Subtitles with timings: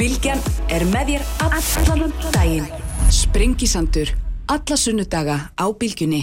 [0.00, 0.38] Bilgjan
[0.72, 2.68] er með þér allan daginn.
[3.12, 4.08] Sprengisandur,
[4.48, 6.22] alla sunnudaga á Bilgjunni.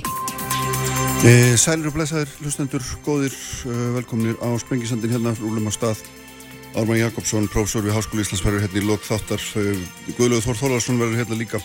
[1.21, 3.35] E, sælir og blessaður, hlustendur, góðir,
[3.69, 6.01] uh, velkomnir á Sprengisandin hérna, rúlum á stað.
[6.73, 9.43] Ármann Jakobsson, prófessor við Háskóli Íslands verður hérna í lok þáttar.
[10.17, 11.61] Guðlöður Þór Þólarsson verður hérna líka.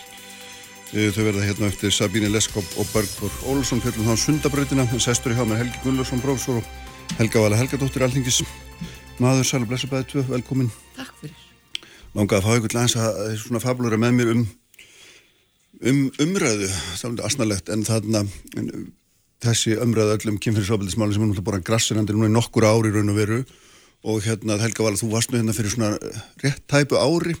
[0.93, 4.85] Þau verða hérna eftir Sabíni Leskop og Bergþór Ólsson, fjallum þá sundabrautina.
[5.01, 8.43] Sestur í hjá með Helgi Guðlöðsson, prófessor og Helga Vala Helgadóttir, alþingis.
[9.17, 10.69] Maður, sæl og tvö, velkomin.
[10.93, 11.52] Takk fyrir.
[12.13, 14.43] Langaði að fá ykkur aðeins að svona fabulura með mér um,
[15.81, 18.21] um umræðu, það er alveg asnalegt, en þarna
[18.59, 18.67] en,
[19.43, 23.17] þessi umræðu öllum kynfyrirsofbildismáli sem er náttúrulega bara grassinandi núna í nokkur ári raun og
[23.17, 23.39] veru.
[24.03, 25.93] Og hérna Helga Vala, þú varst nú hérna fyrir svona
[26.43, 27.37] rétt tæpu ári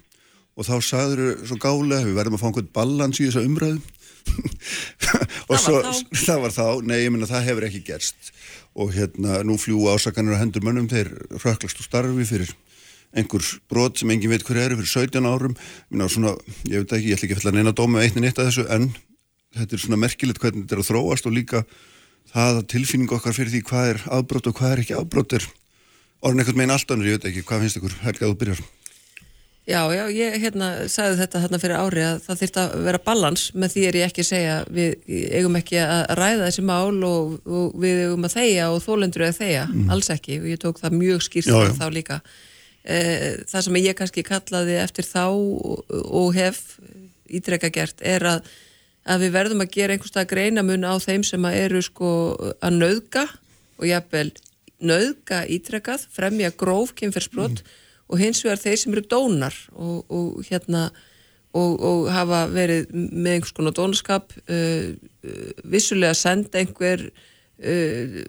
[0.55, 3.81] og þá sagður þau svo gálega, við verðum að fá einhvern ballans í þessa umræðu.
[5.49, 8.29] Og Það svo, var það var þá, nei, ég menna það hefur ekki gerst.
[8.79, 12.53] Og hérna nú fljúa ásakanir á hendur mönnum þeir röklast úr starfi fyrir
[13.13, 15.57] einhver brot sem engin veit hver eru fyrir 17 árum.
[16.09, 16.35] Svona,
[16.69, 18.67] ég veit ekki, ég ætla ekki að fælla neina dóma eitt en eitt af þessu
[18.73, 18.91] en
[19.53, 21.65] þetta er svona merkilegt hvernig þetta er að þróast og líka
[22.33, 25.49] það að tilfinning okkar fyrir því hvað er afbrót og hvað er ekki afbrót er
[26.23, 27.99] orðin eitthvað meginn allt annir, ég veit ekki, hvað finnst ykkur?
[28.05, 28.63] Helga að þú byrjar?
[29.63, 33.43] Já, já, ég hérna sagði þetta hérna fyrir ári að það þyrfti að vera balans.
[33.55, 37.37] Með því er ég ekki að segja við eigum ekki að ræða þessi mál og,
[37.47, 39.61] og við eigum að þegja og þólendur að þegja,
[39.95, 40.41] alls ekki.
[40.41, 41.55] Og ég tók það mjög já.
[41.79, 42.19] þá líka
[42.83, 46.79] það sem ég kannski kallaði eftir þá og, hef
[47.31, 48.49] ítrekka gert er að,
[49.07, 52.09] að við verðum að gera einhverstað greinamun á þeim sem að eru sko
[52.59, 53.23] að nauðga
[53.79, 54.27] og jafnvel
[54.83, 57.63] nauðga ítrekkað, fremja gróf kynferðsbrot
[58.11, 60.89] og hins vegar þeir sem eru dónar og, og hérna
[61.53, 68.19] og, og hafa verið með einhvers konar dónaskap uh, uh, vissulega senda einhver uh,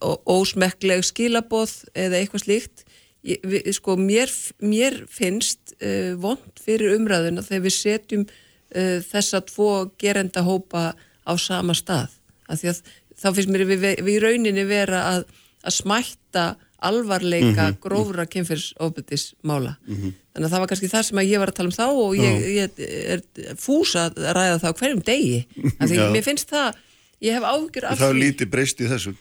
[0.00, 2.86] ósmekkleg skilaboð eða eitthvað slíkt
[3.26, 4.32] ég, við, sko mér,
[4.62, 10.92] mér finnst uh, vond fyrir umræðuna þegar við setjum uh, þessa tvo gerenda hópa
[11.26, 12.10] á sama stað.
[12.50, 12.82] Því að
[13.20, 15.24] þá finnst mér við, við í rauninni vera að,
[15.62, 16.48] að smætta
[16.80, 21.56] alvarleika grófra kynfyrsofbyrtis mála þannig að það var kannski það sem að ég var að
[21.58, 22.78] tala um þá og ég, ég
[23.12, 23.22] er
[23.60, 25.42] fús að ræða það hverjum degi.
[25.76, 26.78] Af því mér finnst það
[27.20, 28.22] ég hef ágjur af Það er því.
[28.24, 29.12] lítið breyst í þessu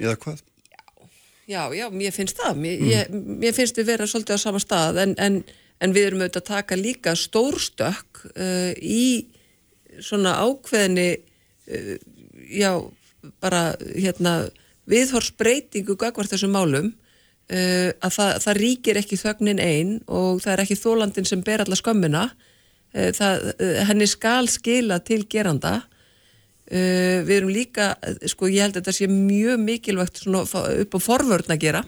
[0.00, 0.40] eða hvað?
[1.52, 2.60] Já, já, mér finnst það.
[2.62, 5.38] Mér, ég, mér finnst við vera svolítið á sama stað en, en,
[5.84, 9.28] en við erum auðvitað að taka líka stórstökk uh, í
[10.00, 11.08] svona ákveðinni,
[11.68, 11.94] uh,
[12.48, 12.72] já,
[13.42, 13.62] bara
[13.92, 14.36] hérna
[14.90, 20.64] viðhorsbreytingu gagvart þessum málum uh, að það, það ríkir ekki þögnin einn og það er
[20.64, 22.26] ekki þólandin sem ber alla skömmina.
[22.96, 25.82] Uh, það, uh, henni skal skila til geranda
[26.72, 27.90] Uh, við erum líka,
[28.32, 31.82] sko ég held að þetta sé mjög mikilvægt svona upp á forvörn að gera.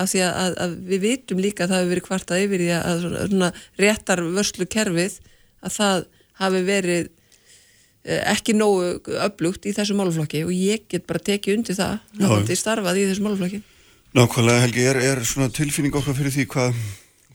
[0.00, 2.70] Af því að, að, að við vitum líka að það hefur verið kvartað yfir því
[2.78, 3.50] að svona, svona
[3.82, 5.18] réttar vörslu kerfið
[5.60, 6.06] að það
[6.40, 11.78] hafi verið uh, ekki nógu öflugt í þessu máluflokki og ég get bara tekið undir
[11.78, 12.24] það Já.
[12.24, 13.60] hafandi starfað í þessu máluflokki
[14.16, 16.78] Nákvæmlega Helgi, er, er svona tilfinning okkar fyrir því hvað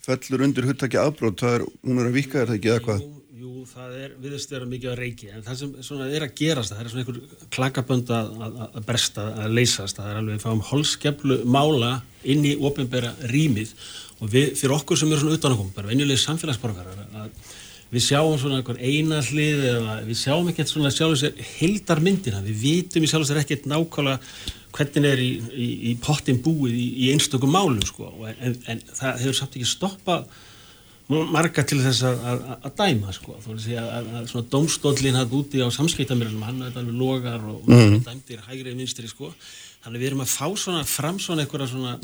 [0.03, 3.05] fellur undir huttakki afbrót, það er, hún er að vika er það ekki eða hvað?
[3.35, 6.71] Jú, það er, viðist vera mikið að reiki, en það sem svona er að gerast,
[6.71, 10.45] það er svona einhver klakabönd að, að, að bresta, að leysast, það er alveg, við
[10.45, 11.89] fáum holskeflu mála
[12.31, 13.73] inn í ofinbæra rýmið
[14.21, 17.51] og við, fyrir okkur sem eru svona utanakom, bara venjulegir samfélagsborgarar, að
[17.91, 22.63] við sjáum svona einhver eina hlið eða við sjáum ekkert svona sjálfur sér hildarmyndina, við
[22.63, 24.17] vitum í sjálfur sér ekkert nákvæmlega
[24.79, 28.87] hvernig er í, í, í pottin búið í, í einstökum málum sko, og en, en
[28.95, 30.29] það hefur samt ekki stoppað
[31.07, 35.17] marga til þess að, að, að dæma sko, þú veist að, að, að svona dómstóllin
[35.19, 37.99] hann úti á samskiptamirlum, hann er alveg logar og mm.
[38.07, 39.29] dæmdir hægri vinstri sko,
[39.85, 41.99] þannig við erum að fá svona fram svona einhverja svona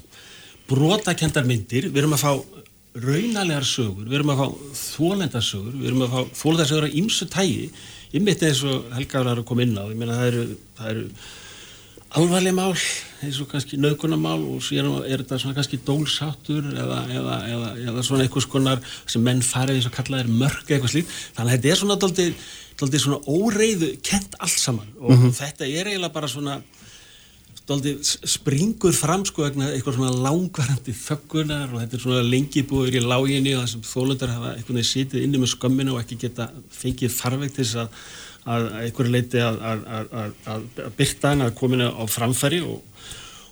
[0.69, 2.61] brotakendar myndir, við erum að fá
[3.01, 7.69] raunalegar sögur, við erum að fá þólendarsögur, við erum að fá þólendarsögur af ýmsu tægi,
[8.11, 10.45] ég mitt eins og Helga var að koma inn á, ég meina það eru,
[10.78, 11.06] það eru
[12.17, 12.73] alvarleg mál
[13.22, 18.03] eins og kannski naukunamál og síðan er þetta svona kannski dólsáttur eða, eða, eða, eða
[18.03, 21.55] svona einhvers konar sem menn farið eins og kallað er mörg eitthvað slíkt, þannig að
[21.55, 22.46] þetta er svona daldið,
[22.81, 24.93] daldið svona óreiðu kent allt saman.
[24.99, 26.59] Og þetta er eiginlega bara svona
[27.69, 32.97] daldið springur fram sko vegna eitthvað svona langvarandi þöggunar og þetta er svona lengi búið
[32.99, 36.49] í láginni og það sem þólundar hafa veginn sitið inni með skömminu og ekki geta
[36.75, 38.02] fengið farveg til þess að,
[38.49, 39.84] að einhverju leiti að, að,
[40.22, 40.64] að, að,
[40.97, 42.79] byrta hann að komina á framfæri og,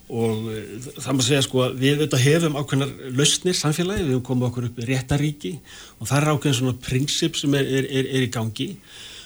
[0.09, 4.25] og eh, það má segja sko að við auðvitað hefum ákveðnar lausnir samfélagi, við hefum
[4.31, 5.53] komið okkur upp í réttaríki
[5.99, 8.71] og það er ákveðin svona prinsip sem er, er, er, er í gangi.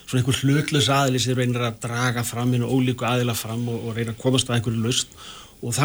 [0.04, 3.88] Svona einhver hlutlös aðili sem reynir að draga fram inn og ólíku aðila fram og,
[3.88, 5.16] og reynir að komast að einhverju lausn.
[5.64, 5.78] Og,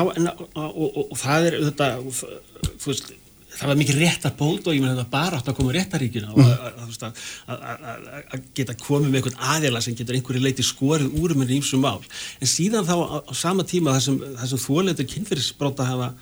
[0.58, 3.12] og, það er þetta þú veist
[3.58, 6.42] það var mikið réttar bót og ég meina þetta bara átt að koma réttaríkina og
[6.44, 7.22] að, að,
[7.54, 11.82] að, að geta komið með einhvern aðila sem getur einhverju leiti skorið úr með nýmsum
[11.82, 12.02] mál.
[12.38, 14.20] En síðan þá á, á sama tíma það sem,
[14.52, 16.12] sem þóleitur kynferðisbróta hafa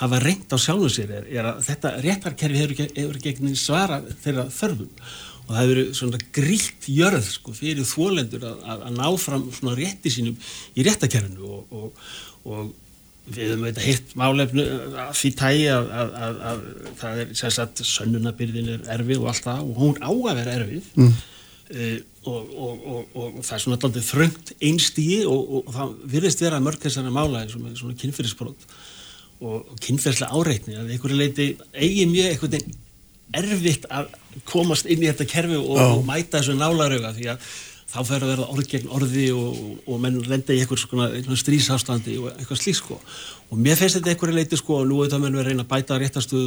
[0.00, 4.48] hafa reynd á sjálfum sér er, er að þetta réttarkerfi hefur, hefur gegn svara þeirra
[4.50, 4.90] þörfum.
[5.44, 9.44] Og það hefur verið svona grílt jörð sko, fyrir þólendur að, að, að ná fram
[9.54, 10.38] svona rétti sínum
[10.74, 12.08] í réttarkerfinu og, og,
[12.48, 12.72] og
[13.24, 14.64] við höfum þetta hitt málefnu
[15.00, 16.64] að því tægi að, að
[17.00, 20.90] það er sérsagt sönnunabyrðin er erfið og allt það og hún á að vera erfið
[21.00, 21.14] mm.
[21.76, 21.94] uh,
[22.28, 22.84] og,
[23.16, 27.56] og það er svona alltaf þröngt einstígi og það virðist vera mörg þessari mála eins
[27.56, 28.68] og með svona kynfyrirsprót
[29.44, 32.80] og kynferðslega áreitni að einhverju leiti eigi mjög einhvern veginn
[33.34, 34.12] erfitt að
[34.46, 35.96] komast inn í þetta kerfi og, oh.
[35.98, 37.48] og mæta þessu nálaröga því að
[37.94, 42.32] þá fer að verða orð gegn orði og, og menn lenda í einhvers strísástandi og
[42.32, 42.96] eitthvað slík sko.
[43.54, 45.98] Og mér finnst þetta einhverju leiti sko og nú auðvitað menn við reyna að bæta
[46.02, 46.40] réttastu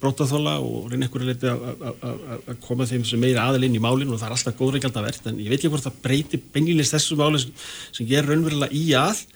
[0.00, 4.30] brótaþóla og reyna einhverju leiti að koma þeim sem meira aðalinn í málinn og það
[4.30, 7.42] er alltaf góðreikald að verða en ég veit ekki hvort það breyti bengilist þessu máli
[7.44, 7.52] sem,
[7.98, 9.26] sem ger raunverulega í að.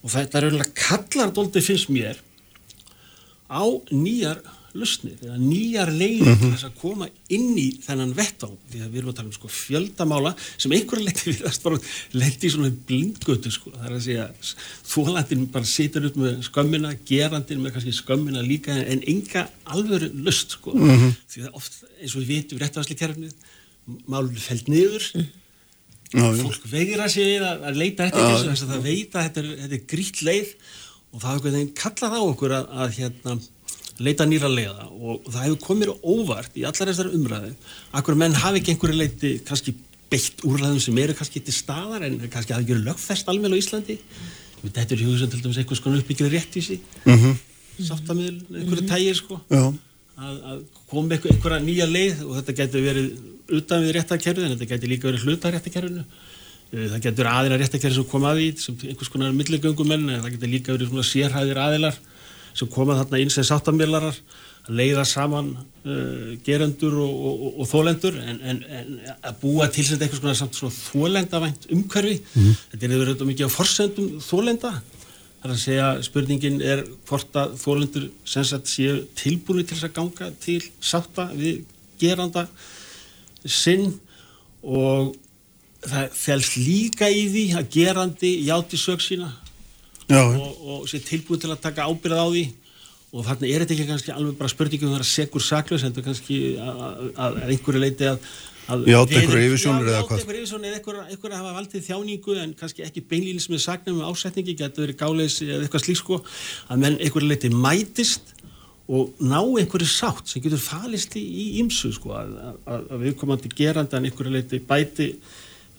[0.00, 2.24] Og þetta er raunverulega kallar doldi finnst mér
[3.52, 3.62] á
[3.92, 4.40] nýjar
[4.80, 6.52] lusnir eða nýjar leiðir mm -hmm.
[6.54, 9.50] þess að koma inn í þennan vettá því að við erum að tala um sko
[9.52, 11.80] fjöldamála sem einhverja leiti við að
[12.12, 14.26] leiti í svona blindgötu sko það er að segja
[14.92, 20.58] þólandin bara situr upp með skömmina, gerandin með kannski skömmina líka en enga alvöru lust
[20.58, 21.16] sko mm -hmm.
[21.28, 23.34] því að oft eins og við vitum réttavarsli kerfnið
[24.06, 25.04] málur fælt niður
[26.14, 26.40] mm.
[26.42, 29.86] fólk veigra sig að, að leita eftir þessu þess að það veita þetta er, er
[29.92, 30.52] grít leið
[31.16, 33.36] og það hefur einhvern veginn kallað á okkur að, að hérna,
[34.02, 37.52] leita nýra leiða og það hefur komið óvart í allar þessar umræðu
[37.98, 39.74] akkur menn hafi ekki einhverju leiti kannski
[40.12, 43.98] beitt úrræðum sem eru kannski til staðar en kannski hafi ekki lögfest alveg á Íslandi.
[44.66, 47.34] Þetta er hugum sem til dæmis einhvers konar uppbyggir rétt í sig mm -hmm.
[47.88, 48.90] sáttamil, einhverju mhm.
[48.90, 49.40] tægir sko.
[50.16, 53.06] Að, að koma einhver, einhverja nýja leið og þetta getur verið
[53.58, 56.04] utan við réttakerfið en þetta getur líka verið hluta réttakerfinu
[56.74, 60.50] Eh, það getur aðeina réttakæri sem koma að því sem einhvers konar millegöngumenn það getur
[60.50, 61.98] líka verið svona sérhæðir aðilar
[62.56, 64.16] sem koma þarna inn sem sáttamillarar
[64.66, 69.86] að leiða saman uh, gerendur og, og, og, þólendur en, en, en að búa til
[69.86, 72.62] sem einhvers konar samt svona þólendavænt umhverfi mm -hmm.
[72.72, 77.54] þetta er verið mikið á forsendum þólenda það er að segja spurningin er hvort að
[77.62, 81.62] þólendur sem sagt séu tilbúinu til þess að ganga til sátta við
[82.00, 82.46] geranda
[83.44, 84.00] sinn
[84.62, 85.14] og
[85.86, 89.30] það fælst líka í því að gerandi játi sög sína
[90.14, 92.44] og, og sé tilbúin til að taka ábyrð á því.
[93.16, 95.94] Og þarna er þetta ekki kannski alveg bara spurningum um það að segur saklaus en
[95.94, 98.20] þetta er kannski að einhverju leiti að
[98.66, 100.18] Játt einhverju yfirsjónur eða hvað?
[100.18, 104.00] Játt einhverju yfirsjónur eða einhverju að hafa valdið þjáningu en kannski ekki beinlýnis með sagnum
[104.02, 106.18] og ásetningi, getur verið gáleis eða eitthvað slík sko.
[106.66, 108.34] Að menn einhverju leiti mætist
[108.90, 112.34] og ná einhverju sátt sem getur falist í ímsu sko að,
[112.66, 115.12] að, að viðkomandi gerandan einhverju leiti bæti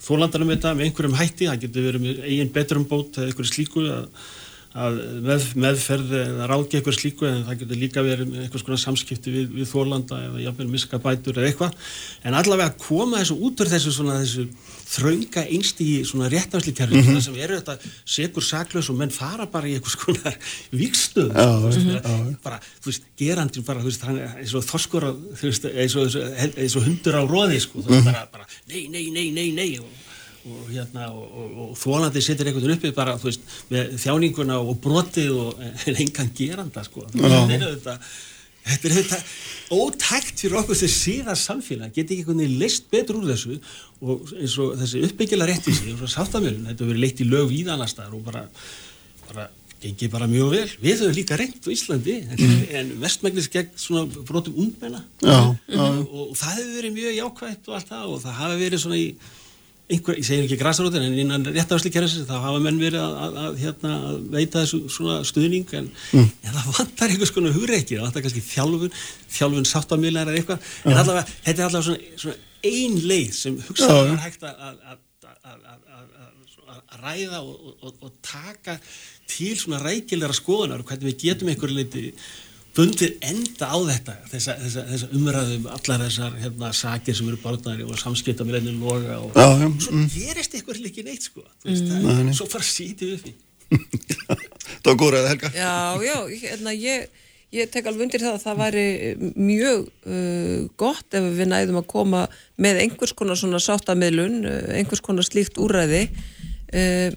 [0.03, 4.05] þólandanum þetta með einhverjum hætti, það getur verið með eigin betrumbót eða einhverju slíku að
[4.77, 9.33] að með, meðferð eða ráðgi eitthvað slíku en það getur líka verið eitthvað svona samskipti
[9.33, 11.93] við, við Þórlanda eða jafnveg miska bætur eða eitthvað
[12.27, 14.47] en allavega að koma þessu út úr þessu svona þessu
[14.87, 17.23] þraunga einsti í svona réttafslikerfi mm -hmm.
[17.25, 20.33] sem eru þetta segur saklaus og menn fara bara í eitthvað svona
[20.71, 21.33] vikstöð
[22.43, 25.09] bara, þú veist, gerandin bara þú veist, hann er eins og þoskur
[25.73, 28.11] eins og hundur á róði sko, þú veist, mhm.
[28.13, 30.06] bara, bara nei, nei, nei, nei, nei og
[30.45, 34.79] og, hérna, og, og, og þólandi setur einhvern veginn uppi bara veist, með þjáninguna og
[34.83, 37.05] brotið og en engan geranda sko.
[37.13, 37.99] þetta
[38.67, 39.19] þetta er þetta
[39.77, 43.59] ótækt fyrir okkur sem síðan samfélag geti ekki einhvern veginn leist betur úr þessu
[44.01, 47.47] og eins og þessi uppbyggila rétt í sig og sáttamjölun, þetta verið leitt í lög
[47.51, 48.43] víðanastar og bara,
[49.29, 49.47] bara
[49.81, 52.61] gengið bara mjög vel, við höfum líka reynd á Íslandi en, mm.
[52.79, 57.91] en vestmægnis gegn svona brotum ungmenna og, og það hefur verið mjög jákvægt og allt
[57.91, 59.09] það og það hafi verið svona í
[59.87, 63.59] einhver, ég segir ekki græsarótin en innan réttafslikerðis þá hafa menn verið að, að, að,
[63.61, 66.27] hérna, að veita þessu svona stuðning en, mm.
[66.43, 68.97] en það vantar einhvers konar hugreiki það vantar kannski þjálfun,
[69.37, 74.11] þjálfun sáttamílar eða eitthvað, en allavega þetta er allavega svona, svona ein leið sem hugsaður
[74.11, 74.57] er hægt að
[76.97, 78.77] ræða og, og, og taka
[79.27, 82.03] til svona rækilegra skoðunar og hvernig við getum einhverju leiti
[82.77, 87.39] bundið enda á þetta þessa, þessa, þessa umræðum, um allar þessar hérna, sakir sem eru
[87.41, 90.09] bárnari og samskipta með reynir loga og, já, já, og svo mm.
[90.13, 92.05] gerist eitthvað líki neitt sko veist, mm.
[92.05, 95.73] það, svo fara sítið upp í Það var góður eða helga Já,
[96.05, 97.23] já, hérna, ég,
[97.55, 98.85] ég tek alveg undir það að það væri
[99.35, 102.21] mjög uh, gott ef við næðum að koma
[102.61, 107.11] með einhvers konar svona sáttamilun, uh, einhvers konar slíkt úræði uh,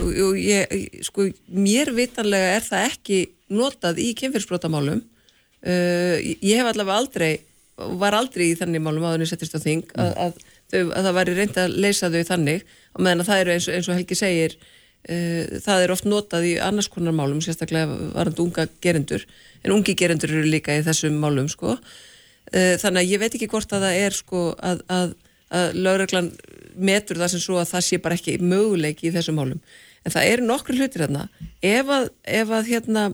[0.00, 0.74] og, og ég,
[1.06, 3.20] sko, mér vitanlega er það ekki
[3.54, 7.34] notað í kynfyrsbrótamálum uh, ég hef allavega aldrei
[7.76, 10.38] var aldrei í þannig málum áður en ég settist á þing að, að,
[10.70, 12.64] þau, að það væri reynd að leysa þau þannig.
[12.94, 16.48] Og meðan að það eru eins, eins og Helgi segir uh, það er oft notað
[16.50, 19.26] í annars konar málum sérstaklega varandi unga gerendur
[19.64, 21.74] en ungi gerendur eru líka í þessum málum sko.
[21.74, 25.16] uh, þannig að ég veit ekki hvort að það er sko að, að,
[25.50, 26.30] að lögreglan
[26.74, 29.60] metur það sem svo að það sé bara ekki möguleiki í þessum málum.
[30.04, 31.26] En það eru nokkru hlutir hérna
[31.64, 33.04] ef að, ef að hérna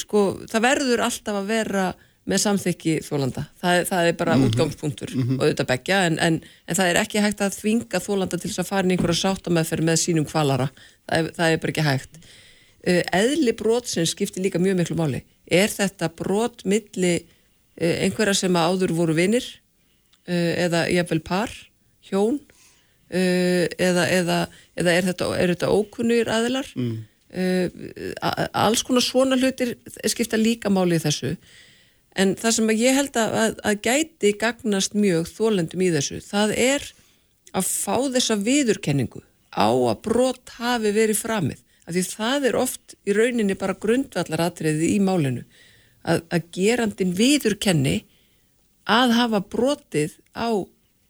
[0.00, 1.90] sko, það verður alltaf að vera
[2.28, 4.52] með samþykki þólanda það, það er bara mm -hmm.
[4.52, 5.38] útgangspunktur mm -hmm.
[5.38, 8.62] og auðvitað begja en, en, en það er ekki hægt að þvinga þólanda til þess
[8.62, 10.68] að fara í einhverja sáttameðferð með sínum kvalara
[11.08, 14.96] það er, það er bara ekki hægt uh, eðli brot sem skiptir líka mjög miklu
[14.96, 17.14] máli er þetta brot milli
[17.80, 19.44] uh, einhverja sem áður voru vinnir
[20.30, 21.50] eða jafnvel par
[22.06, 22.36] hjón
[23.10, 24.36] eða, eða,
[24.76, 27.09] eða er þetta, þetta ókunnur aðilar mm.
[27.30, 29.76] Alls konar svona hlutir
[30.10, 31.36] skipta líka máli í þessu
[32.18, 36.54] En það sem ég held að, að, að gæti gagnast mjög þólendum í þessu, það
[36.58, 36.86] er
[37.54, 39.22] að fá þessa viðurkenningu
[39.54, 41.62] á að brot hafi verið framið.
[41.90, 45.42] Því það er oft í rauninni bara grundvallaratriði í málinu.
[46.06, 47.96] Að, að gerandin viðurkenni
[48.90, 50.50] að hafa brotið á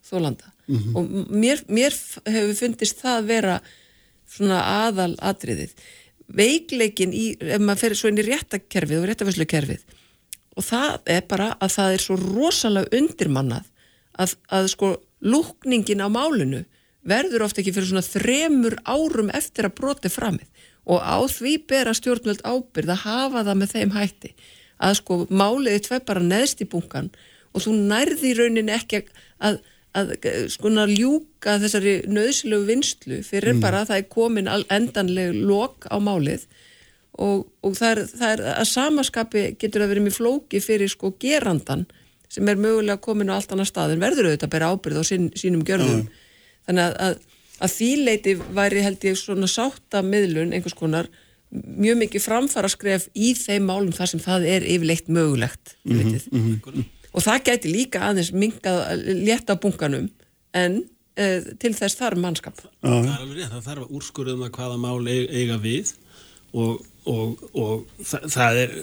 [0.05, 0.53] þólanda.
[0.67, 0.97] Mm -hmm.
[0.97, 1.97] Og mér, mér
[2.27, 3.61] hefur fundist það vera
[4.31, 5.75] svona aðal atriðið.
[6.37, 9.85] Veikleikin í, ef maður fer svo inn í réttakerfið og réttafæslukerfið,
[10.57, 13.67] og það er bara að það er svo rosalega undirmannað
[14.21, 16.65] að, að sko lúkningin á málinu
[17.07, 20.49] verður ofta ekki fyrir svona þremur árum eftir að broti framið.
[20.91, 24.33] Og á því bera stjórnvöld ábyrð að hafa það með þeim hætti.
[24.81, 27.11] Að sko máliði tvei bara neðst í bunkan
[27.51, 29.03] og þú nærði í rauninni ekki
[29.43, 29.61] að,
[29.99, 30.13] að
[30.53, 33.63] sko ljúka þessari nöðsilegu vinstlu fyrir mm.
[33.65, 36.45] bara að það er komin endanleg lok á málið
[37.19, 41.11] og, og það, er, það er að samaskapi getur að vera mjög flóki fyrir sko
[41.21, 41.87] gerandan
[42.31, 45.05] sem er mögulega komin á allt annar stað en verður auðvitað að bera ábyrð á
[45.09, 46.23] sín, sínum gjörðum mm.
[46.69, 51.11] þannig að, að, að því leiti væri held ég svona sátta miðlun einhvers konar
[51.51, 56.21] mjög mikið framfara skref í þeim málum þar sem það er yfirleitt mögulegt mm -hmm,
[56.31, 56.85] mm -hmm.
[57.11, 60.09] Og það gæti líka aðeins mingað létta bunkanum
[60.57, 62.62] en uh, til þess þarf mannskap.
[62.83, 65.93] Það er alveg rétt, það þarf að úrskurðum að hvaða mál eiga við
[66.50, 68.76] og, og, og það, það er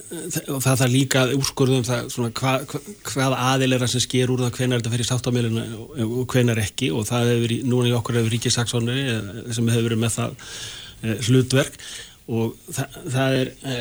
[0.47, 2.81] það þarf líka úrskurðum það svona hva, hva,
[3.11, 5.65] hvað aðilera sem sker úr það hvenar þetta fyrir státtamilinu
[6.07, 6.91] og hvenar ekki.
[6.95, 11.17] Og það hefur núna í okkur hefur Ríkisaksónir eh, sem hefur verið með það e,
[11.27, 11.81] hlutverk
[12.27, 13.75] og það, það er e,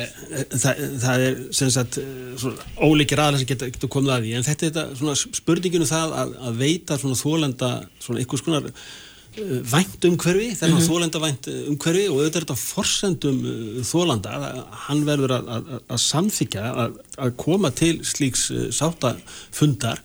[0.53, 1.97] það, það er sem sagt
[2.79, 6.15] ólíkir aðlega sem getur geta komið að því en þetta er þetta svona spurninginu það
[6.21, 8.71] að, að veita svona þólenda svona einhvers konar
[9.37, 10.87] vænt umhverfi, þennan mm -hmm.
[10.87, 14.31] þólenda vænt umhverfi og auðvitað er þetta forsendum uh, þólanda,
[14.87, 20.01] hann verður að, að, að samþykja að, að koma til slíks sáttafundar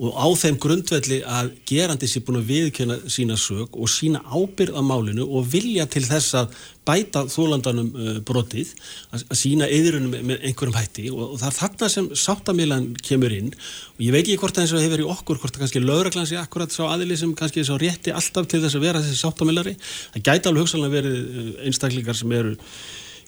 [0.00, 4.78] og á þeim grundvelli að gerandi sér búin að viðkjöna sína sög og sína ábyrð
[4.78, 6.54] á málinu og vilja til þess að
[6.88, 8.72] bæta þólandanum uh, brotið,
[9.12, 11.04] að, sína yðrunum með, einhverjum hætti.
[11.12, 13.52] Og, það er þarna sem sáttamílan kemur inn.
[13.98, 16.40] Og ég veit ekki hvort það eins og hefur í okkur, hvort það kannski lauraglansi
[16.40, 19.76] akkurat sá aðili sem kannski sá rétti alltaf til þess að vera þessi sáttamílari,
[20.16, 22.56] það gæti alveg hugsalega verið uh, einstaklingar sem eru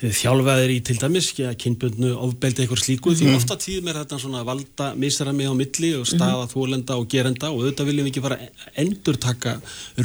[0.03, 3.19] þjálfaðir í til dæmis, kynbundnu ofbeldi eitthvað slíku, mm.
[3.21, 3.39] því mhm.
[3.39, 6.51] ofta tíðum er þetta svona valda misrami á milli og staða mm.
[6.55, 9.55] þólenda og gerenda og auðvitað viljum við ekki fara að endur taka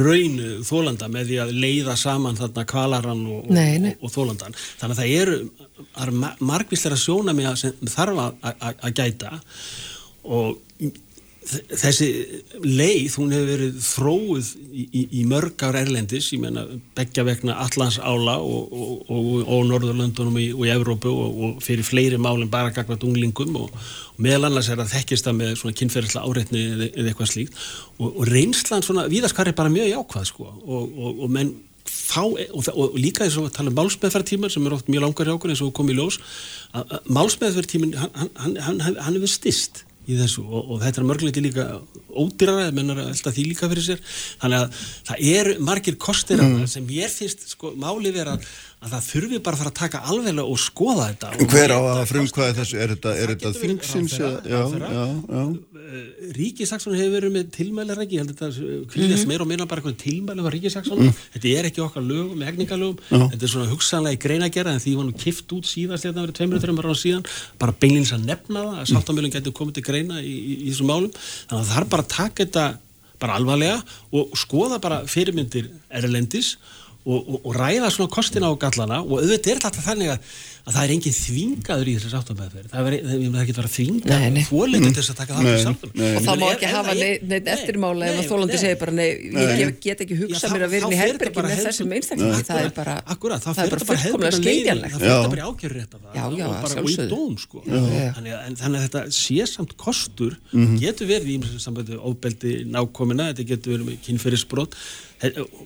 [0.03, 0.37] raun
[0.67, 3.91] þólenda með því að leiða saman þarna kvalaran og, nei, nei.
[3.95, 4.61] og, og þólendan.
[4.77, 5.41] Þannig að það eru,
[6.05, 9.37] eru margvísleira sjónami sem þarf að gæta
[10.27, 10.57] og
[11.47, 12.07] þessi
[12.63, 16.65] leið, hún hefur verið þróið í, í, í mörg ára erlendis, ég menna
[16.97, 22.19] begja vegna Allans ála og, og, og, og Norðurlöndunum og í Evrópu og fyrir fleiri
[22.21, 23.71] málinn bara gagvat unglingum og
[24.19, 27.63] meðal annars er að þekkist það með svona kynferðislega áreitni eða, eitthvað slíkt.
[28.03, 31.55] Og reynslan svona viðaskar er bara mjög jákvæð sko og menn
[31.87, 35.37] fá, og líka eins og að tala um málsmeðferðtíman sem er oft mjög langar hjá
[35.37, 36.19] okkur eins og komið í ljós
[36.75, 41.65] að hann, hann, hann hefur stist í þessu og, og þetta er mörgleiti líka
[42.17, 44.03] ódýrara, mennar að elda því líka fyrir sér
[44.41, 46.65] þannig að það eru margir kostir mm.
[46.71, 48.47] sem ég finnst, sko, máli vera að
[48.77, 51.31] að það þurfi bara að fara að taka alveg og skoða þetta.
[51.41, 54.17] Og hver á að frumkvæða þessu, er þetta, þetta þingsins?
[55.87, 59.31] Eh, Ríkisaksónu hefur verið með tilmælaræki, ég held að þetta kvíðast mhm.
[59.31, 61.21] meira og meira bara eitthvað tilmæla á Ríkisaksónu, mm.
[61.35, 65.15] þetta er ekki okkar lögum, hegningalögum, þetta er svona hugsanlega í greinagerða en því nú
[65.23, 67.23] kift út síðast þetta verið tveimur, þreimur ára síðan,
[67.61, 70.91] bara beinleins að nefna það, að sáttamölun getur komið til greina í, í, í þessum
[70.91, 71.15] málum,
[71.47, 72.67] þannig að það er bara að taka þetta
[73.17, 73.79] bara alvarlega
[74.13, 76.57] og skoða bara fyrirmyndir erlendis
[77.07, 80.31] og, og, og ræða svona kostina á gallana og auðvitað er þetta þannig að,
[80.67, 84.17] að það er engin þvingaður í þessi sáttamæðferð það, það, það getur verið að þvinga
[84.49, 86.09] þólendur til þess að taka það Nei, fyrir sáttam nei.
[86.17, 89.07] og það má ekki hafa neitt neitt eftirmála ef þólandi segir bara nei,
[89.63, 92.97] ég get- ekki hugsa mér að vera í herbergi með þessum einstaklingi, það er bara
[93.07, 94.93] þá er fullkomlega skiljanlegt.
[94.93, 96.37] Það fyrir þetta bara ákjörur þetta og
[96.67, 97.63] bara og í dóm sko.
[97.67, 100.37] Þannig, að, þetta sé samt kostur.
[100.51, 100.77] Mhm.
[100.81, 104.37] getur verið í sambandi ofbeldi nákomina, þetta getur verið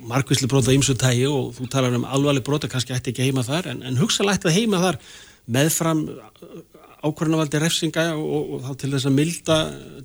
[0.07, 3.29] markvisli brot á ýmsu tægi og þú talar um alvarleg brot og kannski ætti ekki
[3.29, 4.99] heima þar en, en hugsalega ætti það heima þar
[5.51, 6.05] meðfram
[7.01, 9.57] ákvörðanavaldi refsinga og, og, og þá til þess að milda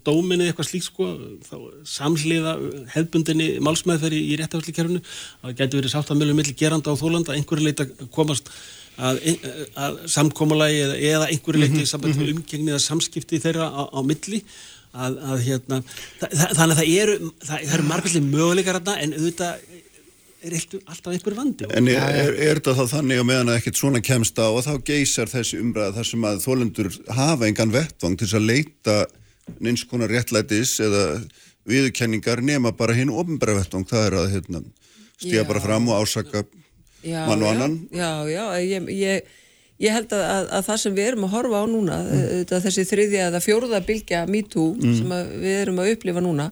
[0.07, 1.09] dóminni eitthvað slíkt sko
[1.45, 1.57] þá
[1.93, 2.57] samhliða
[2.95, 7.69] hefbundinni málsmeðferði í réttafæslikerfinu það getur verið sátt að mjölu milli geranda og þólanda einhverju
[7.69, 7.87] leita
[8.17, 8.49] komast
[8.97, 9.21] að,
[9.77, 12.17] að samkómulagi eða, eða einhverju leiti mm -hmm.
[12.17, 14.41] mm umgengni eða samskipti þeirra á, á milli
[14.97, 18.97] að, að hérna þa þa þannig að það eru það, það eru margveldi möguleikar þarna
[19.05, 19.67] en auðvitað
[20.47, 20.55] er
[20.87, 24.03] alltaf einhver vandi En er, er, er þetta þá þannig að meðan að ekkert svona
[24.05, 28.29] kemst á og þá geysar þessi umræða þar sem að þólendur hafa engan vettvang til
[28.37, 28.97] að leita
[29.63, 31.03] neins konar réttlætis eða
[31.67, 34.63] viðurkenningar nema bara hinn ofnbæra vettvang, það er að hérna,
[35.19, 35.49] stíða Já.
[35.49, 36.45] bara fram og ásaka
[37.03, 37.77] já, mann og já, annan.
[37.91, 39.35] Já, já, ég, ég,
[39.83, 42.45] ég held að, að, að það sem við erum að horfa á núna mm.
[42.65, 46.49] þessi þriðja eða fjóruða bylgja MeToo sem að við erum að upplifa núna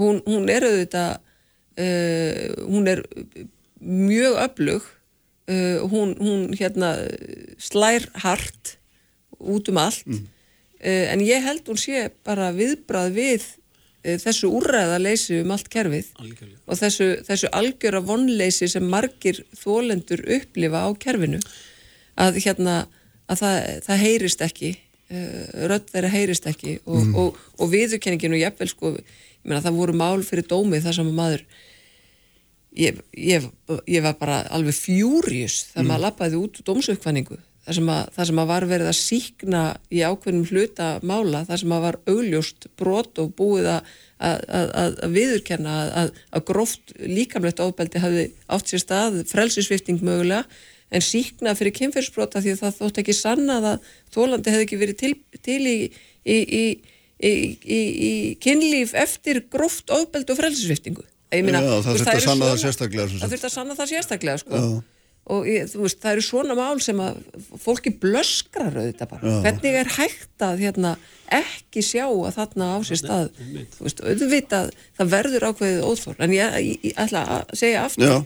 [0.00, 1.18] hún, hún er auðvitað
[1.84, 3.04] uh, hún er
[3.80, 4.88] mjög öflug
[5.52, 6.94] uh, hún, hún hérna
[7.60, 8.76] slær hart
[9.40, 13.48] út um allt uh, en ég held hún sé bara viðbrað við
[14.00, 16.62] þessu úrræðaleysi um allt kerfið Algjörlega.
[16.64, 21.36] og þessu, þessu algjöra vonleysi sem margir þólendur upplifa á kerfinu
[22.20, 22.76] að hérna
[23.30, 28.42] að það, það heyrist ekki uh, rödd þeirra heyrist ekki og, og, og viðurkenningin og
[28.44, 31.44] jafnvel sko ég meina það voru mál fyrir dómi þar sem að maður
[32.76, 33.46] ég, ég,
[33.88, 37.38] ég var bara alveg fjúrius þegar maður lappaði út úr dómsuppkvæningu
[37.70, 39.62] þar sem, að, þar sem að var verið að síkna
[39.92, 44.98] í ákveðnum hluta mála þar sem að var augljóst brot og búið að, að, að,
[45.06, 50.44] að viðurkenna að, að gróft líkamlegt ofbeldi hafi átt sér stað frelsisvifting mögulega
[50.90, 55.00] en síkna fyrir kynferðsbrota því að það þótt ekki sannað að þólandi hefði ekki verið
[55.00, 55.12] til,
[55.46, 55.76] til í,
[56.24, 56.64] í, í,
[57.20, 62.16] í, í, í kynlíf eftir gróft ofbeldi og frelsisviftingu Ég meina, Já, það þurfti að
[62.16, 63.10] eru sanna það sérstaklega.
[63.12, 64.62] Það þurfti að sanna það sérstaklega sko.
[65.30, 67.18] og ég, þú veist, það eru svona mál sem að
[67.62, 70.94] fólki blöskrar auðvitað bara, hvernig er hægt að hérna,
[71.36, 73.28] ekki sjá að þarna á sér stað?
[73.76, 78.10] þú veist, auðvitað það verður ákveðið óþól en ég, ég, ég ætla að segja aftur
[78.10, 78.16] Já.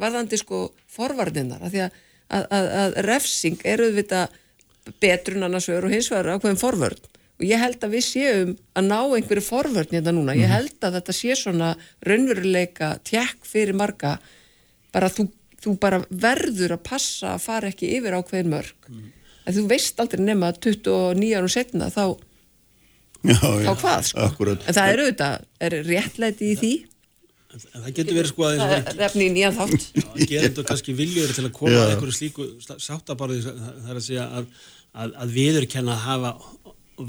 [0.00, 1.96] Varðandi sko forvarninnar að því að,
[2.32, 4.38] að, að, að refsing er auðvitað
[5.02, 7.02] betrun annars vegar og hins vegar ákveðin forvörn.
[7.40, 10.98] Og ég held að við séum að ná einhverju forvörn hérna núna, ég held að
[10.98, 11.70] þetta sé svona
[12.06, 14.16] raunveruleika tjekk fyrir marga.
[14.94, 15.26] Bara þú,
[15.62, 18.90] þú bara verður að passa að fara ekki yfir ákveðin mörg
[19.42, 22.04] en þú veist aldrei nema 29 árum setna þá,
[23.26, 24.20] Já, þá já, hvað sko?
[24.26, 24.64] Akkurat.
[24.66, 26.70] en það er auðvitað, er réttlæti í því
[27.52, 29.88] en það getur verið sko að það er efni í nýjan þátt.
[30.30, 32.48] Gerendur kannski viljur til að koma að einhverju slíku
[32.80, 34.48] sáttabarði það er að segja að,
[34.92, 36.32] að, að viðurkenna að hafa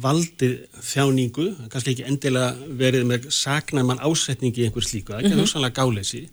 [0.04, 0.54] valdið
[0.84, 5.50] þjáningu, kannski ekki endilega verið með saknæman ásetningi í einhverju slíku, það er ekki mm
[5.50, 5.74] -hmm.
[5.80, 6.24] gáleysi.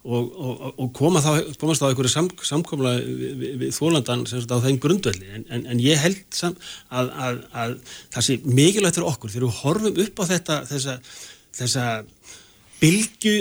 [0.00, 4.40] Og, og, og koma þá, komast á einhverju sam, samkomla við, við, við þólandan sem
[4.40, 5.26] sagt á þeim grundvelli.
[5.28, 6.56] En, en, en ég held sam,
[6.88, 7.74] að, að, að
[8.14, 10.96] það sé mikilvægt fyrir okkur þegar við horfum upp á þetta þessa,
[11.60, 11.84] þessa
[12.80, 13.34] bylgu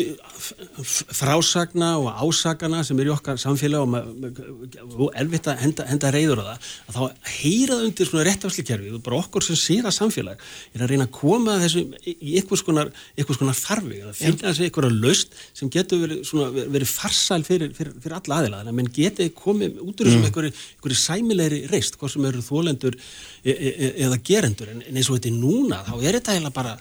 [1.16, 6.46] frásagna og ásagana sem er í okkar samfélag og, erfitt að henda, henda reyður á
[6.50, 10.44] það að þá heyrað undir svona réttafslikerfi og bara okkur sem síra samfélag
[10.76, 12.92] er að reyna að koma að þessu í einhvers konar,
[13.32, 17.96] konar farfi að finna þessi einhverja laust sem getur verið, svona, verið farsæl fyrir, fyrir,
[18.04, 22.00] fyrir alla aðila þannig að menn geti komið út úr þessum einhverju, einhverju sæmilegri reist
[22.00, 23.00] hvað sem eru þólendur
[23.44, 26.36] e e e eða gerendur en, en eins og þetta er núna þá er þetta
[26.36, 26.76] eiginlega bara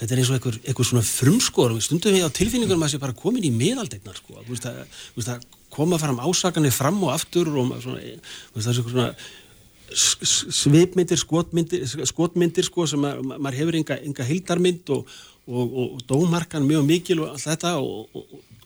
[0.00, 1.74] þetta er eins og einhver, einhver svona frumskor.
[1.84, 5.46] Stundum við á tilfinningunum að það sé bara komin í miðaldegnar sko, þú veist að,
[5.74, 9.06] koma fram ásakanir fram og aftur og svona, þú veist það er svona
[9.94, 15.06] s- s- svipmyndir, skotmyndir, skotmyndir sko sem að, ma- maður hefur enga, enga hildarmynd og,
[15.46, 18.06] og, og, og dómarkan mjög mikil og allt þetta og,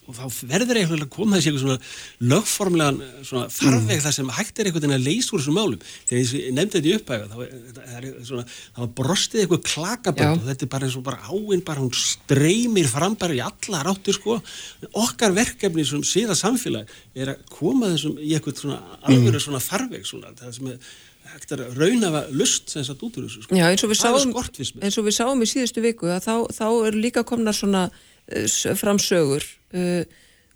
[0.09, 4.59] og, þá verður eitthvað að koma þessi eitthvað svona lögformlegan svona farveg þar sem hægt
[4.63, 5.83] er eitthvað að leysa úr þessum málum.
[6.09, 10.67] Þegar ég nefndi þetta í upphæfa þá er, er var brostið eitthvað klakabönd og þetta
[10.69, 14.39] er bara eins og bara áinn bara hún streymir fram bara í alla ráttir sko.
[15.05, 20.09] Okkar verkefni sem síða samfélag er að koma þessum í eitthvað svona alvöru svona farveg
[20.09, 20.33] svona.
[20.39, 20.81] Það sem er
[21.29, 23.57] hægt er að raunafa lust sem sagt út úr þessu sko.
[23.59, 26.35] Já, eins og við er sáum, eins og við sáum í síðustu viku að þá,
[26.57, 29.45] þá eru líka komnar svona uh, s- fram sögur
[29.77, 30.03] uh,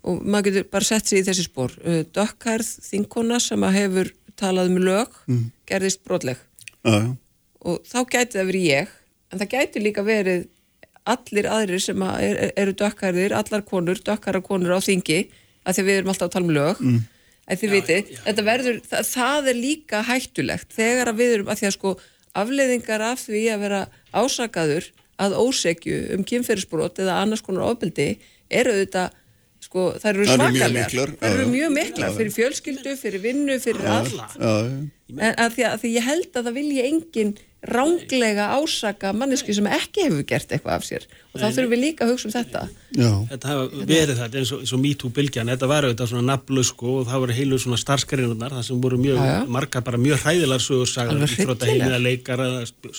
[0.03, 4.11] og maður getur bara sett sig í þessi spór uh, dökkhærð þinkona sem að hefur
[4.39, 5.13] talað um lög,
[5.69, 6.39] gerðist brotleg.
[6.83, 7.09] Já, já,
[7.63, 8.93] og þá gæti það verið ég
[9.29, 10.47] en það gæti líka verið
[11.09, 15.25] allir aðrir sem að er, eru dökkarðir allar konur, dökkara konur á þingi
[15.63, 16.83] að því við erum alltaf að tala um lög.
[17.43, 21.59] En þið vitið, þetta verður það, það er líka hættulegt þegar að við erum, að
[21.59, 21.91] því að sko
[22.39, 23.81] afleiðingar af því að vera
[24.15, 24.87] ásakaður
[25.23, 28.15] að ósekju um kynferðisbrot eða annars konar ofbeldi
[28.49, 29.19] eru auðvitað
[29.63, 34.37] sko, það eru miklar, það eru mjög miklar fyrir fjölskyldu, fyrir vinnu, fyrir allt.
[34.41, 39.67] en að því, að því ég held að það vilji engin ránglega ásaka mannesku sem
[39.71, 42.61] ekki hefur gert eitthvað af sér og þá þurfum við líka að hugsa um þetta
[42.99, 43.11] já.
[43.29, 46.91] Þetta hafa verið þetta eins og, eins og MeToo-bylgjan, þetta var auðvitað svona nafnlaus sko
[46.99, 49.45] og það voru heilu svona starfskarinunar það sem voru mjög, Já, já.
[49.57, 51.69] margar bara mjög hræðilar sögursagar, hryllilegar.
[51.71, 52.49] heimina leikara,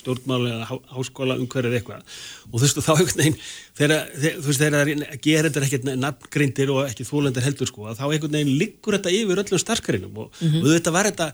[0.01, 2.19] stjórnmáli eða há, háskóla umhverfið eitthvað
[2.51, 3.39] og þú veist þá einhvern veginn
[3.79, 4.07] þegar,
[4.41, 8.05] þú veist þegar það gerir þetta ekkert nafngrindir og ekki þólendir heldur sko að þá
[8.09, 10.61] einhvern veginn liggur þetta yfir öllum starfskarinum og, Mhm.
[10.65, 11.31] og þetta var þetta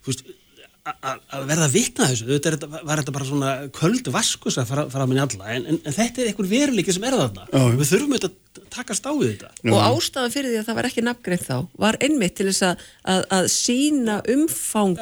[0.00, 0.24] þú veist
[0.88, 4.70] að verða að vitna þessu, þetta er, þetta- var þetta bara svona köld vaskus að
[4.70, 7.46] fara, fara minni alla en, en, en þetta er einhver veruleiki sem er þarna.
[7.52, 7.76] Já, já.
[7.80, 9.50] við þurfum auðvitað að takast á við þetta.
[9.70, 12.86] Og ástæðan fyrir því að það var ekki nafngreint þá var einmitt til þess að,
[13.14, 14.96] að, að sína umfang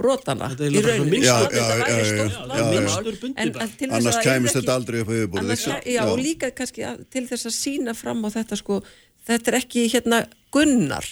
[0.00, 2.98] brotana í Að Já, já, já, já, já,
[3.36, 5.76] en til þess Annars að kæmist þetta aldrei upp á yfirborðið, annars sko.
[5.84, 6.02] já, Já.
[6.08, 8.80] og líka kannski að, til þess að sína fram á þetta sko,
[9.28, 10.22] þetta er ekki hérna
[10.54, 11.06] Gunnar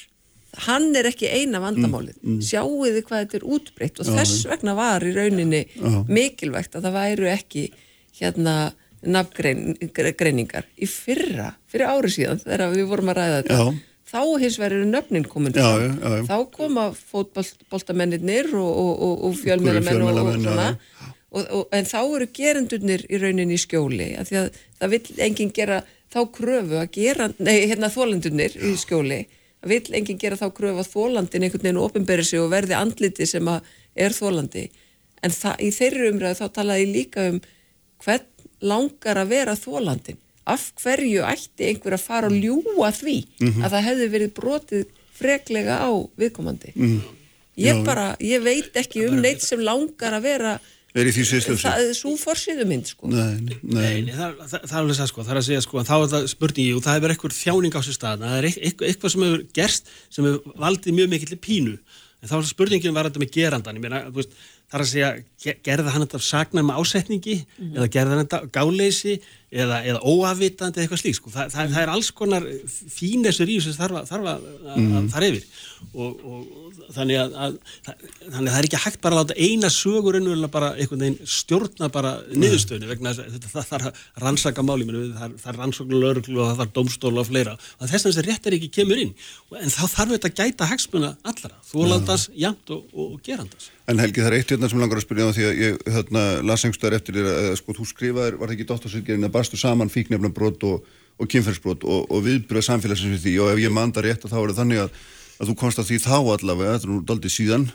[0.56, 2.16] hann er ekki eina vandamálið.
[2.22, 5.64] Mm, sjáu þið hvað þetta er útbreytt og þess vegna var í rauninni
[6.08, 7.66] mikilvægt að það væru ekki
[8.18, 8.54] hérna
[9.06, 13.66] nafngreiningar í fyrra, fyrir ári síðan þegar við vorum að ræða þetta Já.
[14.10, 16.24] þá hins vegar eru nöfnin komin Já, já, já, já.
[16.26, 20.66] þá koma fótboltamennir og, og, og, og fjölmjölamenn og, og já, svona.
[20.74, 21.52] já.
[21.78, 25.80] en þá eru gerendurnir í rauninni í skjóli af því að það vill enginn gera
[26.08, 29.22] þá kröfu að gera, nei hérna þólendurnir í skjóli,
[29.66, 33.48] vill enginn gera þá kröfu að þólandin einhvern veginn opinberi sig og verði andliti sem
[33.50, 33.60] að
[33.96, 34.68] er þólandi
[35.22, 37.40] en það, í þeirri umræðu þá talaði ég líka um
[38.04, 38.26] hvern
[38.62, 40.18] langar að vera þólandin
[40.48, 43.64] af hverju ætti einhver að fara og ljúa því Mhm.
[43.64, 44.84] að það hefði verið brotið
[45.18, 46.72] freklega á viðkomandi?
[47.58, 50.60] Ég bara, ég veit ekki um neitt sem langar að vera
[50.98, 51.64] Er í því sviðslöfsi?
[51.68, 53.10] það er svo forsiðu mynd sko.
[53.12, 55.64] Nei, nei, Nei, nei, það, það, það er alveg það sko, það er að segja
[55.64, 58.48] sko, þá er það spurningi og það hefur eitthvað þjáning á sér stað, það er
[58.50, 61.74] eitthvað, eitthvað sem hefur gerst sem hefur valdið mjög mikill pínu,
[62.18, 64.90] en þá er spurningin var þetta með gerandan, ég meina, þú veist, það er að
[64.92, 65.10] segja,
[65.42, 67.36] ge- gerði hann þetta sagna með ásetningi
[67.72, 71.82] eða gerði hann þetta gáleysi eða, eða óafvitandi eða eitthvað slík, sko, það, það, það
[71.84, 72.46] er alls konar
[72.92, 75.46] fínesur í þarf að, þarf að, að, að þar yfir.
[75.94, 79.70] Og, og þannig að, að þannig að það er ekki hægt bara að láta eina
[79.72, 84.02] sögur ennvegulega bara einhvern veginn stjórna bara niðurstöðinu vegna þess að þetta það þarf að
[84.24, 87.56] rannsaka máli það, það er rannsóknu lögreglu og það þarf dómstóla og fleira.
[87.78, 89.14] Og þess að þessi réttar ekki kemur inn.
[89.62, 94.20] En þá þarf þetta að gæta hagsmuna allra þólandans, jamt og, og, gerandans En Helgi,
[94.20, 96.98] það er eitt hérna sem langar að spyrja á því að ég hérna, las einhverstaðar
[96.98, 100.88] eftir þér að sko, þú skrifaðir, var það ekki dóttarsveitgerinn að barstu saman fíknefnabrót og,
[101.18, 103.34] og kynferðsbrot og, og viðbröð samfélagsins við því?
[103.44, 105.02] Og ef ég manda rétt að þá er það þannig að,
[105.38, 107.68] að þú komst að því þá allavega, þetta er nú daldið síðan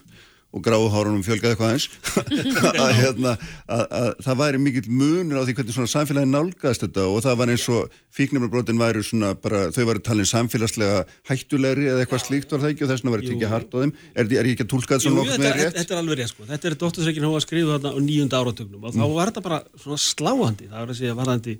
[0.53, 1.87] og gráu hárunum fjölgaði eitthvað eins
[2.83, 3.31] að, hérna,
[3.65, 7.39] að, að það væri mikill munur á því hvernig svona samfélagi nálgast þetta og það
[7.41, 10.99] var eins og fíknefnabrotin væri svona bara, þau væri talin samfélagslega
[11.31, 13.93] hættulegri eða eitthvað slíkt var það ekki og þess vegna væri tekið hart á þeim
[14.13, 15.79] er, er ég ekki að tólka þetta svona þetta, nokkuð með þetta, rétt?
[15.79, 16.45] þetta er alveg rétt sko.
[16.51, 19.59] Þetta er dóttursreikin hún var skrifuð þarna á nýjunda áratögnum og þá var þetta bara
[19.81, 20.69] svona sláandi.
[20.69, 21.55] Það var að segja varðandi,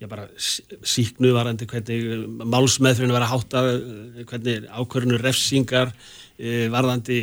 [0.00, 2.08] já bara sí- síknu varðandi hvernig
[2.56, 3.64] málsmeðfrinu var að hátta,
[4.32, 5.92] hvernig ákvörnur refsingar,
[6.40, 7.20] eh, varðandi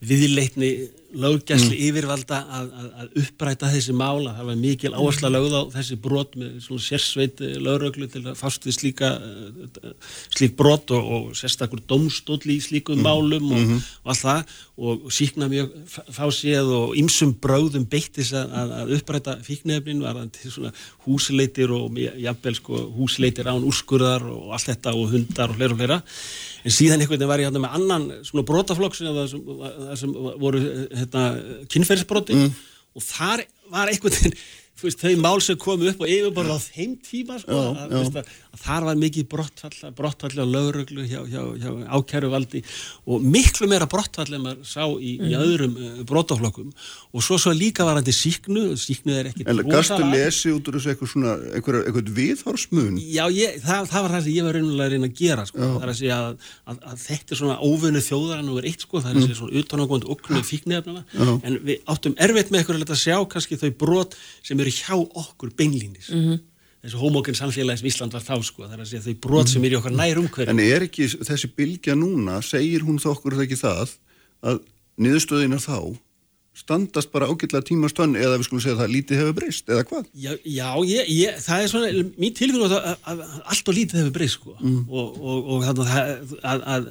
[0.00, 0.70] viðleitni
[1.10, 5.62] löggæsli yfirvalda að, að, að uppræta þessi mál að það var mikil áhersla lögð á
[5.74, 9.90] þessi brot með svona sérsveit lögröglu til að fást við slíka eh,
[10.36, 13.72] slík brot og, og sérstakur domstóll í slíkum málum og,
[14.04, 14.54] og allt það.
[14.80, 20.14] Og síkna mjög f- fáséð og ymsum bröðum beittis að, að, að uppræta fíknefnin var
[20.22, 20.70] það til svona
[21.04, 25.82] húsleitir og jafnvel sko húsleitir án úrskurðar og allt þetta og hundar og fleira og
[25.82, 26.00] fleira
[26.64, 29.44] en síðan einhvern veginn var ég hérna með annan svona brotaflokk sem, það sem,
[29.76, 31.24] það sem voru hérna,
[31.72, 32.40] kynferðisbroti.
[32.98, 34.38] Og þar var einhvern veginn
[34.84, 38.22] veist, þau mál sem komu upp og yfirborða á þeim tíma sko, Já, að, já.
[38.22, 42.62] að, að þar var mikið brottfall brottfall á lögreglu hjá, hjá, hjá ákæruvaldi
[43.10, 46.70] og miklu meira brottfall en maður sá í, í öðrum uh, brotaflokkum.
[47.14, 50.78] Og svo svo líka var til síknu síknu er ekki En gastu lesi út úr
[50.78, 52.98] þessu eitthvað svona, eitthvað, eitthvað viðhorsmun?
[53.00, 55.60] Já, ég, það, það var það sem ég var reynulega að reyna að gera sko.
[55.60, 56.46] það er að segja að,
[57.04, 60.42] þetta er svona óvunni þjóðar nú er eitt sko, það er segja svona utanangónd oknu
[60.46, 61.04] fíknefnana,
[61.46, 64.16] en við áttum erfitt með eitthvað að sjá kannski þau brot
[64.46, 66.40] sem eru hjá okkur beinlínis mm -hmm.
[66.84, 69.48] eins og homokinn samfélagi sem Ísland var þá sko, það er að segja þau brot
[69.48, 73.10] sem eru í okkar nær umhverju En er ekki þessi bylgja núna, segir hún þá
[73.14, 73.88] okkur það ekki það,
[74.42, 74.60] að
[74.96, 75.96] niðurstöðina þá
[76.60, 80.06] standast bara ágætlega tímastönn eða við skulum segja að það lítið hefur breyst eða hvað?
[80.12, 84.00] Já, já ég, ég, það er svona, mín tilfélag að, að, að allt og lítið
[84.00, 84.80] hefur breyst sko mm.
[84.88, 85.92] og, og, og þannig
[86.42, 86.90] að, að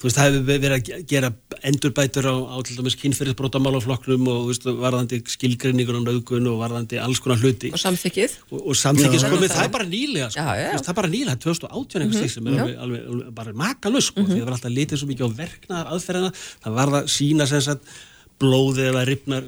[0.00, 1.30] þú veist, það hefur verið að gera
[1.68, 7.20] endurbætur á, á til dæmis kynferðisbrótamálaflokknum og veist, varðandi skilgrinningur og naugun og varðandi alls
[7.20, 10.70] konar hluti og samþykkið og, og samþykkið, sko, það, er bara nýlega sko, já, já.
[10.72, 12.34] Veist, það er bara nýlega, 2018 mm -hmm.
[12.34, 14.32] sem er alveg, alveg, alveg bara makalus sko, mm -hmm.
[14.32, 16.32] því það var alltaf litið svo mikið á verknar aðferðina,
[16.64, 17.84] það var það sína sem sagt
[18.40, 19.44] blóði eða ripnar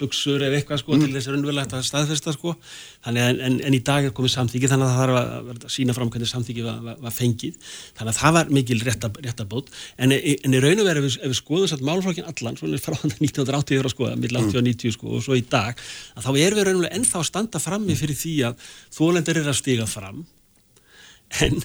[0.00, 1.02] buksur eða eitthvað sko mm.
[1.04, 2.54] til þess að raunverulegt að staðfesta sko.
[3.04, 5.66] Þannig að en, en í dag er komið samþyggi þannig að það þarf að, að
[5.76, 7.70] sína fram hvernig samþyggi var, var, var fengið.
[7.98, 9.70] Þannig að það var mikil réttabót.
[10.00, 12.96] En, en í raun og veru ef, ef við skoðum satt málflokkin allan svona frá
[12.96, 15.78] 1980 ára sko, mill 80 og 90 sko og svo í dag
[16.16, 19.60] að þá erum við raunverulega ennþá að standa frammi fyrir því að þólendur er að
[19.60, 20.24] stiga fram.
[21.44, 21.60] En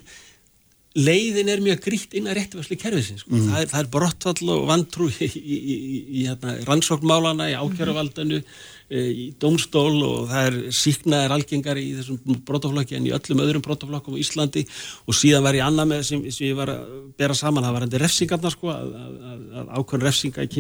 [0.95, 3.33] leiðin er mjög grítt inn að réttuværslu kerfisins sko.
[3.33, 3.49] mm.
[3.49, 5.75] það, er, það er brottfall og vantrú í, í, í,
[6.21, 12.39] í hérna, rannsóknmálana í ákjöruvaldanu e, í domstól og það er síknaðir algengar í þessum
[12.47, 14.63] brottaflokki en í öllum öðrum brottaflokkum á Íslandi
[15.03, 16.85] og síðan var ég annað með sem, sem ég var að
[17.19, 20.53] bera saman, það var hendur refsingarna sko, að, að, að ákvörn refsinga í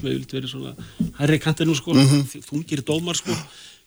[0.00, 0.72] með vilt verið svona
[1.20, 2.46] herri kantinu sko, mm -hmm.
[2.48, 3.36] þungir dómar sko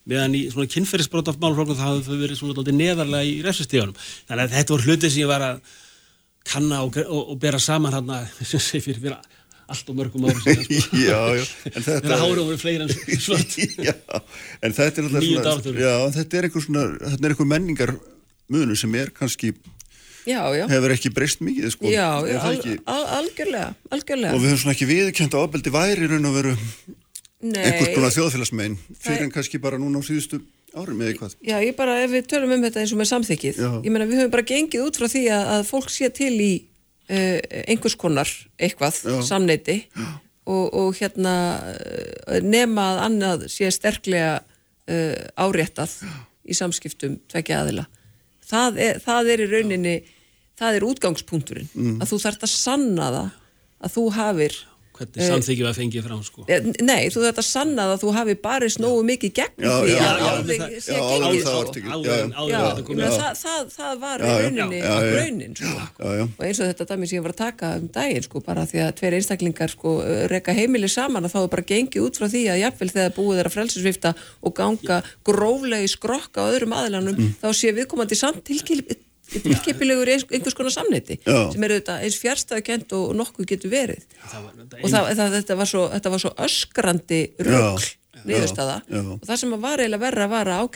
[0.09, 3.95] meðan í svona kynferðisbrót af málflokkum það hafði verið svona alltaf neðarlega í refsistíðanum.
[4.29, 5.61] Þannig að þetta voru hluti sem ég var að
[6.53, 9.17] kanna og, og, og bera saman hérna sem sé fyrir, fyrir
[9.73, 10.65] allt og mörgum árum síðan.
[10.83, 10.97] Sko.
[11.07, 11.45] já, já.
[11.77, 13.55] Þetta hára voru fleira en svart.
[13.79, 13.93] já,
[14.61, 17.95] en þetta er alltaf svona, já, þetta er einhver svona, þetta er einhver menningar
[18.51, 19.53] munu sem er kannski
[20.23, 20.63] Já, já.
[20.71, 21.89] hefur ekki breyst mikið sko.
[21.91, 26.07] já, já al, al, algjörlega, algjörlega og við höfum svona ekki viðkjönd að ábeldi væri
[26.07, 26.53] raun og veru
[27.43, 30.39] einhvers konar þjóðfélagsmein fyrir en kannski bara núna á síðustu
[30.73, 31.35] árum eða eitthvað.
[31.45, 33.69] Já, ég bara, ef við tölum um þetta eins og með samþykið, Já.
[33.85, 36.51] ég menna við höfum bara gengið út frá því að, að fólk sé til í
[36.63, 39.17] uh, einhvers konar eitthvað, Já.
[39.27, 41.35] samneiti og, og hérna
[41.73, 45.99] uh, nema að annað sé sterklega uh, áréttað
[46.43, 47.87] í samskiptum tvekja aðila.
[48.43, 49.95] Það er, það er í rauninni,
[50.59, 51.95] það er útgangspunkturinn, mm.
[52.03, 53.31] að þú þarfst að sanna það
[53.83, 54.57] að þú hafir
[54.97, 56.45] hvernig samþykjum að fengið frá sko.
[56.83, 60.51] Nei, þú þetta sannað að þú hafi bara snóðu mikið gegn því að áður
[60.83, 61.53] sé gengið
[63.73, 67.87] það var rauninni raunin og eins og þetta dæmi sem ég var að taka um
[67.93, 69.95] daginn sko, bara því að tveir einstaklingar sko,
[70.31, 73.41] reyka heimili saman að þá er bara gengið út frá því að jafnvel þegar búið
[73.41, 77.33] er að frelsesvifta og ganga gróflegi skrokka á öðrum aðlanum mm.
[77.41, 79.01] þá sé viðkomandi samt tilkilpið
[79.41, 81.39] tilkepilegur einhvers konar samneiti Já.
[81.53, 84.05] sem eru þetta eins fjárstæðukent og nokkuð getur verið.
[84.29, 87.89] Það var, og það, það, þetta, var svo, þetta var svo öskrandi rögl
[88.23, 88.77] niðurstaða.
[89.17, 90.69] Og það sem var eiginlega verra var að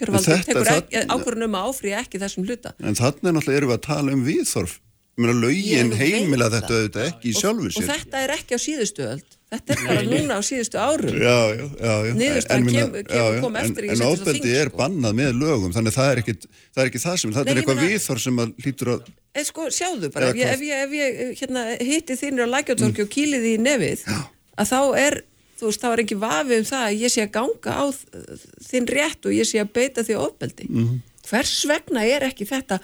[1.14, 2.74] ákvörðunum að áfrýja ekki þessum hluta.
[2.82, 4.80] En þannig náttúrulega erum við að tala um viðþorf
[5.18, 7.88] lögin heimila þetta auðvitað ekki í sjálfu sér.
[7.88, 11.14] og þetta er ekki á síðustu öll Þetta er bara núna á síðustu árum.
[11.16, 12.16] Já, já, já.
[12.20, 14.02] Niðurstæðan kemur kem, kom eftir í 66.
[14.02, 14.80] En ábeldi er sko.
[14.82, 17.80] bannað með lögum, þannig það er ekki það, er ekki það sem, það er eitthvað
[17.86, 19.08] viðþór sem að lítur að...
[19.08, 22.54] En eh, sko, sjáðu bara, ef ég, ef ég, ef ég hérna, hitti þínir á
[22.58, 23.08] lækjartorki mm.
[23.08, 24.20] og kýliði í nefið, já.
[24.60, 25.20] að þá er,
[25.62, 27.86] þú veist, þá er ekki vafið um það að ég sé að ganga á
[28.68, 30.68] þinn rétt og ég sé að beita því ábeldi.
[30.68, 31.00] Mm.
[31.28, 32.82] Hvers vegna er ekki þetta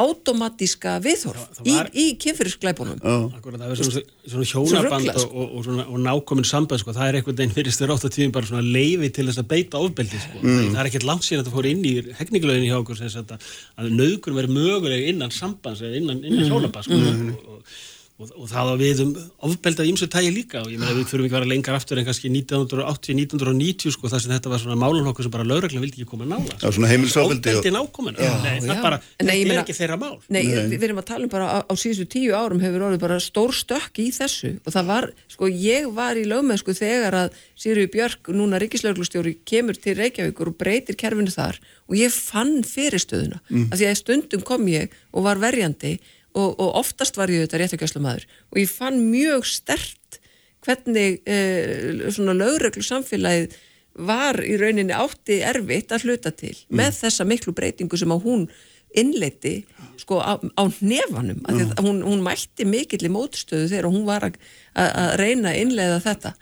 [0.00, 2.98] automatíska viðhorf var, í, í kynfyrirskleipunum
[3.36, 4.02] Akkurat, það er svona,
[4.32, 6.94] svona hjónaband og, og, og, og nákominn samband sko.
[6.96, 9.50] það er einhvern veginn fyrir styrir átt að tíðin bara svona leiði til þess að
[9.54, 10.42] beita ofbeldi sko.
[10.42, 10.68] mm.
[10.74, 13.34] það er ekkert langt síðan að það fór inn í hegninglöginni hjá okkur að,
[13.78, 16.50] að nögur verið mögulega innan sambands eða innan, innan mm.
[16.50, 16.98] hjónaband sko.
[16.98, 17.34] mm.
[17.54, 17.76] og
[18.14, 19.12] og, og það að við um
[19.48, 20.60] ofbeldað ímsu tægi líka.
[20.62, 24.22] Og ég meina við þurfum ekki að vera lengar aftur en kannski 1980-1990 sko þar
[24.22, 27.54] sem þetta var svona málunokkur sem bara lauröglega vildi ekki koma nála Já, svona heimilsofbeldi
[27.54, 30.14] Ofbeldi nákomin, það bara, þetta er ekki þeirra mál.
[30.28, 33.04] Nei, við, við erum að tala um bara á, á síðustu tíu árum hefur orðið
[33.04, 34.54] bara stór stökk í þessu.
[34.62, 39.78] Og það var, sko ég var í lögmennsku þegar að Sýriu Björk, núna ríkislauglustjóri, kemur
[39.78, 41.58] til Reykjavíkur og breytir kerfinu þar.
[41.90, 43.70] Og ég fann fyrirstöðuna, mm.
[43.70, 45.98] af því að stundum kom ég og var verjandi
[46.34, 50.20] og, og oftast var ég þetta réttakjöfslumæður og ég fann mjög stert
[50.64, 53.56] hvernig eh, svona lögreglu samfélagið
[54.04, 56.78] var í rauninni átti erfitt að hluta til mm.
[56.80, 58.48] með þessa miklu breytingu sem á hún
[58.94, 59.60] innleiti
[59.98, 61.76] sko á, á nefanum mm.
[61.82, 64.38] hún, hún mælti mikill í mótstöðu þegar hún var að,
[64.74, 66.34] að reyna að innleiða þetta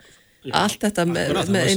[0.51, 1.69] allt þetta með, með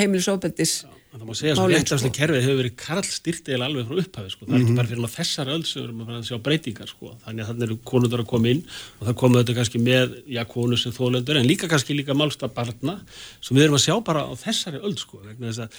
[0.00, 0.74] heimilisofbeldis
[1.14, 2.16] Það má segja að réttafslega sko.
[2.16, 4.42] kerfið hefur verið karl styrtið alveg frá upphafi sko.
[4.48, 4.78] það er ekki mhm.
[4.80, 7.06] bara fyrir þessar öll sem við erum að sjá breytingar sko.
[7.22, 8.62] þannig að þannig eru konundar að koma inn
[8.98, 12.46] og það koma auðvitað kannski með já, konu sem þólöndur en líka kannski líka málsta
[12.50, 12.94] barna
[13.38, 15.22] sem við erum að sjá bara á þessari öll sko.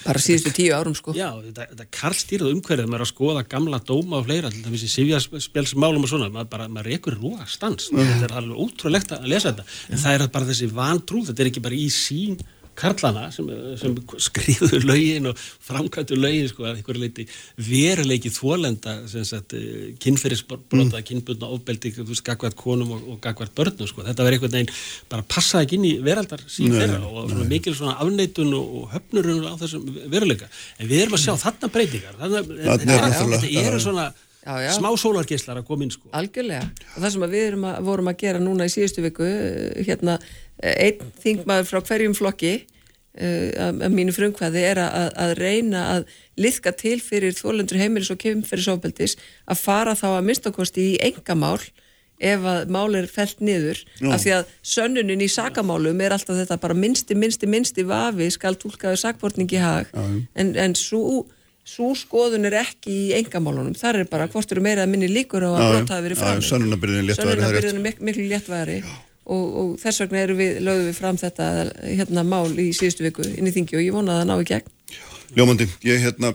[0.06, 3.44] Bara síðustu tíu árum sko Já, þetta, þetta karl styrtið umhverfið maður er að skoða
[3.52, 7.92] gamla dóma og fleira til þessi sifjaspelsmálum og svona maður, bara, maður rekur rúa stans
[7.92, 8.00] mm.
[8.16, 8.32] þetta er
[12.78, 13.48] karlana sem,
[13.80, 13.94] sem
[14.26, 17.26] skrifuður laugin og framkvæmtur laugin sko að einhverju leiti
[17.68, 21.06] veruleiki þólenda eh, kynferðisbrota, mm.
[21.10, 24.74] kynbundna ofbeldi, þú veist, gagvært konum og, og gagvært börnum sko, þetta verður einhvern veginn
[25.12, 29.48] bara passaði ekki inn í veraldar sín þeirra og svona mikil svona afneitun og, höfnurun
[29.48, 30.48] á þessum veruleika.
[30.80, 32.20] En við erum að sjá þarna breytingar.
[32.20, 34.10] Þetta eru svona
[34.46, 34.70] Já, já.
[34.78, 36.06] smá sólargeislar að koma inn sko.
[36.14, 40.20] Algjörlega, og það sem við að, vorum að gera núna í síðustu viku eh, hérna
[40.62, 46.06] einn þingmaður frá hverjum flokki uh, að mínu frumkvæði er að, að reyna að
[46.40, 51.60] liðka til fyrir þólendur heimilis og kemferðisofbeldis að fara þá að minnstakosti í engamál
[52.16, 54.08] ef að mál er felt niður Já.
[54.14, 58.56] af því að sönnunin í sakamálum er alltaf þetta bara minnsti, minnsti, minnsti vafi skal
[58.56, 60.04] tólkaðu sakvortningi hag Já.
[60.40, 61.26] en, en svo
[61.66, 65.42] Svo skoðun er ekki í engamálunum, þar er bara hvort eru meira að minni líkur
[65.42, 66.42] á að brota hafi verið fram.
[66.46, 71.48] Sönnunabyrðin er miklu léttværi og, og þess vegna við, lögum við fram þetta
[71.82, 74.46] hérna mál í síðustu viku inn í þingi og ég vona að það ná í
[74.52, 74.70] gegn.
[75.34, 76.30] Ljómandi, ég hérna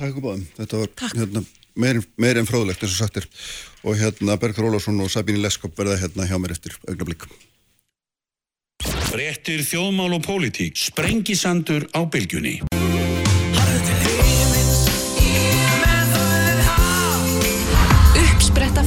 [0.00, 1.44] takk upp á þeim, þetta var hérna,
[1.84, 3.28] meir, meir en fróðlegt eins og sagt er.
[3.84, 7.28] Og hérna Bergur Ólásson og Sabíni Leskop verða hérna hjá mér eftir augnablík
[9.12, 10.76] Réttir þjóðmál og pólitík.
[10.88, 12.62] Sprengisandur á bylgjunni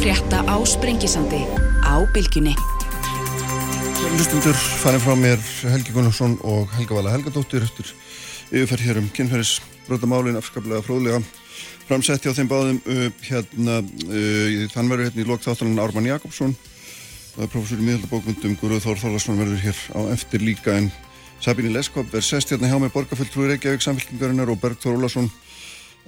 [0.02, 1.42] Uppspretta frétta á Sprengisandi
[1.86, 2.56] á bylgjunni.
[4.18, 7.86] Lustundur farin frá mér Helgi Gunnarsson og Helga Vala Helgadóttir eftir
[8.50, 11.22] yfirferð hér um kynferðisbrotamálin afskaplega fróðlega
[11.86, 12.82] framsetti á þeim báðum
[13.22, 13.78] hérna
[14.74, 16.58] þann verður hérna í lokþáttanan Ármann Jakobsson
[17.38, 20.90] er professor í miðaldabókundum Guðrúð Þór Þorlarsson verður hér á eftir líka en
[21.46, 25.30] Sabíni Leskop er sest hérna hjá með borgarfulltrúi Reykjavík samfélkingarinnar og Bergþór Ólarsson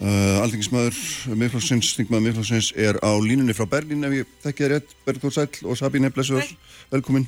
[0.02, 0.98] uh, aldingismæður
[1.38, 4.96] miðflóksins, þingmaður miðflóksins er á línunni frá Berlín ef ég þekki það rétt.
[5.06, 6.50] Bergþór Sæl og Sabíni Blessuður,
[6.94, 7.28] velkomin.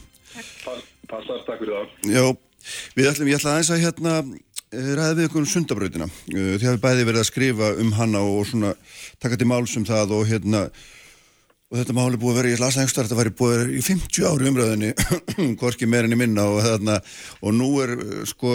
[1.06, 1.94] Passar, takk fyrir það.
[2.10, 2.26] Já,
[2.98, 6.10] við ætlum, ég ætla aðeins að hérna eh, ræða við okkur um sundabrautina.
[6.34, 8.74] Eh, þið hafi bæði verið að skrifa um hana og svona
[9.24, 10.66] taka til máls um það og hérna
[11.76, 13.82] og þetta máli búið að vera, ég las að þetta væri búið að vera í
[13.84, 14.92] 50 ári umröðinni
[15.60, 16.96] hvorki meirinni minna og, þarna,
[17.44, 17.92] og nú er
[18.30, 18.54] sko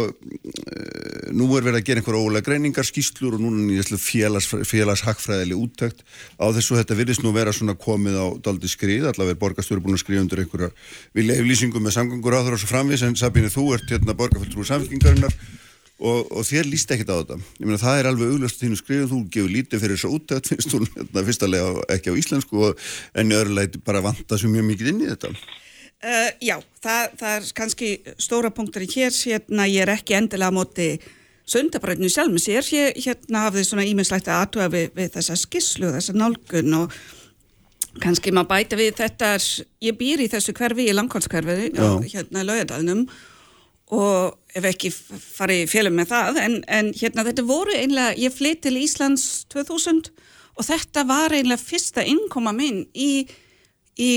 [1.36, 6.00] nú er verið að gera einhverja ólega greiningar skýslur og núna er félags, félagshagfræðileg úttækt
[6.40, 9.98] á þessu þetta virðist nú vera svona komið á daldi skrið, allavega er borgarstjóri búin
[9.98, 10.72] að skriða undir einhverja
[11.16, 14.70] vilja eflýsingum með samgangur á þar og svo framvis en Sabine þú ert hérna borgarfjöldrúi
[14.70, 15.36] samfélkingarinnar
[16.00, 17.38] og, og þér líst ekkit á þetta.
[17.60, 20.72] Ég meina það er alveg auglast þínu skrifum þú gefur lítið fyrir þessu útætt finnst
[20.72, 22.84] þú hérna, fyrstulega ekki á íslensku og
[23.14, 25.32] enni öðruleiti bara vanta svo mjög mikið inn í þetta.
[26.00, 30.48] Uh, Já, það, það er kannski stóra punktur í hér hérna ég er ekki endilega
[30.48, 30.90] á móti
[31.50, 36.14] sundabröðinu sjálfum sér ég hérna hafði svona íminslægt að aðtuga við, við þessa skisslu, þessa
[36.16, 36.94] nálgun og
[38.00, 39.48] kannski maður bæta við þetta er,
[39.90, 41.72] ég býr í þessu hverfi í langkválskverfi
[42.14, 42.48] hérna í
[43.90, 48.62] og ef ekki farið félum með það en, en hérna þetta voru einlega, ég flytt
[48.66, 50.10] til Íslands 2000
[50.56, 53.26] og þetta var einlega fyrsta innkoma minn í,
[53.98, 54.10] í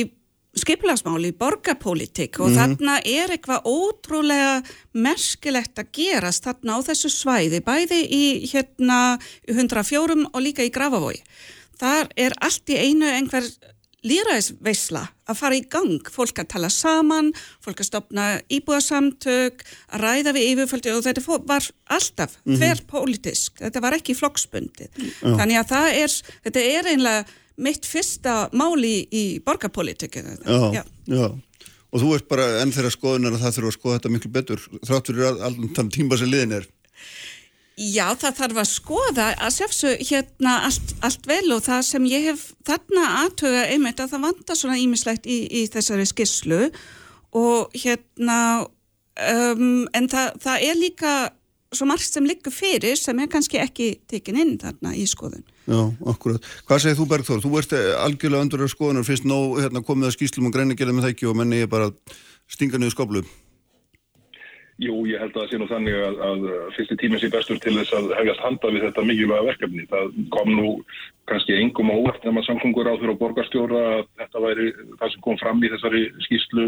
[0.59, 2.75] skipilagsmáli, í borgarpolítik og mm -hmm.
[2.77, 4.61] þarna er eitthvað ótrúlega
[4.93, 11.17] merkilegt að gerast þarna á þessu svæði, bæði í hérna 104 og líka í Grafavói.
[11.79, 13.43] Þar er allt í einu einhver
[14.03, 17.31] líraðisveisla að fara í gang, fólk að tala saman,
[17.63, 19.63] fólk að stopna íbúasamtök,
[19.93, 22.59] að ræða við yfirföldi og þetta var alltaf mm -hmm.
[22.59, 24.91] þverrpolítisk, þetta var ekki flokksbundið.
[24.97, 25.37] Mm.
[25.39, 30.37] Þannig að það er, þetta er einlega mitt fyrsta máli í borgarpolitikinu.
[30.43, 31.27] Já, já, já.
[31.93, 34.63] Og þú ert bara enn þeirra skoðunar að það þurfa að skoða þetta miklu betur,
[34.81, 36.65] þrátt fyrir allan tíma sem liðin er.
[37.73, 42.27] Já, það þarf að skoða að sefsu hérna allt, allt vel og það sem ég
[42.29, 46.67] hef þarna aðtöga einmitt að það vanda svona ímislegt í, í þessari skisslu
[47.33, 51.13] og hérna um, en það, það er líka
[51.73, 55.41] svo margt sem liggur fyrir sem er kannski ekki tekin inn þarna í skoðun.
[55.65, 55.79] Já,
[56.11, 56.45] akkurat.
[56.67, 57.41] Hvað segir þú Bergþór?
[57.41, 61.07] Þú ert algjörlega öndur af skoðunar, finnst nóg hérna, komið að skýslum og greinigjörðum með
[61.07, 61.89] það ekki og menni ég bara
[62.51, 63.23] stinga niður skoblu.
[64.81, 67.75] Jú, ég held að það sé nú þannig að, að fyrsti tíminn sé bestur til
[67.77, 69.85] þess að hefjast handa við þetta mikilvæga verkefni.
[69.91, 70.71] Það kom nú
[71.29, 74.67] kannski engum á óvart þegar maður samkongur á á borgarstjóra að þetta væri
[74.97, 76.65] það sem kom fram í þessari skýslu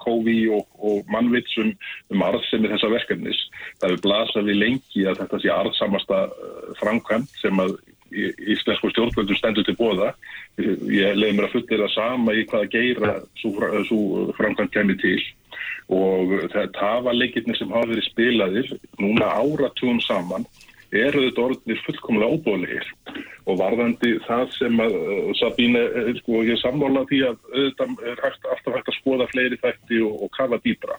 [0.00, 1.72] kófi og, og mannvitsum
[2.14, 3.42] um arðsemi þessa verkefnis.
[3.82, 7.74] Það er blasað við lengi að þetta sé arðsamasta uh, framkvæmt sem að
[8.10, 10.14] íslensku stjórnvöldu stendur til bóða.
[10.58, 15.18] Ég leiði mér að fullir það sama í hvaða geira svo framkvæmt kemur til
[15.90, 18.72] og það er tafalegirni sem hafa verið spilaðir
[19.02, 20.46] núna áratugum saman
[20.90, 22.88] eru þetta orðinir fullkomlega óbóðlegir
[23.46, 28.22] og varðandi það sem að uh, Sabine, uh, sko, ég samvála því að auðvitað er
[28.24, 30.98] hægt, alltaf hægt að skoða fleiri þætti og, og kafa dýbra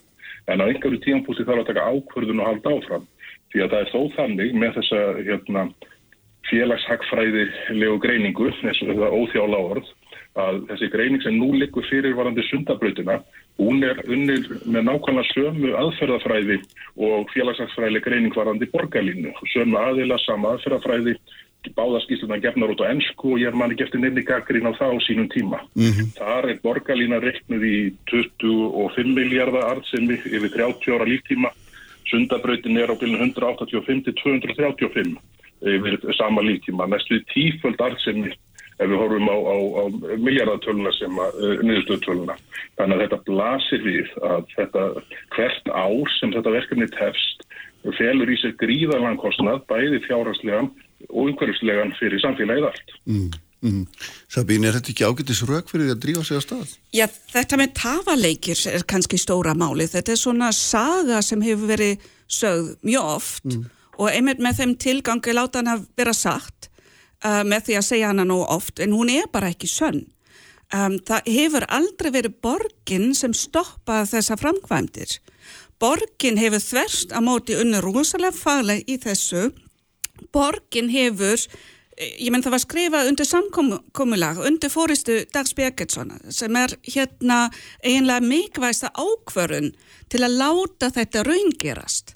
[0.51, 3.07] en á einhverju tíanpústi þarf að taka ákvörðun og halda áfram.
[3.51, 5.65] Því að það er þó þannig með þessa hérna,
[6.49, 9.91] félagshagfræðilegu greiningu, þess að það óþjála orð
[10.41, 13.19] að þessi greining sem nú likur fyrir varandi sundabrautina
[13.59, 16.57] hún er unnið með nákvæmlega sömu aðferðafræði
[16.97, 19.33] og félagsafsfræðileg greining varandi borgarlínu.
[19.53, 21.15] Sömu aðila, sama aðferðafræði,
[21.77, 24.99] báðaskísluna gefnar út á ennsku og ég man ekki eftir nefni gaggrín á það á
[25.05, 25.59] sínum tíma.
[25.75, 26.07] Mm -hmm.
[26.17, 31.49] Þar er borgarlína reiknuð í 25 miljardar arðsemi yfir 30 ára líftíma.
[32.09, 35.17] Sundabrautin er á byrjun 185-235
[35.61, 36.87] yfir sama líftíma.
[36.87, 38.33] Næstu tíföld arðsemi
[38.80, 39.84] ef við horfum á, á, á
[40.22, 42.38] miljardatöluna sem að uh, eh, niðurstöðtöluna.
[42.80, 44.88] Þannig að þetta blasir við að þetta
[45.36, 47.45] hvert ár sem þetta verkefni tefst
[47.97, 50.69] felur í sig gríðarlegan kostnad bæði fjárhagslegan
[51.09, 52.93] og umhverfislegan fyrir samfélagið allt.
[53.09, 53.32] Mm.
[53.61, 53.86] Mm.
[54.32, 56.72] Sabín, er þetta ekki ágættis rauk fyrir því að drífa sig á stað?
[56.97, 59.86] Já, þetta með tafaleikir er kannski stóra máli.
[59.89, 63.63] Þetta er svona saga sem hefur verið sögð mjög oft mm.
[63.99, 66.70] og einmitt með þeim tilgangi láta hann að vera sagt
[67.26, 70.05] uh, með því að segja hana nú oft en hún er bara ekki sönn.
[70.72, 75.17] Um, það hefur aldrei verið borgin sem stoppa þessa framkvæmdir.
[75.82, 79.49] Borgin hefur þverst að móti unni rosalega fagleg í þessu.
[80.32, 81.43] Borgin hefur,
[81.97, 87.41] ég menn það var skrifað undir samkomulag, undir fóristu Dags Bergertsson sem er hérna
[87.82, 89.74] eiginlega mikvægsta ákvörun
[90.07, 92.15] til að láta þetta raungerast.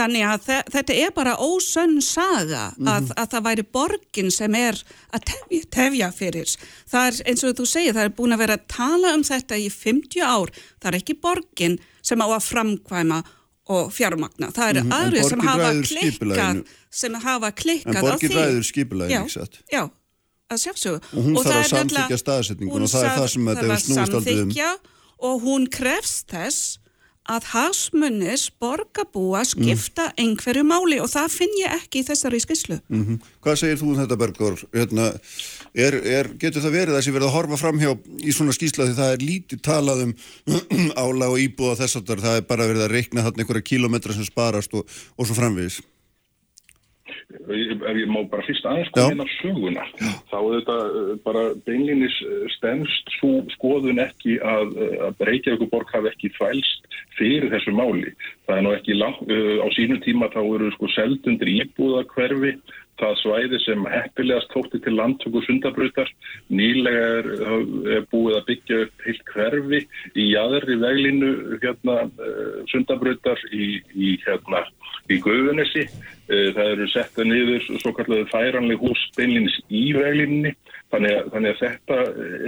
[0.00, 2.92] Þannig að þetta er bara ósönn saga mm -hmm.
[2.94, 4.78] að, að það væri borgin sem er
[5.12, 6.54] að tefja, tefja fyrir.
[6.88, 9.60] Það er eins og þú segir, það er búin að vera að tala um þetta
[9.60, 10.54] í 50 ár.
[10.80, 13.22] Það er ekki borgin sem á að framkvæma
[13.70, 14.50] og fjármagna.
[14.56, 14.98] Það eru mm -hmm.
[14.98, 18.06] aðrið sem hafa klikkað sem hafa klikkað á því.
[18.06, 19.60] En borgin ræður skipulegin, ekki satt?
[19.70, 19.90] Já,
[20.50, 21.00] að sjálfsögðu.
[21.12, 24.14] Og hún og þarf að samþykja staðsetningun og það er það sem þetta er snúist
[24.14, 24.78] aldrei um.
[25.20, 26.79] Og hún krefst þess
[27.30, 30.16] að hasmunnis borgarbúa skipta mm.
[30.24, 32.80] einhverju máli og það finn ég ekki í þessari skyslu.
[32.88, 33.20] Mm -hmm.
[33.44, 34.58] Hvað segir þú um þetta Bergur?
[34.74, 35.06] Hérna,
[35.74, 38.88] er, er, getur það verið að þessi verið að horfa fram hjá í svona skysla
[38.88, 40.12] því það er lítið talað um
[41.04, 44.26] ála og íbúða þess að það er bara verið að reikna þarna einhverja kílometra sem
[44.26, 45.80] sparast og, og svo framvegis?
[47.30, 50.10] Ef ég má bara fyrst aðeins koma inn á söguna Já.
[50.30, 55.70] þá er þetta eh, bara beinlinis eh, stemst svo skoðun ekki að, eh, að Reykjavík
[55.70, 58.12] borg hafi ekki þvælst fyrir þessu máli
[58.48, 62.56] það er nú ekki langt, á sínum tíma þá eru sko seldundir íbúða hverfi
[63.00, 66.10] það svæði sem heppilegast tótti til landtöku sundabrautar
[66.52, 67.28] nýlega er,
[67.96, 69.80] er búið að byggja upp heilt hverfi
[70.20, 71.30] í aðri veglinu
[71.62, 71.96] hérna,
[72.72, 74.66] sundabrautar í, í hérna
[75.10, 75.84] í Guðunissi.
[76.30, 80.52] Eh, það eru setta niður svo kallega færanleg hús beinlinis í veglinni
[80.92, 81.96] þannig að, þannig að þetta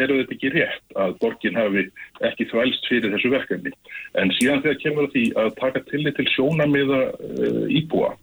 [0.04, 1.86] eru þetta ekki rétt að borgin hafi
[2.28, 3.72] ekki þvælst fyrir þessu verkefni.
[4.18, 8.14] En síðan þegar kemur því að taka tillit til sjónamiða uh, íbúa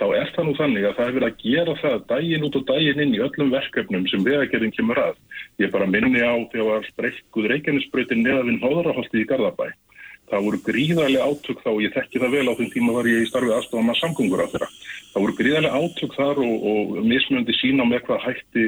[0.00, 3.02] þá er það nú þannig að það hefur að gera það daginn út og daginn
[3.04, 5.18] inn í öllum verkefnum sem vegagerðin kemur að.
[5.60, 9.68] Ég bara minni á þegar spreykuð Reykjanesbröytin neðavinn hóðaraholti í Garðabæ
[10.30, 13.28] Það voru gríðarlega átök þá, ég þekki það vel á þeim tíma var ég í
[13.30, 14.68] starfið aðstofan maður samgöngur á þeirra.
[15.10, 18.66] Það voru gríðarlega átök þar og, og mismjöndi sína með hvað hætti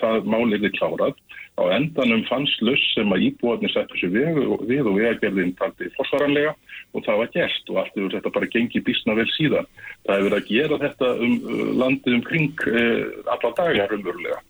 [0.00, 1.20] það máliði klárað.
[1.54, 6.56] Á endanum fannst löss sem að íbúarnir settu sér við, við og vegagerðin taldi fórsvaranlega
[6.94, 9.68] og það var gert og allt yfir þetta bara gengi bísna vel síðan.
[10.06, 13.06] Það hefur að gera þetta um uh, landið um kring eh,
[13.36, 14.42] alla dagar umverulega.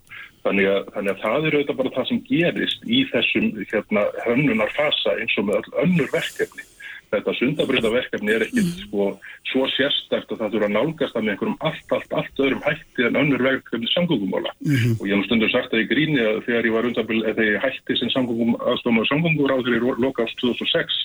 [0.44, 5.18] Þannig að, þannig að það er auðvitað bara það sem gerist í þessum hérna, hönnunarfasa
[5.22, 6.66] eins og með öll önnur verkefni.
[7.14, 8.78] Þetta sundabriðaverkefni er ekkit mm.
[8.88, 9.04] sko,
[9.50, 13.06] svo sérstækt að það þurfa að nálgast það með einhverjum allt, allt, allt öðrum hætti
[13.06, 14.54] en önnur verkefni samgöngumála.
[14.64, 14.96] Mm -hmm.
[14.98, 17.62] Og ég hef stundum sagt það í gríni að þegar ég var undabil, eða ég
[17.64, 21.00] hætti sem aðstofnaður samgönguráður í loka ást 2006,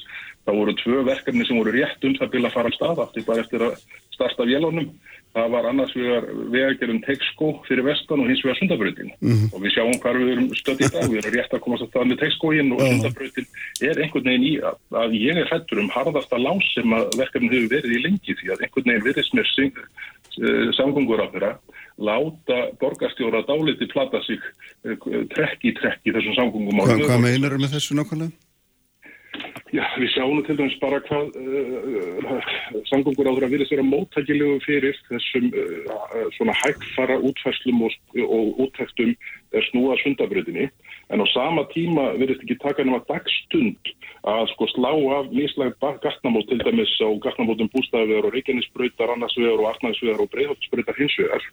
[0.46, 3.28] þá voru tvö verkefni sem voru rétt um það bila að fara á stað aftur
[3.28, 3.74] bara eftir að
[4.10, 4.90] starta vélónum
[5.36, 9.50] það var annars vegar vegagerðum Texco fyrir vestan og hins vegar sundabröðin mm -hmm.
[9.54, 11.90] og við sjáum hvað við erum stöðið í dag við erum rétt að komast að
[11.90, 13.48] staða með Texcoin og sundabröðin
[13.90, 17.52] er einhvern veginn í að, að ég er hættur um harðasta lás sem að verkefni
[17.54, 19.48] hefur verið í lengi því að einhvern veginn virðist mér
[20.40, 21.54] uh, samgöngur á þeirra
[22.00, 24.42] láta borgarstjóra dáliti plata sig
[24.86, 24.98] uh,
[25.30, 28.49] trekk í trekk í þessum samgöngum Hva, Hvað meinar með þessu nákvæmlega?
[29.74, 32.49] Já, við sjáum til dæmis bara hvað uh,
[32.89, 39.14] samgöngur áður að virðist vera móttækilegu fyrir þessum uh, svona hægfara útfæslum og, og útfæstum
[39.53, 40.70] er snúa sundabröðinni
[41.10, 43.93] en á sama tíma virðist ekki taka nema dagstund
[44.30, 49.70] að sko slá af nýslega gatnamót til dæmis á gatnamótum bústæðvegar og reikjarnisbröytar, annarsvegar og
[49.72, 51.45] artnaðsvegar og breyðhóttsbröytar hinsvegar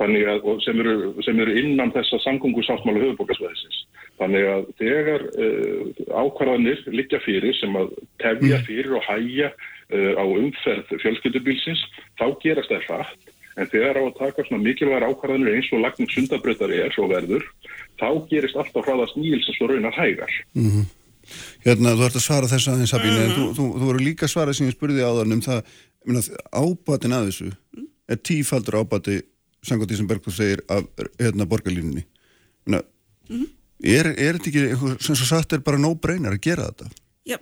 [0.00, 0.94] þannig að sem eru,
[1.26, 3.82] sem eru innan þessa samgöngu sáttmála höfubókasvæðisins.
[4.20, 5.80] Þannig að þegar uh,
[6.22, 7.92] ákvarðanir liggja fyrir sem að
[8.22, 11.82] tefja fyrir og hæja uh, á umferð fjölskyldubílsins,
[12.18, 13.32] þá gerast það hratt.
[13.54, 17.44] En þegar á að taka svona mikilvægar ákvarðanir eins og lagning sundabröðar er og verður,
[18.00, 20.32] þá gerist alltaf hraðast nýils og raunar hægar.
[20.54, 20.86] Mm -hmm.
[21.64, 23.30] Hérna, þú ert að svara þess aðeins Sabín, mm -hmm.
[23.30, 25.60] en þú, þú, þú voru líka að svara sem ég spurði á þann um það,
[26.52, 27.48] ábatin að þessu
[28.08, 29.22] er tífaldur ábati,
[29.62, 30.82] sangot því sem Bergþór segir, af
[31.18, 32.04] hérna, borgarlínunni.
[32.66, 32.82] Minna,
[33.28, 33.48] mm -hmm.
[33.84, 36.86] Er, er þetta ekki eitthvað sem svo satt er bara no-brainer að gera þetta?
[37.24, 37.38] Já,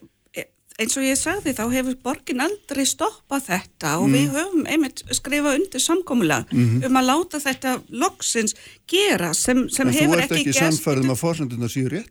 [0.83, 4.17] eins og ég sagði þá hefur borgin aldrei stoppað þetta og mm.
[4.17, 6.87] við höfum einmitt skrifað undir samkómulega mm -hmm.
[6.89, 8.57] um að láta þetta loksins
[8.93, 10.83] gera sem, sem hefur ekki gæst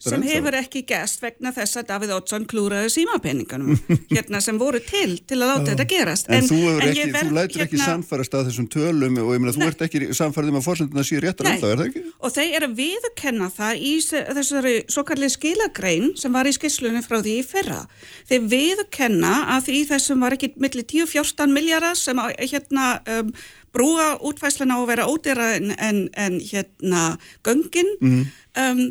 [0.07, 3.77] sem hefur ekki gæst vegna þess að Davíð Ótsson klúraði símapenningunum
[4.15, 7.35] hérna sem voru til til að láta þetta gerast En, en þú, ekki, ver, þú
[7.37, 10.59] lætur hérna, ekki samfærast að þessum tölum og ég meina þú ert ekki samfærið um
[10.61, 12.03] að fórsenduna séu réttar um það, er það ekki?
[12.21, 17.19] Og þeir eru viðkenna það í þessari svo kallið skilagrein sem var í skisslunum frá
[17.19, 17.81] því í fyrra
[18.29, 23.33] þeir viðkenna að því þessum var ekki millir 10-14 miljardar sem hérna um,
[23.75, 27.03] brúa útfæsluna að vera ódýra en, en, en hérna
[27.47, 28.23] göngin mm.
[28.63, 28.83] um,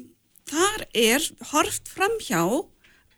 [0.51, 2.43] þar er horft fram hjá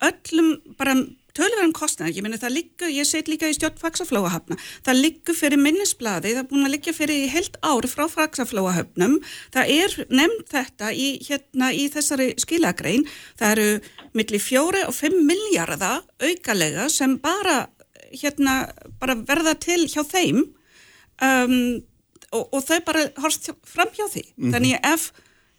[0.02, 0.96] öllum bara
[1.36, 5.60] tölverðan kostnæð, ég minna það liggur, ég set líka í stjórn faksaflóahöfna, það liggur fyrir
[5.60, 9.18] minnisbladi, það er búin að liggja fyrir í heilt ári frá faksaflóahöfnum,
[9.54, 13.06] það er nefnd þetta í, hérna, í þessari skilagrein,
[13.40, 13.68] það eru
[14.18, 17.62] millir fjóri og fimm miljardar aukalega sem bara,
[18.12, 18.66] hérna,
[19.00, 20.44] bara verða til hjá þeim.
[21.22, 21.82] Um,
[22.32, 24.24] og, og þau bara horfst fram hjá því.
[24.24, 24.52] Mm -hmm.
[24.54, 25.12] Þannig ef,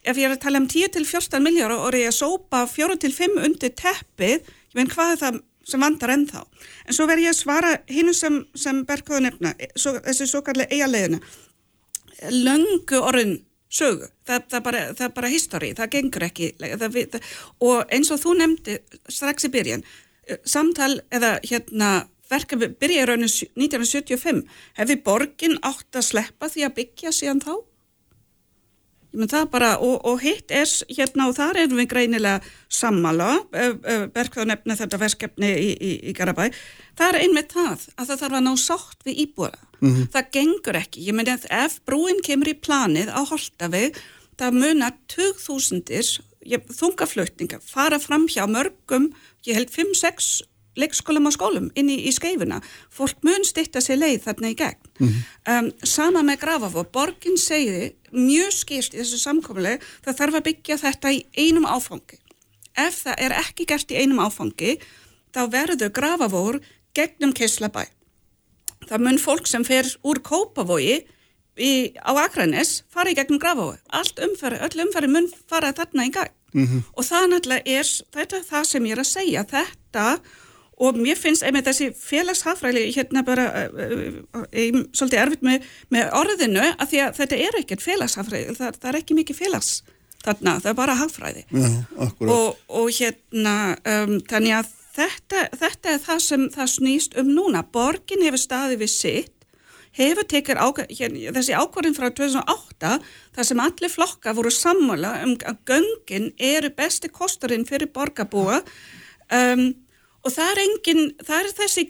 [0.04, 3.74] ef ég er að tala um 10-14 miljardar og er ég að sópa 4-5 undir
[3.78, 6.44] teppið, ég menn hvað er það sem vandar ennþá.
[6.88, 10.68] En svo verð ég að svara hinnu sem, sem Bergóðu nefna, svo, þessi svo kalli
[10.70, 11.20] eigalegina.
[12.32, 13.38] Löngu orðin
[13.74, 16.50] sögu, það, það, bara, það er bara históri, það gengur ekki.
[16.62, 17.20] Það,
[17.66, 19.86] og eins og þú nefndi strax í byrjan,
[20.48, 21.94] samtal eða hérna
[22.32, 24.44] verkefni byrja í rauninu 1975
[24.80, 27.54] hefði borgin átt að sleppa því að byggja síðan þá?
[29.52, 32.40] Bara, og, og hitt er hérna og þar erum við greinilega
[32.72, 36.48] sammala, Bergþóð nefna þetta verkefni í, í, í Garabæ,
[36.98, 39.62] það er einmitt það að það þarf að ná sátt við íbúða.
[39.84, 40.10] Mm -hmm.
[40.16, 44.00] Það gengur ekki, ég menn að ef brúin kemur í planið á Holtaveg,
[44.40, 46.24] það munar 2000
[46.80, 49.12] þungaflutninga fara fram hjá mörgum,
[49.46, 50.42] ég held 5-6
[50.80, 52.62] leikskólum og skólum inn í, í skeifuna.
[52.94, 54.92] Fólk mun stitta sér leið þarna í gegn.
[55.00, 55.24] Mm -hmm.
[55.54, 60.78] um, sama með Grafafó borgin segði mjög skýrst í þessu samkomiðleg það þarf að byggja
[60.78, 62.20] þetta í einum áfangi.
[62.78, 64.80] Ef það er ekki gert í einum áfangi
[65.34, 66.62] þá verður Grafafór
[66.94, 67.86] gegnum Kesslabæ
[68.90, 71.02] það mun fólk sem fer úr Kópavogi
[71.58, 76.14] í, á Akranes fara í gegnum Grafafói allt umfæri, öll umfæri mun fara þarna í
[76.14, 76.86] gegn mm -hmm.
[76.94, 79.44] og það náttúrulega er þetta er það sem ég er að segja.
[79.44, 80.06] Þetta
[80.82, 86.70] og mér finnst einmitt þessi félagshafræli hérna bara uh, um, svolítið erfitt með, með orðinu
[86.72, 89.74] að því að þetta er ekkert félagshafræli það, það er ekki mikið félags
[90.24, 91.44] þarna, það er bara hafræði
[92.24, 97.64] og, og hérna um, þannig að þetta, þetta er það sem það snýst um núna.
[97.74, 99.32] Borgin hefur staðið við sitt
[99.94, 100.58] hefur tekið
[100.98, 102.94] hérna, þessi ákvarðin frá 2008
[103.36, 108.64] þar sem allir flokka voru sammála um að göngin eru besti kosturinn fyrir borgarbúa.
[109.34, 109.70] Um
[110.24, 111.84] Og það er, engin, það er þessi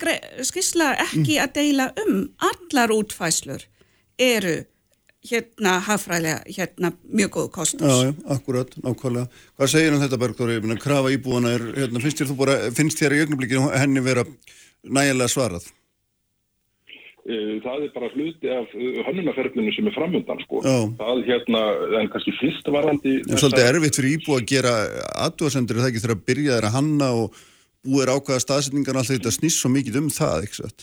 [0.49, 2.23] skisla ekki að deila um.
[2.41, 3.67] Allar útfæslur
[4.21, 4.63] eru
[5.23, 7.93] hérna hafræðilega hérna mjög góð kostnars.
[7.93, 9.29] Já, já, akkurat, nákvæmlega.
[9.55, 10.57] Hvað segir um þetta Bergdóri?
[10.81, 14.25] Krafa íbúana er, hérna, finnst þér þú bara, finnst þér í ögnublikinu henni vera
[14.83, 15.69] nægilega svarað?
[17.23, 18.73] Eh, það er bara hluti af
[19.07, 20.59] hönnunaferðinu sem er framöndan sko.
[20.65, 20.75] Já.
[20.99, 21.63] Það er hérna,
[22.01, 23.15] en kannski fyrst varandi...
[23.23, 24.75] Það er svolítið erfitt fyrir íbú að gera
[25.29, 27.43] aðdóðsendur, það ekki þegar að byrja þeirra hanna og
[27.83, 30.73] búið ákvaða staðsetningan alltaf þetta snýst svo mikið um það, ekki svo?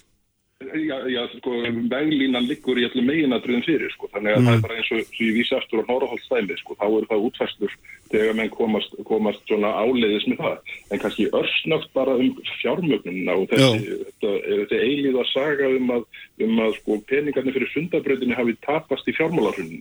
[0.60, 1.54] Já, já, sko,
[1.88, 4.48] veglínan liggur í allir meginadröðum fyrir, sko, þannig að mm.
[4.48, 7.76] það er bara eins og ég vísi aftur á Norrhóldsdæmi, sko, þá eru það útfæstur
[8.10, 12.28] þegar menn komast, komast svona áleiðis með það, en kannski örsnögt bara um
[12.60, 16.04] fjármögnuna og þessi, þetta, þetta eilíð að saga um að,
[16.44, 19.80] um að sko, peningarnir fyrir sundabröðinni hafi tapast í fjármálarhunni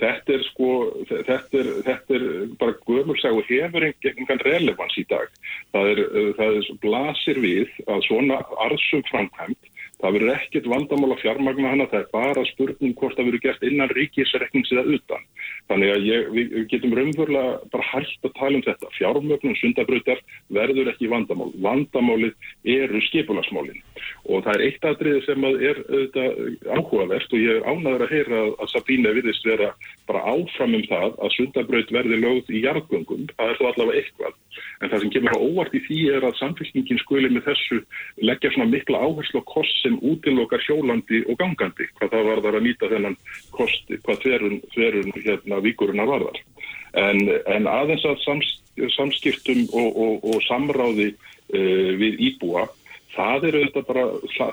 [0.00, 0.68] Þetta er sko,
[1.08, 2.24] þetta er, þetta er
[2.58, 5.28] bara gömulsag og hefur engan relevans í dag.
[5.74, 6.00] Það er,
[6.38, 9.70] það er blasir við að svona arðsum framkvæmt
[10.02, 13.66] Það verður ekkert vandamál að fjármagna hana, það er bara spurning hvort það verður gert
[13.68, 15.26] innan ríkisreiknings eða utan.
[15.70, 18.90] Þannig að ég, við getum raunverulega bara hægt að tala um þetta.
[18.96, 20.24] Fjármögnum sundabrautar
[20.58, 21.52] verður ekki vandamál.
[21.62, 23.78] Vandamálið eru skipularsmálinn.
[24.30, 25.78] Og það er eitt aðrið sem að er
[26.76, 29.72] áhugavert og ég er ánaður að heyra að Sabine viðist vera
[30.06, 33.24] bara áfram um það að sundabraut verði lögð í jarðgöngum.
[33.34, 34.36] Það er þó allavega eitthvað.
[34.78, 37.80] En það sem kemur á óvart í því er að samfélkingin skuli með þessu
[38.22, 41.88] leggja svona mikla áherslu á kost sem útilokar hjólandi og gangandi.
[41.98, 43.18] Hvað það var þar að nýta þennan
[43.56, 46.38] kosti, hvað þverjum, þverjum hérna víkuruna varðar.
[47.02, 48.54] En, en aðeins að sams,
[48.94, 52.66] samskiptum og, og, og samráði uh, við íbúa,
[53.16, 54.04] það eru þetta bara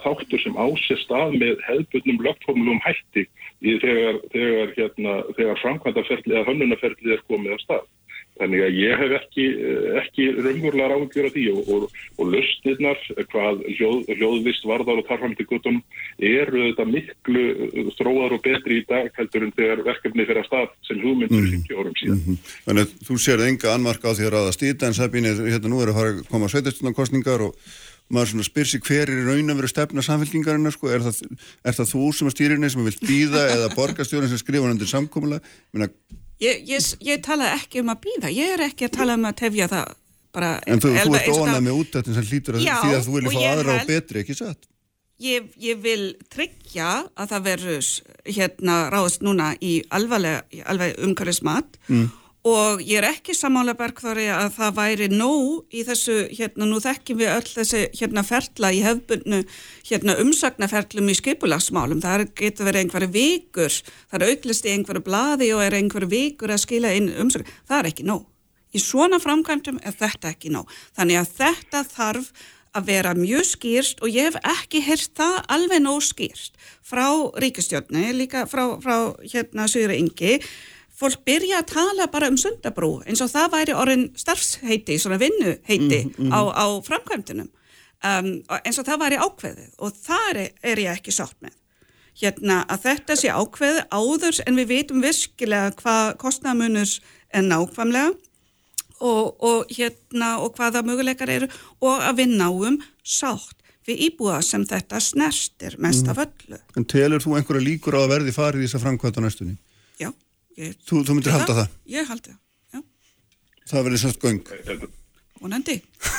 [0.05, 3.28] þáttur sem ásist stað með hefðbundnum lögformulum hætti
[3.60, 7.88] þegar, þegar, hérna, þegar framkvæmdaferðli eða hönnunarferðli er komið á stað.
[8.39, 9.45] Þannig að ég hef ekki,
[9.99, 13.01] ekki raunverulega ráðgjör af því og, og, og löstinnar,
[13.34, 15.82] hvað hljóð, hljóðvist varðar og tarfamti guttum
[16.24, 17.43] eru þetta miklu
[17.97, 21.51] þróðar og betri í dag heldur en þegar verkefni fyrir að stað sem hugmyndur mm.
[21.57, 22.16] 50 árum síðan.
[22.16, 22.55] Mm -hmm.
[22.70, 25.84] Þannig að þú sér enga anmarka á því að ræða stýta en sæpinni, hérna nú
[25.84, 27.60] er að fara að koma sveitastunarkostningar og
[28.14, 31.22] maður svona spyr sér hver er raun að vera stefna samfélkingarinnar sko, er það,
[31.64, 35.43] er það þú sem að stýrinni sem vil býða eða borgastjórin sem skrifa undir samkómulega?
[36.39, 39.38] Ég, ég, ég tala ekki um að býða, ég er ekki að tala um að
[39.43, 39.93] tefja það
[40.36, 40.51] bara...
[40.66, 43.34] En þú, þú ert óanað með útættin sem hlýtur að já, því að þú vilja
[43.34, 44.70] fá aðra held, og betri, ekki satt?
[45.20, 46.89] Ég, ég vil tryggja
[47.20, 47.91] að það verður
[48.24, 52.07] hérna ráðast núna í alveg, alveg umhverfismat mm
[52.50, 57.22] og ég er ekki samála bergþóri að það væri nóg í þessu, hérna nú þekkjum
[57.22, 59.39] við öll þessi hérna ferla í hefbundnu
[59.89, 63.80] hérna umsagnaferlum í skipulagsmálum, það getur verið einhverju vikur,
[64.12, 67.82] það er auklist í einhverju bladi og er einhverju vikur að skila inn umsagn, það
[67.82, 68.28] er ekki nóg.
[68.70, 70.70] Í svona framkvæmdum er þetta ekki nóg.
[70.93, 72.34] Þannig að þetta þarf
[72.78, 77.08] að vera mjög skýrst og ég hef ekki heyrt það alveg nóg skýrst frá
[77.41, 80.38] ríkistjórni, líka frá, frá hérna Sýra Ingi
[81.00, 86.04] fólk byrja að tala bara um sundabrú eins og það væri orðin starfsheiti, svona vinnuheiti
[86.06, 86.34] mm, mm.
[86.36, 87.50] á, á framkvæmdunum
[88.04, 88.30] um,
[88.60, 91.56] eins og það væri ákveðið og þar er, ég ekki sátt með.
[92.20, 96.97] Hérna að þetta sé ákveðið áður en við veitum virkilega hvað kostnamunus
[97.32, 98.12] er nákvæmlega
[99.00, 101.47] og, og, hérna, og hvaða möguleikar eru
[101.80, 103.56] og að við náum sátt
[103.88, 106.12] við íbúa sem þetta snerstir mest mm.
[106.12, 106.60] af öllu.
[106.78, 109.56] En telur þú einhverja líkur á að verði farið í þessa framkvæmda næstunni?
[110.02, 110.12] Já.
[110.60, 111.76] Ég, þú, þú myndir halda það?
[111.88, 112.39] Ég haldi það,
[112.76, 112.82] já.
[113.72, 114.41] Það verður sérst göng.
[115.39, 115.76] Vonandi.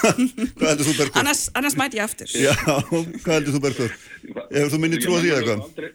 [0.56, 1.18] hvað heldur þú Bergur?
[1.20, 2.30] Annars, annars mæti ég aftur.
[2.32, 3.98] Já, hvað heldur þú Bergur?
[4.48, 5.90] Ef þú myndir trúa því eða hvað?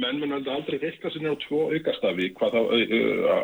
[0.00, 2.60] menn mun aldrei reikna sinni á tvo aukastafi hvað þá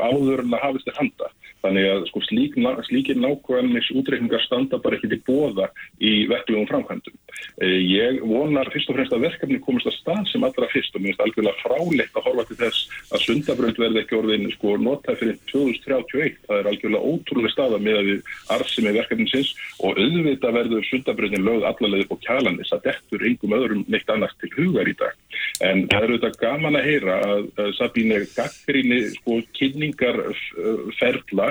[0.09, 1.29] áður en að hafist þér handa.
[1.65, 2.57] Þannig að sko, slík,
[2.89, 5.69] slíkir nákvæmnis útreikningar standa bara ekki til bóða
[6.01, 7.17] í verklegum framkvæmdum.
[7.61, 11.13] Ég vonar fyrst og fremst að verkefni komist að stað sem allra fyrst og mér
[11.13, 15.37] finnst algjörlega frálegt að horfa til þess að sundabrönd verði ekki orðin sko notað fyrir
[15.51, 16.39] 2031.
[16.47, 18.21] Það er algjörlega ótrúlega staða með að við
[18.57, 23.57] arsið með verkefninsins og auðvita verður sundabröndin lögð allavega upp á kjalanis að dettur yngum
[23.59, 25.15] öðrum neitt annars til hugar í dag.
[25.61, 31.49] En það eru þetta gaman að heyra að, að Sabine gaggrinni sko kynningarferla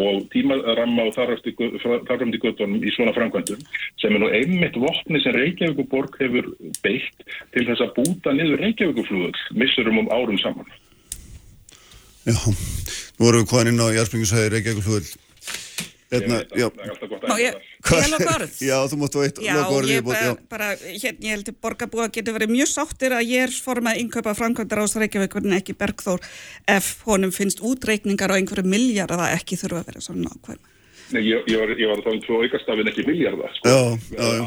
[0.00, 3.60] og tímaramma og þarframdi göttunum í svona framkvæmdum
[4.00, 6.52] sem er nú einmitt vopni sem Reykjavíkuborg hefur
[6.84, 10.68] beitt til þess að búta niður Reykjavíkuflúðul missurum um árum saman.
[12.28, 15.18] Já, nú vorum við hvaðan inn á Járspringisæði Reykjavíkuflúðul
[16.10, 16.66] Hérna, já.
[17.28, 18.54] Má ég, ég loka orð?
[18.68, 19.90] Já, þú múttu eitt já, loka orð.
[19.92, 23.44] Já, ég bara, bara, hérna, ég held að borgarbúa getur verið mjög sáttir að ég
[23.46, 26.26] er formað innkaupa framkvæmdar ás Reykjavík, hvernig ekki Bergþór,
[26.74, 30.60] ef honum finnst útreikningar á einhverju miljard að það ekki þurfa að vera svona nákvæm.
[31.10, 33.74] Nei, ég, ég, var, ég var að tala um tvo aukastafin ekki miljardar sko.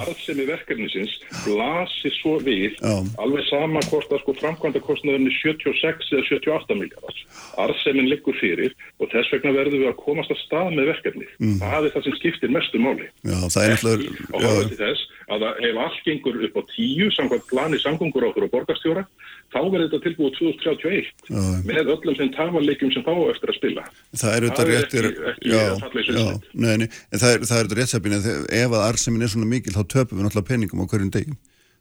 [0.04, 2.94] Arðsemi verkefnisins blasir svo við já.
[3.22, 7.22] alveg sama hvort að sko framkvæmdakostnaðurinn er 76 eða 78 miljardar
[7.64, 11.58] Arðsemin liggur fyrir og þess vegna verður við að komast að stað með verkefni mm.
[11.64, 15.13] það er það sem skiptir mestu máli Já, það er náttúrulega og horfa til þess
[15.32, 19.06] að ef allt gengur upp á tíu samkvæmt plani samgöngur áður og borgarstjóra
[19.54, 21.42] þá verður þetta tilbúið 2031 já.
[21.70, 23.86] með öllum þeim tafanleikum sem þá eftir að spila.
[24.18, 25.54] Það er auðvitað réttir ekki,
[26.02, 26.18] ekki
[26.54, 29.84] Nei, nei, en það er, það er réttsefin ef að arsemin er svona mikil þá
[29.86, 31.40] töpum við náttúrulega peningum á hverjum degin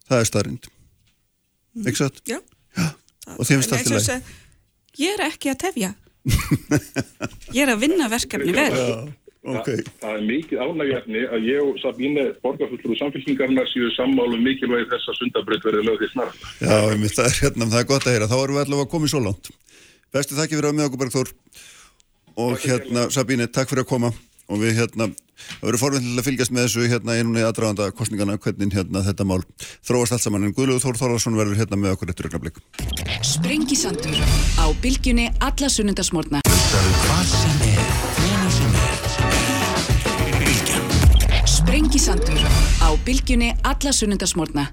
[0.08, 1.86] það er starrind mm.
[1.88, 2.22] ekki satt?
[2.28, 2.38] Já,
[2.76, 2.86] Já.
[3.38, 4.32] og þeim stætti leið
[5.00, 5.94] Ég er ekki að tefja.
[7.56, 8.72] Ég er að vinna verkefni vel.
[8.76, 8.88] Já,
[9.42, 9.82] okay.
[9.82, 14.44] Þa, Það er mikið ánægjafni að ég og Sabine borgarfullur og samfélkingarna séu sammálu um
[14.46, 16.30] mikilvægi þess að sundabröð verði lögðið snar
[16.62, 16.76] Já,
[17.16, 18.30] það er, hérna, það er gott að heyra.
[18.30, 19.44] Þá erum við allavega komið svo langt.
[20.12, 21.28] Bestu þakki fyrir að með okkur Bergþór
[22.42, 24.10] og hérna Sabíni, takk fyrir að koma.
[24.52, 25.06] Og við hérna,
[25.62, 29.40] það verður forvinnilega að fylgjast með þessu hérna einunni aðdraganda kostningana hvernig hérna þetta mál
[29.86, 30.44] þróast allt saman.
[30.44, 32.56] En Guðlúður Þór Þórðarsson verður hérna með okkur eftir augnablik.
[42.02, 42.42] Sprengisandur
[42.82, 44.64] á bylgjunni alla sunnundasmórna.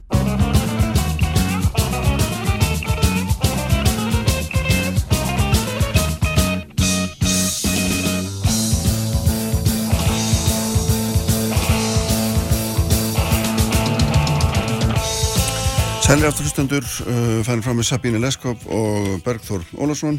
[16.01, 20.17] Sælir afturlustendur uh, færum fram með Sabíni Leskop og Bergþór Ólarsson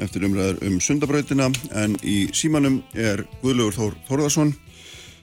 [0.00, 1.50] eftir umræður um sundabrautina.
[1.76, 4.56] En í símanum er Guðlaugur Þór Þórðarsson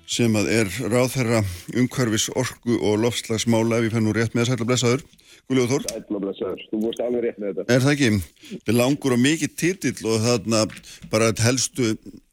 [0.06, 1.44] sem að er ráðherra
[1.76, 5.06] umhverfis orku og lofslagsmála ef ég fenn nú rétt með að sæla blessaður
[5.46, 7.66] Guðlaugur Þór, Ætla blessaður, þú vorst alveg rétt með þetta.
[7.76, 8.62] er það ekki?
[8.66, 10.62] Er langur og mikið titill og þarna
[11.12, 11.92] bara helstu,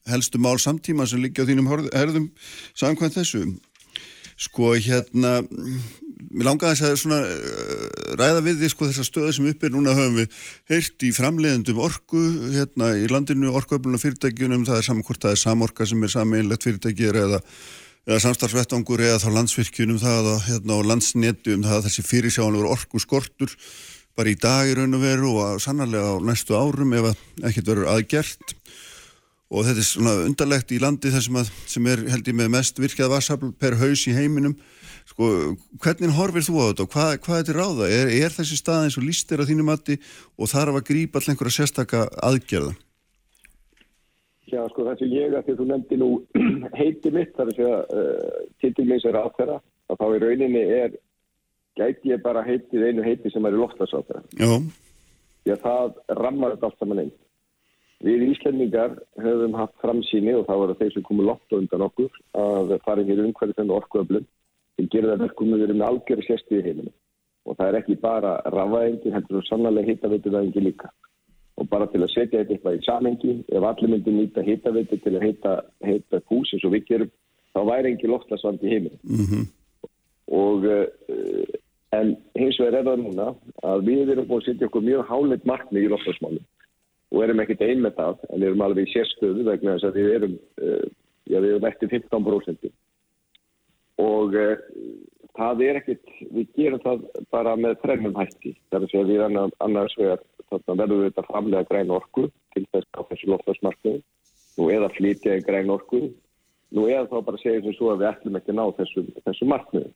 [0.08, 2.30] helstu mál samtíma sem liggja á þínum herðum
[2.72, 3.44] samkvæmt þessu
[4.40, 5.42] sko hérna
[6.30, 7.84] mér langaði þess að svona uh,
[8.20, 10.40] ræða við því sko þessa stöðu sem upp er núna höfum við
[10.72, 14.66] heyrt í framleiðendum orku hérna í landinu orkuöfluna fyrirtækjunum.
[14.68, 17.40] Það er saman hvort það er samorka sem er sameinlegt fyrirtækjir eða,
[18.08, 22.72] eða samstarfsvettangur eða þá landsvirkjunum það og hérna og landsnetu um það að þessi fyrirsjáanlegur
[22.76, 23.56] orku skortur
[24.16, 27.14] bara í dag í raun og veru og sannarlega á næstu árum ef
[27.48, 28.56] ekkert verður aðgert
[29.52, 32.52] og þetta er svona undarlegt í landi þar sem, að, sem er held ég með
[32.54, 34.56] mest virkjað vassafl per haus í heiminum
[35.10, 35.28] sko,
[35.82, 37.90] hvernig horfir þú á þetta og hvað, hvað er þetta ráða?
[37.98, 39.98] Er, er þessi stað eins og lístir á þínu mati
[40.38, 42.74] og þarf að grípa allir einhverja sérstaka aðgerða?
[44.52, 46.10] Já, sko, það sem ég að því að þú nefndi nú
[46.80, 50.96] heiti mitt, þar er að segja uh, titilmins er áþæra, að þá í rauninni er,
[51.80, 54.24] gæti ég bara heitið einu heiti sem er í loftlasáþæra.
[54.36, 54.52] Já,
[55.42, 57.14] Því að það rammar þetta allt saman einn.
[58.02, 62.20] Við Íslendingar höfum haft framsýni og þá var það þeir sem komu lott undan okkur
[62.38, 64.26] að fara hér umhverfið þennu orkuöflun
[64.76, 66.92] sem gerir það verkum við erum sérstu í heiminu.
[67.46, 70.92] Og það er ekki bara rafvæðingi, heldur þú sannlega hittavituðaðingi líka.
[71.58, 75.16] Og bara til að setja þetta eitthvað í samengi, ef allir myndir nýta hittavitu til
[75.18, 77.10] að heita, hús eins og við gerum,
[77.52, 78.98] þá væri engi loftlasvand í heiminu.
[79.02, 79.50] mm
[80.32, 81.58] Og uh,
[81.92, 83.26] en hins vegar er það núna
[83.68, 86.46] að við erum búin að setja okkur mjög háleit markmið í loftlasmálum
[87.12, 90.14] og erum ekkert ein með það, en erum alveg í sérstöðu vegna þess að við
[90.14, 90.86] erum, uh,
[91.28, 92.72] já, við erum eftir 15%
[94.00, 94.54] og uh,
[95.36, 99.24] það er ekkert, við gerum það bara með þrennum hætti, það er að segja við
[99.26, 104.02] annar, annars vegar verðum við þetta framlega græn orku til þess á þessu loftlagsmarkmiðu,
[104.58, 106.02] nú eða flytja í græn orku,
[106.72, 109.48] nú eða þá bara segja sem svo að við ætlum ekki að ná þessu, þessu
[109.48, 109.92] markmiðu.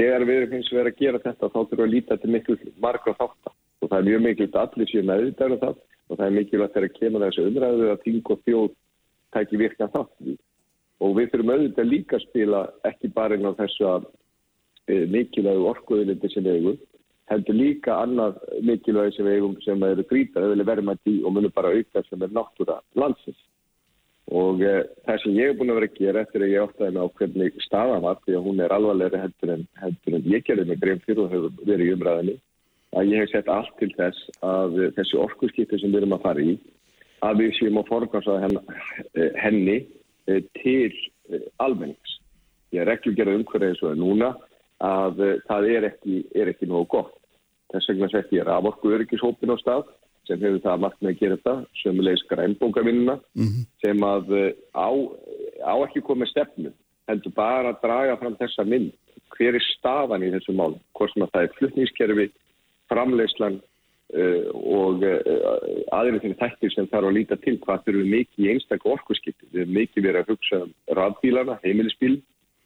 [0.00, 2.54] Þegar við erum hins vegar að gera þetta þá þurfum við að líta til miklu
[2.80, 5.74] margra þáttar og það er mjög mikilvægt að allir séu meðvitaður um það.
[6.10, 8.70] Og það er mikilvægt þegar kemur þessu umræðu að ting og þjóð
[9.36, 10.14] tæki virka þátt.
[11.00, 14.06] Og við þurfum auðvitað líka að spila ekki bara inn á þessu að
[14.84, 16.80] e, mikilvægu orkuðilindi sem við eigum,
[17.30, 21.70] heldur líka annað mikilvægi sem við eigum sem eru grýta öðvili verðmætti og munum bara
[21.72, 23.38] auka sem er náttúra landsins.
[24.30, 24.74] Og e,
[25.06, 27.14] það sem ég hef búin að vera að gera eftir að ég áttaði mig á
[27.20, 30.82] hvernig staðan var, því að hún er alvarlegri heldur en, heldur en ég gerði mig
[30.82, 32.36] grein fyrir og hefur verið í umræðinni,
[32.92, 36.44] að ég hef sett allt til þess að þessi orkuskipti sem við erum að fara
[36.44, 36.58] í,
[37.24, 38.62] að við séum að forgangsa henni,
[39.40, 39.78] henni
[40.60, 40.92] til
[41.32, 42.18] eh, almennings.
[42.74, 44.34] Ég er ekki að gera umhverfið eins og það núna
[44.86, 47.16] að eh, það er ekki, er ekki nógu gott.
[47.70, 49.90] Þess vegna sett ég raforku öryggishópin á stað
[50.28, 53.16] sem hefur það margt með að gera þetta, sömulegis grænbókavinnuna
[53.82, 54.90] sem að eh, á,
[55.66, 56.72] á ekki komið stefnu,
[57.10, 58.92] heldur bara að draga fram þessa mynd.
[59.34, 60.74] Hver er stafan í þessu mál?
[60.98, 62.26] Hvort sem að það er flutningskerfi,
[62.90, 63.69] framleyslan uh,
[64.10, 65.20] og uh,
[65.94, 69.46] aðeins þeirri þættir sem þarf að líta til hvað þurfum mikið í einstakku orkuskipti.
[69.52, 72.16] Við erum mikið verið að hugsa um rafbílana, heimilisbíl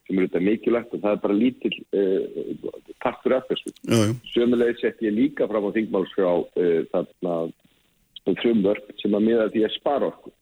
[0.05, 3.75] sem eru þetta mikilvægt og það er bara lítill uh, partur af þessu.
[4.33, 7.37] Sömulegis sett ég líka fram á þingmálskrá uh, þarna
[8.25, 10.33] um frumvörp sem að miða því að spara orku.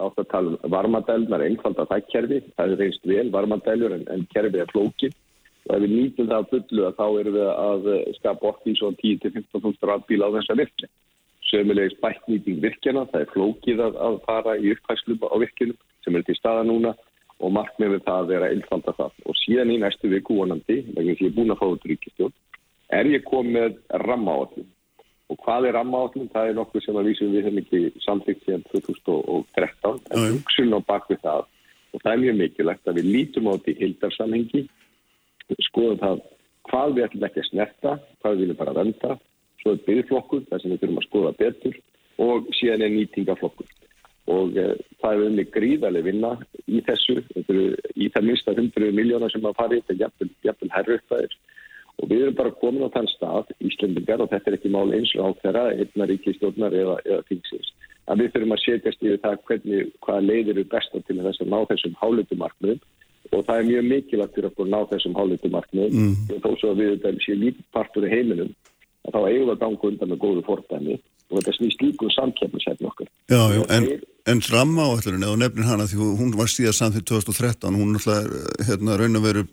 [0.00, 4.22] Átt að tala um varmadælnar, einfalda það kerfi, það er reynst vel varmadælur en, en
[4.32, 5.18] kerfi er flókið
[5.68, 8.78] og ef við nýtum það að fullu þá erum við að eh, skapa orku í
[8.78, 10.90] svona 10-15 rafbíla á þessa virkni.
[11.50, 16.26] Sömulegis bættnýting virkjana, það er flókið að, að fara í uppfæslum á virkjunum sem er
[16.26, 16.94] til staða núna
[17.40, 19.16] og markmið við það er að einfalda það.
[19.26, 22.34] Og síðan í næstu viku vonandi, vegna því ég er búin að fá út ríkistjón,
[23.00, 24.68] er ég komið með rammaáallum.
[25.30, 26.28] Og hvað er rammaáallum?
[26.34, 30.80] Það er nokkuð sem að vísum við hefum ekki samþygt síðan 2013, en hugsun á
[30.90, 31.48] bakvið það.
[31.90, 34.62] Og það er mjög mikilvægt að við lítum á þetta í hildarsamhengi,
[35.66, 36.22] skoðum það
[36.70, 39.18] hvað við ætlum ekki að snerta, hvað við viljum bara venda,
[39.60, 41.78] svo er byggðflokkur, það sem við þurfum að skoða betur
[42.20, 43.70] og síðan er nýtingaflokkur.
[44.30, 46.32] Og uh, það er unni gríðarlega vinna
[46.70, 47.16] í þessu,
[47.96, 51.24] í það minnsta 100 miljónar sem að fara í þetta jafnvel, jafnvel herru upp það
[51.26, 51.38] er
[52.00, 55.10] og við erum bara komin á þann stað, Íslendingar og þetta er ekki mál eins
[55.18, 57.74] og á þeirra einna ríkistjórnar eða, eða þingsins
[58.10, 61.52] að við þurfum að setjast yfir það hvernig, hvaða leiðir eru besta til þess að
[61.52, 62.80] ná þessum hálutumarknum
[63.30, 66.14] og það er mjög mikilvægt fyrir okkur að ná þessum hálutumarknum mm.
[66.34, 68.52] og þó svo að við þetta séum lítið partur í heiminum
[69.06, 70.96] að þá eigum við að ganga undan með góðu fordæmi
[71.30, 73.10] og þetta snýst líkum samkjöfnisæfni okkar.
[73.30, 73.88] Já, já, en,
[74.32, 78.66] en ramma áætlurin, eða nefnir hana því hún var síðan samþýtt 2013, hún er alltaf
[78.66, 79.44] hérna raun að veru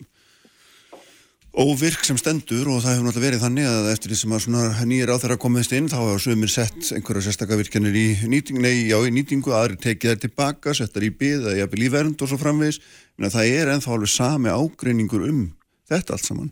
[1.58, 5.10] óvirk sem stendur og það hefur náttúrulega verið þannig að eftir því sem að nýjir
[5.10, 9.10] á þeirra komist inn þá hafa sömur sett einhverja sérstakkavirkjanir í nýtingu, nei, já, í
[9.16, 12.78] nýtingu, aðri tekið þær tilbaka, settar í byð eða jafnvel í vernd og svo framvegis,
[13.18, 15.42] en það er enþá alveg sami ágreiningur um
[15.90, 16.52] þetta allt saman.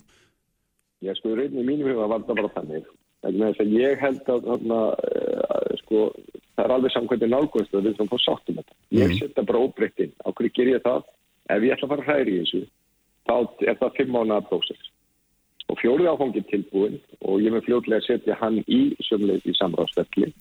[1.06, 2.86] Já, sko, í mínum huga var það bara þannig.
[3.76, 5.98] Ég held að, þarna, uh, sko,
[6.56, 8.74] það er alveg samkvæmdi nálgóðist að við sem fór sáttum þetta.
[8.98, 9.18] Ég mm.
[9.22, 9.62] setja bara
[12.50, 12.66] að
[13.26, 13.34] þá
[13.66, 14.92] er það fimm mánuða prósess
[15.72, 20.32] og fjórið áfangi tilbúin og ég með fljóðlega að setja hann í sömleik í samráðsverkli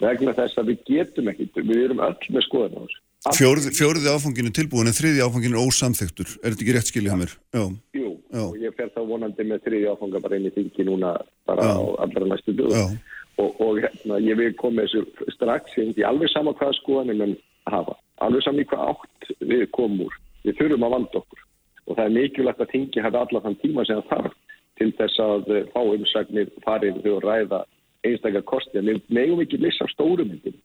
[0.00, 3.00] vegna þess að við getum ekki, við erum öll með skoðan á þessu.
[3.36, 7.34] Fjórið, fjórið áfanginu tilbúin en þriði áfanginu ósamþektur, er þetta ekki rétt skiljað mér?
[7.52, 7.64] Já.
[7.98, 8.44] Jú, Já.
[8.46, 11.12] og ég fer þá vonandi með þriði áfanga bara inn í þingi núna
[11.48, 11.74] bara Já.
[11.76, 12.96] á allra næstu dögum
[13.40, 15.04] og, og hérna, ég vil koma þessu
[15.36, 17.36] strax inn í alveg sama hvaða skoðanum en
[17.68, 21.44] hafa, alveg saman í hvað átt við komum úr, við þurfum að vanda okkur
[21.90, 24.36] og það er mikilvægt að þingi hafa alla þann tíma sem það þarf
[24.78, 27.60] til þess að eh, fá umsagnir farið að ræða
[28.06, 28.78] einstakar kosti.
[28.78, 30.56] En við megum ekki lissa stóru myndin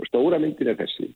[0.00, 1.12] og stóra myndin er þessi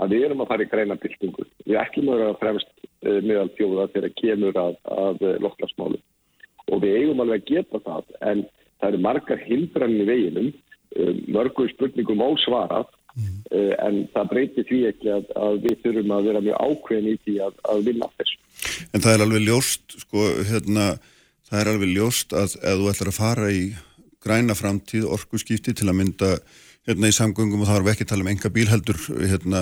[0.00, 1.46] að við erum að fara í græna byltingu.
[1.64, 6.00] Við ætlum að vera fremst uh, meðal fjóða þegar kemur að, að uh, lokklasmálu
[6.70, 8.44] og við eigum alveg að geta það en
[8.78, 10.50] það eru margar hindrann í veginum.
[11.30, 13.36] Mörgur spurningum ósvarað mm.
[13.86, 17.38] en það breytir því ekki að, að við þurfum að vera mjög ákveðin í því
[17.46, 18.38] að, að vinna þessu
[18.92, 20.86] En það er alveg ljóst sko hérna
[21.50, 23.62] það er alveg ljóst að ef þú ætlar að fara í
[24.20, 26.34] græna framtíð, orgu skipti til að mynda
[26.88, 29.60] hérna í samgöngum og þá erum við ekki að tala um enga bílheldur hérna,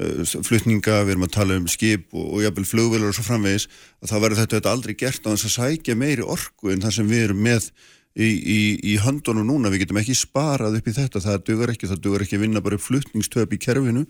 [0.00, 3.66] uh, flutninga, við erum að tala um skip og, og jafnvel flugvelar og svo framvegis
[4.02, 6.96] að þá verður þetta, þetta aldrei gert á þess að sækja meiri orgu en það
[6.98, 7.68] sem við erum með
[8.14, 8.60] í, í,
[8.92, 12.26] í höndunum núna, við getum ekki sparað upp í þetta, það dugar ekki, það dugar
[12.26, 14.04] ekki að vinna bara flutningstöp í kerfinu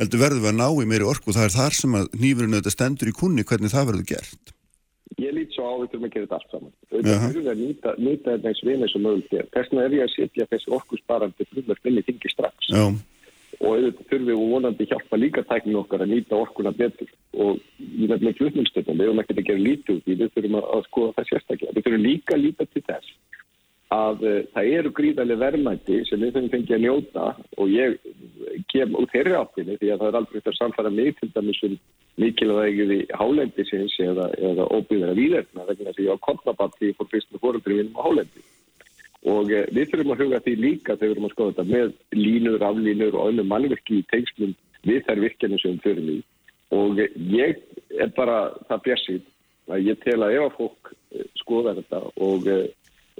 [0.00, 2.56] heldur verður við að ná í meiri orgu og það er þar sem að nýfurinn
[2.56, 4.56] auðvitað stendur í kunni hvernig það verður gert
[5.18, 6.74] ég lít svo á við þurfum að gera þetta allt saman.
[6.90, 9.48] Við þurfum að nýta, nýta þetta eins vinni sem mögulegt er.
[9.54, 12.68] Þess vegna er ég að setja þessi orkusparandi frumar finni þingi strax.
[12.70, 12.84] Já.
[13.60, 17.10] Og auðvitað þurfum við vonandi hjálpa líka tækninu okkar að nýta orkuna betur.
[17.36, 20.86] Og í nefnilega flutningstöndum, við höfum ekki að gera lítið út í, við þurfum að
[20.88, 21.76] skoða það sérstaklega.
[21.76, 23.16] Við þurfum líka að líta til þess
[23.90, 27.24] að uh, það eru gríðarlega verðmætti sem við þurfum fengið að njóta
[27.58, 27.96] og ég
[28.70, 31.74] kem út þeirri áttinu því að það er aldrei þetta samfara mig til dæmis um
[32.22, 37.80] mikilvægið í hálendi sinns eða, eða óbyggðara výðerna vegna því á kontrabatti fór fyrstu fóröldri
[37.80, 38.44] vinnum á hálendi.
[39.26, 41.92] Og uh, við þurfum að huga því líka þegar við erum að skoða þetta með
[42.14, 44.54] línur, aflínur og önnum mannverki í tegnslum
[44.86, 46.20] við þær virkjana sem förum í.
[46.78, 47.58] Og uh, ég
[47.98, 49.26] er bara það bjessið
[49.70, 50.94] að ég tel að ef að fólk
[51.42, 52.46] skoða þetta og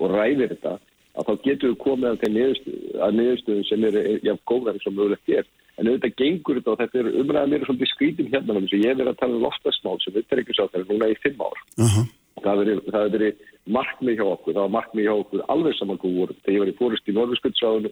[0.01, 0.77] og ræðir þetta
[1.19, 2.61] að þá getur við komið að,
[3.07, 5.49] að niðurstöðum sem eru jafn góðar sem mögulegt er.
[5.79, 9.01] En auðvitað gengur þetta og þetta er umræðað mér svolítið skrítum hérna þannig að ég
[9.01, 11.63] er að tala um loftasmál sem við ekki sá þetta núna í fimm ár.
[11.81, 12.07] Uh -huh.
[12.41, 16.37] Það hefur verið markmið hjá okkur, það var markmið hjá okkur alveg saman hvað voru.
[16.45, 17.91] Þegar ég var í fórust í Norðurskjöldsráðinu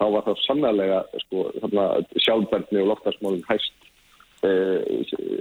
[0.00, 1.46] þá var það sannlega sko,
[2.24, 3.74] sjálfberðni og loftasmálum hæst
[4.46, 4.80] eh,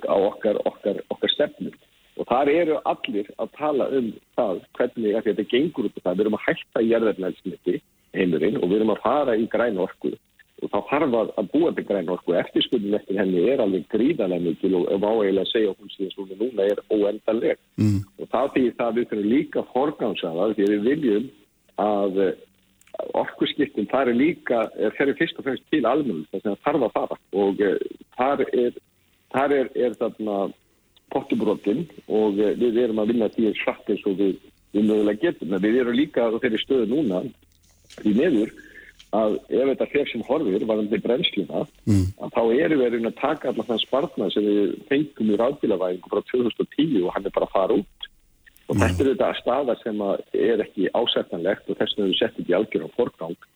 [0.03, 1.76] á okkar, okkar, okkar stefnum.
[2.20, 6.18] Og þar eru allir að tala um það hvernig þetta gengur út af það.
[6.18, 7.76] Við erum að hætta í jærðarnælsmyndi
[8.18, 10.12] heimurinn og við erum að fara í græn orku
[10.60, 12.36] og þá þarf að búa til græn orku.
[12.36, 16.40] Eftirskuldin eftir henni er alveg gríðarlega mikil og ef áeigilega að segja okkur síðan svona
[16.42, 17.62] núna er óendanleg.
[17.80, 18.02] Mm.
[18.20, 21.30] Og það því það við þurfum líka forgámsaða því við viljum
[21.80, 22.22] að
[23.16, 24.64] orkuskiptin þar er líka,
[24.98, 27.78] fer fyrst og fremst til almenna þess að þarf að fara og eh,
[28.18, 28.80] þar er,
[29.34, 30.40] þar er, er þarna
[31.14, 34.39] pottubrótin og eh, við erum að vinna því svart eins og við,
[34.76, 35.53] við mögulega getum.
[35.53, 37.24] En við erum líka á þeirri stöðu núna
[38.05, 38.53] í meður
[39.16, 42.03] að ef þetta fer sem horfir varðandi brennsluna mm.
[42.22, 46.22] að þá erum við að taka allar þann spartna sem við fengum í ráðbílavæðingu frá
[46.30, 48.10] 2010 og hann er bara að fara út.
[48.70, 48.84] Og mm.
[48.84, 52.97] þetta er þetta staða sem er ekki ásættanlegt og þess vegna við setjum í algjörðan
[52.99, 53.49] forgang.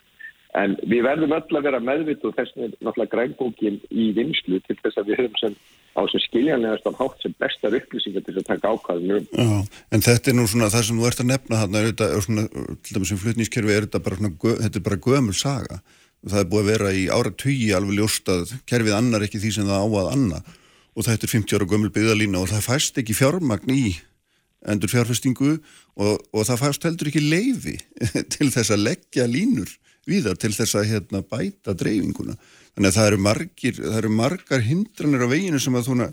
[0.54, 4.76] En við verðum öll að vera meðvitt og þess vegna náttúrulega grænbókin í vinslu til
[4.84, 5.56] þess að við höfum sem
[5.94, 9.66] á sem skiljanlegast af hátt sem bestar upplýsingar til að taka ákvæðinu um.
[9.94, 12.26] En þetta er nú svona það sem þú ert að nefna þarna, er þetta, er
[12.26, 12.46] svona,
[12.86, 15.82] til dæmis sem flutnískerfi er þetta bara, svona, þetta er bara gömul saga.
[16.24, 19.54] það er búið að vera í ára tugi alveg ljóst að kerfið annar ekki því
[19.58, 20.42] sem það á að anna
[20.94, 23.86] og þetta er 50 ára gömul byggðalína og það fæst ekki fjármagn í
[24.70, 25.58] endur fjárfestingu
[26.00, 27.76] og, og það fæst heldur ekki leiði
[28.34, 29.74] til þess að leggja línur
[30.10, 32.38] viðar til þess að hérna, bæta dreifinguna.
[32.74, 36.08] Þannig að það eru, margir, það eru margar hindranir á veginu sem að þúna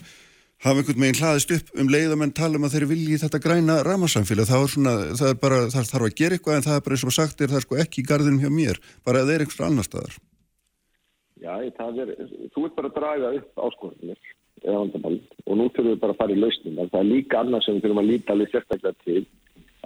[0.60, 3.40] hafa einhvern veginn hlaðist upp um leið að menn tala um að þeir vilji þetta
[3.40, 4.48] græna ramasamfélag.
[4.50, 7.40] Það, svona, það, bara, þarf að gera eitthvað en það er bara eins og sagt
[7.40, 9.88] er það er sko ekki í gardinum hjá mér, bara að það er einhversu annar
[9.88, 10.18] staðar.
[11.40, 12.12] Já, er,
[12.52, 14.20] þú ert bara að draga upp áskorunir
[14.60, 16.82] eða vandamál og nú þurfum við bara að fara í lausnum.
[16.82, 19.22] Það er líka annað sem við þurfum að líta alveg sérstaklega til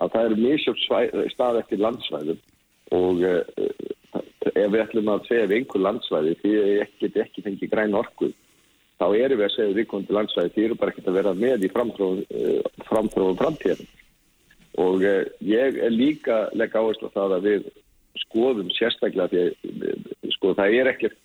[0.02, 2.40] að það eru misjöfn stað eftir landsvæðum
[2.94, 3.42] og uh,
[4.54, 8.30] ef við ætlum að segja við einhver landsvæði því ég get ekki fengið græn orku
[9.00, 11.66] þá erum við að segja við einhvern landsvæði því eru bara ekki að vera með
[11.66, 13.86] í framtróðum uh, framtíðan
[14.84, 17.70] og uh, ég er líka legg áherslu á það að við
[18.24, 21.18] skoðum sérstaklega því sko það er ekkert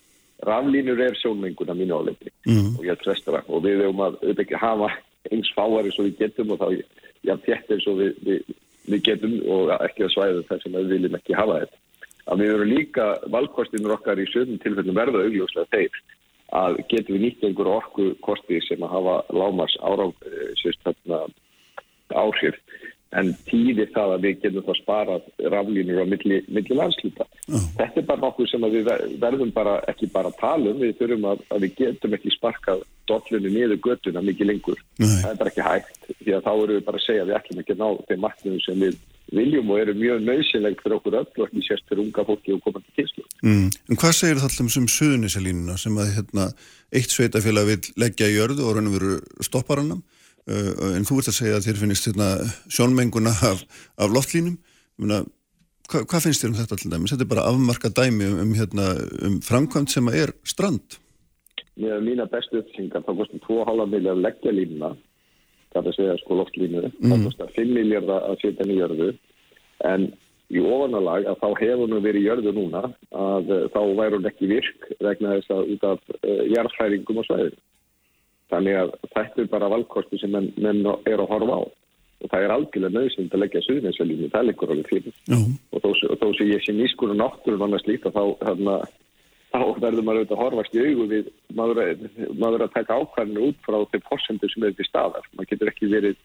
[0.46, 2.78] raflínur er sjónmenguna mínu áleiti mm.
[2.78, 4.90] og ég er trestara og við hefum að auðvitað hafa
[5.30, 6.68] eins fáari svo við getum og þá
[7.28, 8.54] ég þétt eins og við, við,
[8.90, 11.80] við getum og ekki að svæða þess að við viljum ekki hafa þetta.
[12.30, 16.00] Að við verum líka valkostinur okkar í sögum tilfellum verða augljóslega þeir
[16.60, 20.12] að getum við nýtt einhver orku kosti sem að hafa lámars áráð
[22.10, 22.56] áhrif
[23.18, 27.26] en tíðir það að við getum það sparað raflínur á milli, milli landsluta.
[27.50, 27.64] Oh.
[27.78, 28.90] Þetta er bara nokkuð sem við
[29.22, 32.84] verðum bara, ekki bara að tala um, við þurfum að, að við getum ekki sparkað
[33.10, 34.82] dollunni niður göttuna mikið lengur.
[35.02, 35.08] Nei.
[35.08, 37.38] Það er bara ekki hægt, því að þá erum við bara að segja að við
[37.40, 39.00] ætlum ekki að ná þeim marknum sem við
[39.30, 42.62] viljum og eru mjög nöðsynlegt fyrir okkur öll og ekki sérst fyrir unga fólki og
[42.64, 43.26] komandi kynslu.
[43.46, 43.68] Mm.
[43.90, 46.46] En hvað segir það alltaf um suðunisalínuna sem að hérna,
[46.90, 50.02] eitt sveitafélag vil leggja í jörðu og raun og veru stopparannam
[50.96, 52.30] en þú ert að segja að þér finnist hérna,
[52.72, 53.62] sjónmenguna af,
[54.00, 54.56] af loftlínum.
[55.00, 55.20] Muna,
[55.90, 57.12] hva, hvað finnst þér um þetta alltaf dæmi?
[57.12, 58.88] Þetta er bara afmarka dæmi um, um, hérna,
[59.26, 60.98] um framkvæmt sem er strand.
[61.80, 64.94] Með mína bestu uppsingar þá kostum 2,5 miljard leggja línuna
[65.70, 67.12] það er að segja sko loftlínu mm.
[67.12, 69.10] það kostar 5 miljard að setja nýjörðu
[69.90, 70.06] en
[70.50, 72.82] í ofanalag að þá hefur hún verið í jörðu núna
[73.14, 77.28] að uh, þá væri hún ekki virk vegna þess að út af uh, jarðfæringum og
[77.28, 77.60] svæðinu
[78.50, 81.62] Þannig að þetta er bara valkosti sem menn, menn er að horfa á
[82.20, 85.20] og það er algjörlega nöðsynnt að leggja suðninsvelínu, það liggur alveg fyrir.
[85.32, 85.46] Uh.
[85.72, 85.90] Og þó,
[86.20, 88.74] þó sem ég sé nýskur og náttúrun annars líka þá, þarna,
[89.54, 91.80] þá verður maður auðvitað að horfast í augu við maður,
[92.42, 95.30] maður að taka ákvæminu út frá þeim fórsendur sem er til staðar.
[95.38, 96.18] Man getur ekki verið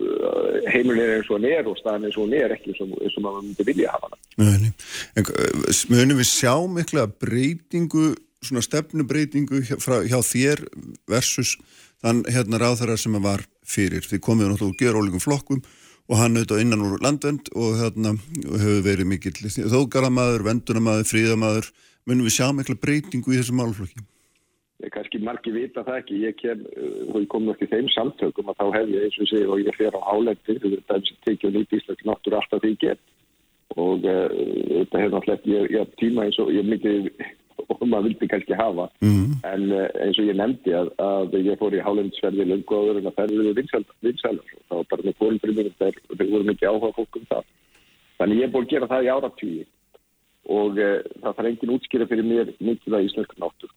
[0.00, 3.68] uh, heimurinn eins og er og staðan eins og er ekki eins og, maður myndi
[3.68, 4.24] vilja hafa hann.
[4.48, 10.64] En uh, munum við sjá mikla breytingu svona stefnubreitingu hjá, frá, hjá þér
[11.10, 11.56] versus
[12.02, 14.06] þann hérna ráðarar sem var fyrir.
[14.06, 15.62] Þið komið náttúrulega úr gerólíkum flokkum
[16.08, 18.14] og hann auðvitað innan úr landvend og hérna
[18.46, 21.72] hefur verið mikill þógaramadur, vendunamadur, fríðamadur.
[22.08, 24.06] Munum við sjá mikla breytingu í þessu málflokki?
[24.78, 26.20] Ég kannski margi vita það ekki.
[26.22, 26.62] Ég kem,
[27.10, 29.76] og ég kom í þeim samtökum að þá hef ég eins og segja og ég
[29.76, 33.02] fer á álendi, þetta er tekið nýtt íslensk náttúru alltaf því ég get
[33.76, 34.30] og uh,
[34.86, 37.10] þetta hefur náttúrulega, ég, ég tíma eins og ég mikið
[37.66, 38.88] og maður vildi kannski hafa.
[39.04, 39.38] Mm.
[39.48, 43.18] en uh, eins og ég nefndi að, að ég fór í hálendisverði lungaður en að
[43.18, 43.60] ferði við
[44.06, 47.52] vinsælar og þá bara með fólkbryndum þeir, þeir voru mikið áhuga fólk um það.
[48.18, 49.62] Þannig ég er búin að gera það í áratvíi
[50.58, 53.74] og uh, það þarf engin útskýra fyrir mér mikið að íslensku náttur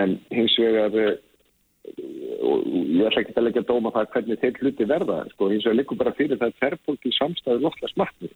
[0.00, 1.16] en hins vegar uh,
[2.44, 5.18] og ég ætla ekki að leggja að dóma það hvernig þeir hluti verða.
[5.32, 8.30] Sko, hins vegar likur bara fyrir það þerrfólki samstæðu lofla smartni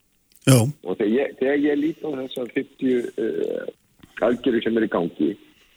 [0.85, 3.84] og þegar ég, þegar ég líti á þess að 50
[4.23, 5.31] aðgerðu sem er í gangi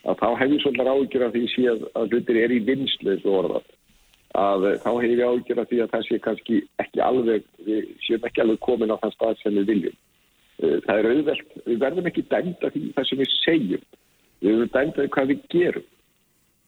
[0.08, 3.18] að þá hefur svolítið ágjör af því síðan að hlutir er í vinslu
[4.38, 8.44] að þá hefur ágjör af því að það sé kannski ekki alveg við séum ekki
[8.44, 9.96] alveg komin á þann stað sem við viljum.
[10.58, 13.88] Eh, það er auðvelt, við verðum ekki dæmda því það sem við segjum.
[14.42, 15.88] Við verðum dæmda því hvað við gerum.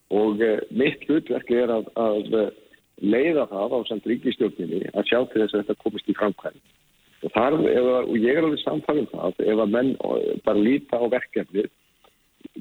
[0.09, 2.31] Og uh, mitt hlutverk er að, að
[2.97, 6.57] leiða það á samt ríkistjórninni að sjá til þess að þetta komist í framkvæm
[7.19, 9.93] og, þar, ef, og ég er alveg samfæðum það ef að menn
[10.45, 11.69] bara líta á verkefnið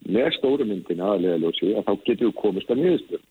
[0.09, 3.27] með stórumyndin aðlega ljósi að þá getur við komist að miðurstöðum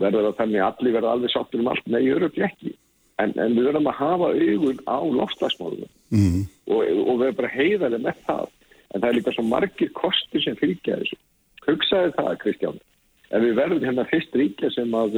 [0.00, 1.90] verður það þannig að allir verða alveg sáttur um allt?
[1.90, 2.72] Með örugli ekki.
[3.20, 6.38] En, en við verðum að hafa augun á lofslagsmálunum mm.
[6.72, 8.46] og, og við verðum bara heiðarlega með það.
[8.92, 11.18] En það er líka svo margir kostur sem fylgja þessu.
[11.66, 12.80] Hugsaði það Kristján.
[13.32, 15.14] En við verðum hérna fyrst ríkja sem að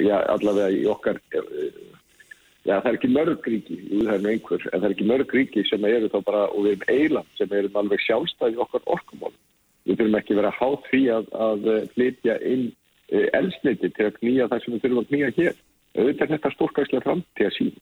[0.00, 1.18] já, allavega í okkar
[2.70, 5.06] Já, það er ekki mörg ríki, jú það er með einhver, en það er ekki
[5.08, 8.84] mörg ríki sem eru þá bara, og við erum eiland sem eru alveg sjálfstæði okkar
[8.94, 9.32] orkumál.
[9.88, 11.64] Við þurfum ekki verið að há því að, að
[11.96, 12.66] flytja inn
[13.10, 15.56] e, elsniti til að knýja það sem við þurfum að knýja hér.
[15.96, 17.72] Auðvitað er þetta stórkværslega framtíða sín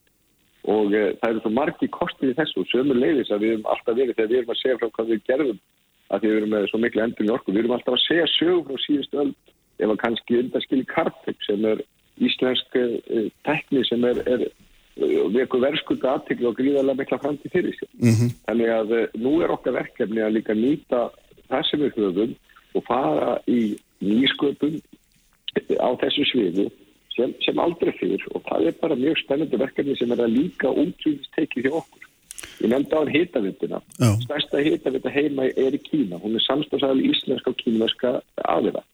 [0.69, 3.99] og e, það eru svo margi kostið í þessu, sömur leiðis að við erum alltaf
[3.99, 5.61] verið þegar við erum að segja frá hvað við gerðum
[6.09, 7.53] að því við erum með svo miklu endur í orku.
[7.53, 9.35] Við erum alltaf að segja sögur frá síðustu öll
[9.79, 11.85] ef að kannski undaskili Karpik sem er
[12.25, 14.47] íslensk uh, tekni sem er, er
[15.35, 17.91] veku verðskulda aðtikli og gríðarlega mikla framtíð fyrir sér.
[18.03, 18.35] Mhm.
[18.49, 21.09] Þannig að uh, nú er okkar verkefni að líka nýta
[21.71, 22.35] sem við höfum
[22.77, 24.81] og fara í nýsköpun
[25.81, 26.67] á þessu sviði
[27.15, 30.71] sem, sem aldrei fyrir og það er bara mjög spennandi verkefni sem er að líka
[30.71, 32.05] útsýðist tekið hjá okkur.
[32.63, 33.81] Ég nefndi á hitavindina.
[33.99, 34.11] Já.
[34.23, 36.21] Stærsta hitavinda heima er í Kína.
[36.23, 38.13] Hún er samstagsæðal íslenska og kínuverska
[38.45, 38.85] aðeina.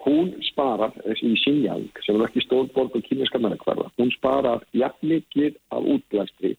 [0.00, 5.10] Hún sparar, þessi í Xinjiang, sem er ekki stórborg og kínuverska mennakvarða, hún sparar jafn
[5.12, 6.54] mikið af útblæstri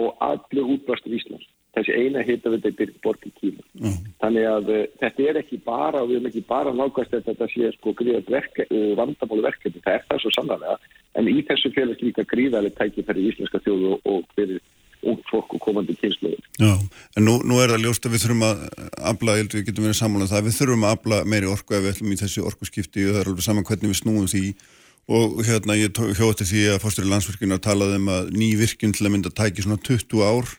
[0.00, 1.48] og allir útblæstri Íslands.
[1.76, 3.62] Þessi eina hitavinda er borg í Kína.
[3.78, 3.90] Já.
[4.24, 7.48] Þannig að uh, þetta er ekki bara, og við erum ekki bara nákvæmst að þetta
[7.52, 7.94] sé sko
[8.32, 10.78] verke, uh, vandamáli verkefni, það er það svo sannlega,
[11.14, 14.58] en í þessu félags líka gríðaleg tækifæri í íslenska þjóðu og, og fyrir
[15.06, 16.42] ung fólk og komandi kynsluður.
[16.60, 16.74] Já,
[17.16, 18.66] en nú, nú er það ljóst að við þurfum að
[19.12, 21.84] afla, ég held við getum verið saman það, við þurfum að afla meiri orku ef
[21.84, 24.44] við ætlum í þessi orkuskipti og það er alveg saman hvernig við snúum því
[25.10, 29.08] og hérna ég hjóti því að fórstur í landsvirkina talaði um að ný virkjun til
[29.08, 30.52] að mynda tæki svona 20 ár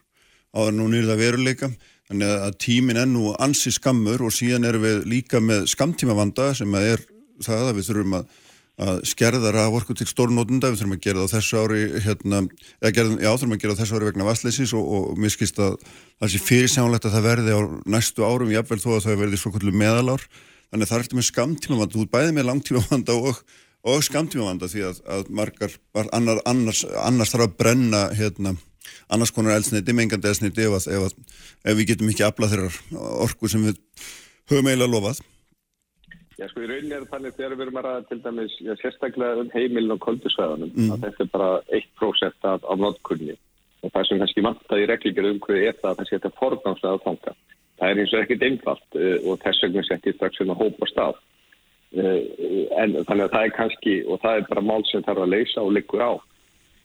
[0.52, 1.70] áður en hún yrða veruleika
[2.10, 6.76] þannig að tímin er nú ansi skammur og síðan erum við líka með skamtímavanda sem
[6.76, 7.06] að er
[7.46, 8.41] það að við þurfum að
[8.82, 12.40] að skerða raforku til stórnótunda, við þurfum að gera það þessu ári hérna,
[12.82, 15.60] eða gerðum, já, þurfum að gera það þessu ári vegna vastleysis og, og mér skist
[15.62, 15.76] að
[16.22, 17.60] það sé fyrirsjánlegt að það verði á
[17.96, 20.26] næstu árum, jáfnvel þó að það verði svo kvöldu meðalár,
[20.72, 23.44] þannig að það er eftir með skamtímavanda, þú er bæðið með langtímavanda og,
[23.92, 25.78] og skamtímavanda því að, að margar,
[26.10, 28.56] annar, annars, annars þarf að brenna hérna,
[29.14, 32.82] annars konar eldsneiti, mengandi eldsneiti ef, ef, ef við getum ekki aflað þeirrar
[33.28, 33.78] orku sem við
[34.50, 35.22] höfum eiginlega lofað.
[36.40, 39.42] Já, sko, í rauninni er þannig þegar við erum að ræða til dæmis já, sérstaklega
[39.44, 40.92] um heimilin og koldusvæðanum mm.
[40.96, 43.36] að þetta er bara 1% af, af notkunni
[43.82, 46.98] og það sem kannski vantaði í reglíkjur um hverju er það að það setja fornámslega
[46.98, 47.36] að fanga.
[47.82, 50.90] Það er eins og ekkit einfalt uh, og þess vegna setti strax um að hópa
[50.92, 51.22] stað.
[51.92, 52.20] Uh,
[52.80, 55.66] en þannig að það er kannski, og það er bara mál sem þarf að leysa
[55.66, 56.12] og liggur á.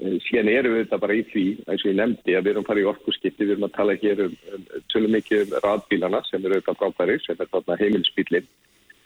[0.01, 2.69] Uh, síðan erum við þetta bara í því, eins og ég nefndi, að við erum
[2.71, 6.41] farið í orkusskipti, við erum að tala hér um, um tölum mikið um radbílana sem
[6.41, 8.49] eru auðvitað frábæri, sem er þarna heimilsbílinn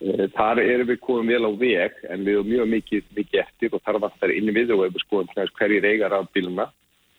[0.01, 3.83] Þar erum við komum vel á veg en við erum mjög mikið, mikið eftir og
[3.85, 6.71] þar vantar inn við og ef við skoðum hverjir eigar af bíluna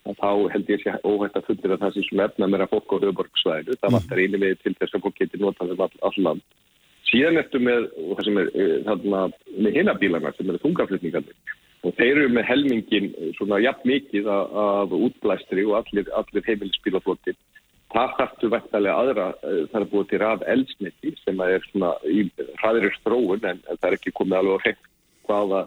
[0.02, 2.98] þá held ég sé óhægt að fundir að það sé sem efna meira fólk á
[3.04, 3.78] höfuborgsvæðinu.
[3.78, 6.44] Það vantar inn við til þess að fólk getur notað um all, all land.
[7.12, 7.88] Síðan eftir með,
[8.26, 8.40] sem
[8.88, 9.22] þarna,
[9.62, 13.08] með hinabílana sem eru þungaflutningarnir og þeir eru með helmingin
[13.38, 17.38] svona jafn mikið af útblæstri og allir, allir heimilisbílaflottir
[17.92, 22.24] Það þarftu vektalega aðra, það er búið til raf eldsniti sem er svona í
[22.62, 24.86] hraðirir stróun en það er ekki komið alveg á hreint
[25.28, 25.62] hvaða,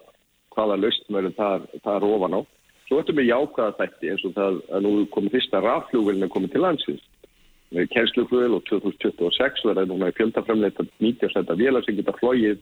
[0.57, 2.41] hvaða lausnmörðum það, það er ofan á.
[2.85, 6.55] Svo ertum við jákaða þætti eins og það að nú komið fyrsta rafflugvelin að komið
[6.55, 7.05] til landsins.
[7.75, 12.61] Kjænsluflugvel og 2026 verður núna í fjöldaframleita 90% vélar sem geta flóið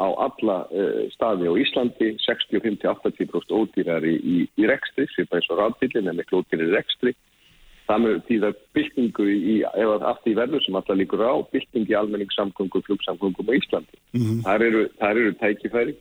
[0.00, 5.60] á alla uh, staði á Íslandi, 60-50-80% ódýrar í, í, í rekstri, sem eins og
[5.60, 7.14] rafbílinn en ekki ódýrar í rekstri.
[7.90, 11.96] Það með því það byltingu í, ef allt í verður sem alltaf líkur á, byltingi
[11.98, 13.96] almenningssamgöngum, flugsamgöngum á Íslandi.
[14.14, 14.42] Mm -hmm.
[14.46, 15.94] Það eru, eru tækifæri.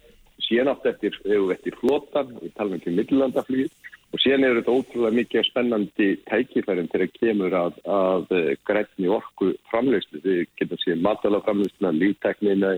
[0.46, 1.14] Síðan átt eftir,
[1.56, 3.72] eftir flotan, við talum ekki um millandaflýð,
[4.14, 8.26] og síðan eru þetta ótrúlega mikið spennandi tækifærin til að kemur að, að
[8.70, 10.22] grætni orku framlegslu.
[10.24, 12.72] Við getum síðan matalaframlegsluna, lífteknina,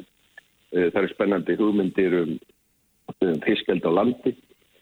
[0.71, 2.33] það eru spennandi hugmyndir um,
[3.27, 4.35] um fiskeld á landi.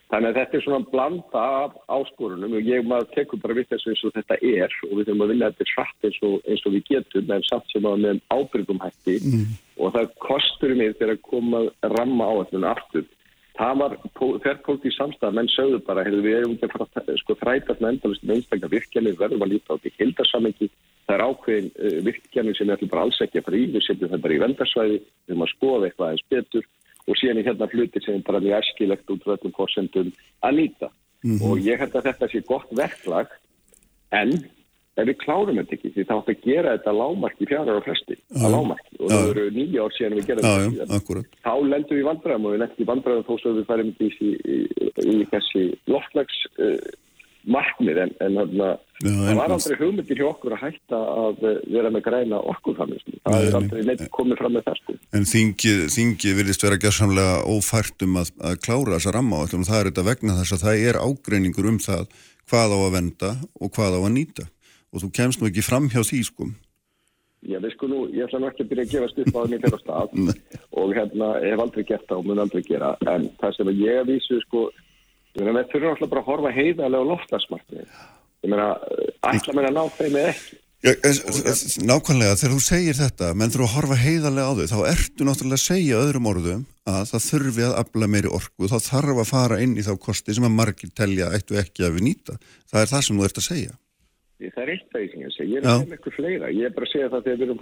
[0.09, 3.91] Þannig að þetta er svona blanda af áskorunum og ég maður tekur bara við þessu
[3.91, 6.73] eins og þetta er og við þurfum að vilja þetta hratt eins og, eins og
[6.73, 9.43] við getum en samt sem að með ábyrgum hætti mm.
[9.77, 13.05] og það kostur mig þegar að koma að ramma á þetta aftur.
[13.59, 13.95] Það var
[14.47, 17.81] þerrpólt í samstæða, menn sögðu bara, heyrðu við erum ekki að fara að sko, þrætast
[17.83, 20.69] með endalist með einstaklega virkjanir, verðum að líta á því hildarsamengi.
[21.09, 24.13] Það er ákveðin uh, virkjanir sem er bara alls ekki að fara í, við setjum
[24.13, 26.69] það bara í vendarsvæði, við erum að skoða eitthvað eins betur
[27.09, 30.13] og síðan í hérna hluti sem er bara mjög eskilegt út frá þessum fórsendum
[30.45, 30.89] að nýta.
[31.23, 31.49] Mm -hmm.
[31.49, 33.27] Og ég held að þetta sé gott verklag,
[34.11, 34.31] en
[34.99, 38.15] ef við klárum þetta ekki, því þá ætti að gera þetta lámarki fjara á flesti,
[38.35, 41.23] að lámarki, og það eru nýja ár síðan við gerum þetta.
[41.45, 44.29] Þá lendum við vandræðum og við lendum við vandræðum þó svo við færum í, í,
[44.55, 44.57] í,
[45.13, 46.77] í þessi loftlags uh,
[47.49, 48.69] markmið, en, en þarna,
[49.01, 51.43] það var aldrei hugmyndir hjá okkur að hætta að
[51.73, 53.17] vera með græna orkurfaminslu.
[53.25, 54.97] Það er aldrei neitt komið fram með það sko.
[55.17, 59.79] En þingið, þingið vilist vera gerðsamlega ófært um að, að klára þessa ramma og það
[59.79, 62.07] er þetta vegna þess að það er ágreiningur um það
[62.49, 64.49] hvað á að venda og hvað á að nýta
[64.89, 66.49] og þú kemst nú ekki fram hjá því sko.
[67.47, 69.81] Já, við sko nú, ég ætla ekki að byrja að gefa stupp á mér fyrir
[69.83, 70.15] stað
[70.81, 74.39] og hérna, hef aldrei gert það og mun aldrei gera en það sem ég vísu
[74.43, 74.65] sko,
[75.45, 77.93] við þurfum alltaf bara að horfa heiðarlega á loftasmarkið.
[78.39, 78.67] Ég meina,
[79.29, 81.17] ætla mér að ná þeim eða ekki Já, es,
[81.83, 85.57] nákvæmlega, þegar þú segir þetta, menn þurfa að horfa heiðarlega á þau, þá ertu náttúrulega
[85.59, 89.57] að segja öðrum orðum að það þurfi að afla meiri orku, þá þarf að fara
[89.59, 92.39] inn í þá kosti sem að margir telja ættu ekki að við nýta.
[92.71, 93.73] Það er það sem þú ert að segja.
[94.39, 96.47] Það er eitt sem ég ég er að segja eitthvað fleira.
[96.55, 97.59] Ég er bara að segja það þegar við erum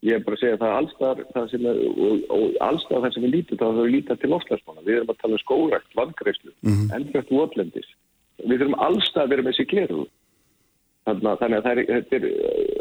[0.00, 0.06] að að.
[0.08, 3.24] Ég er bara að segja það allstar, það sem er, og, og allstar það sem
[3.26, 4.84] við lítum, þá þurfum við að líta til loftlagsmála.
[4.86, 6.72] Við erum að tala um skórækt, vandgreislu, mm.
[6.72, 6.94] -hmm.
[6.96, 7.90] endrætt votlendis.
[8.40, 10.06] Við þurfum allstar að vera með sér gleru.
[11.04, 12.80] Þannig, að- þannig að er, þetta er uh,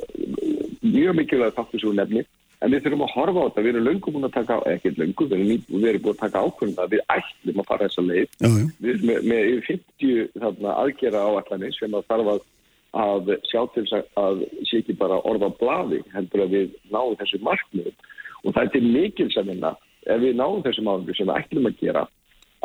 [0.96, 2.30] mjög mikilvæg þáttur sem við nefnir.
[2.60, 5.28] En við þurfum að horfa á þetta, við erum löngum búin að taka, ekki löngum,
[5.32, 8.28] við erum, við erum búin að taka ákvörðum að við ætlum að fara þessa leið
[8.28, 8.66] Já, já.
[8.80, 12.42] við erum með, með yfir 50 þarna, aðgera áallanir sem að þarf að,
[12.98, 13.86] að sjá til
[14.18, 17.98] að, sé ekki bara orða á blaði heldur að við náum þessu markmiðum
[18.44, 19.76] og það er til mikils að vinna.
[20.10, 22.06] Ef við náum þessum áhengur sem við ætlum að gera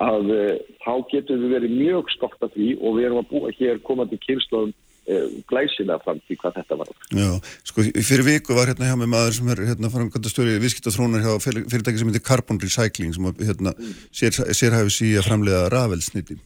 [0.00, 3.52] að uh, þá getum við verið mjög stolt af því og við erum að búa
[3.58, 6.94] hér komandi kynnslóðum uh, glæsilega fram til hvað þetta var.
[7.14, 7.28] Já,
[7.68, 11.36] sko, fyrir viku var hérna hjá mig maður sem er hérna framkvæmda störi viðskiptaþrónar hjá
[11.44, 13.76] fyr- fyrirtæki sem heitir Carbon Recycling sem hérna
[14.08, 16.40] sér, sérhæfis í að framleiða rafelsniti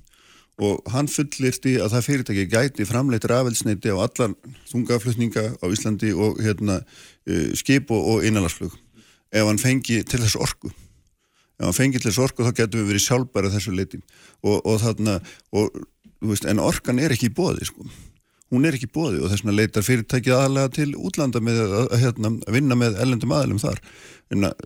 [0.58, 4.34] og hann fullirti að það fyrirtæki gæti framleitt rafelsniti á allar
[4.70, 8.74] þungaflutninga á Íslandi og hérna uh, skip og, og innanlandsflug.
[9.30, 10.72] Ef hann fengi til þess orku.
[11.58, 14.02] Ef hann fengi til þess orku þá getum við verið sjálfbæra þessu leiti
[14.42, 15.18] og, og þarna
[15.54, 15.80] og,
[16.26, 17.86] veist, en orkan er ekki í bóði sko
[18.52, 22.32] hún er ekki bóði og þess vegna leitar fyrirtækið aðalega til útlanda með að, hérna,
[22.54, 23.82] vinna með ellendum aðalum þar
[24.32, 24.62] en að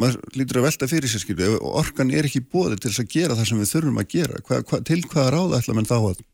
[0.00, 3.12] maður lítur að velta fyrir sér skilju ef orkan er ekki bóði til þess að
[3.14, 5.98] gera það sem við þurfum að gera hva, hva, til hvaða ráða ætla menn þá
[5.98, 6.24] að,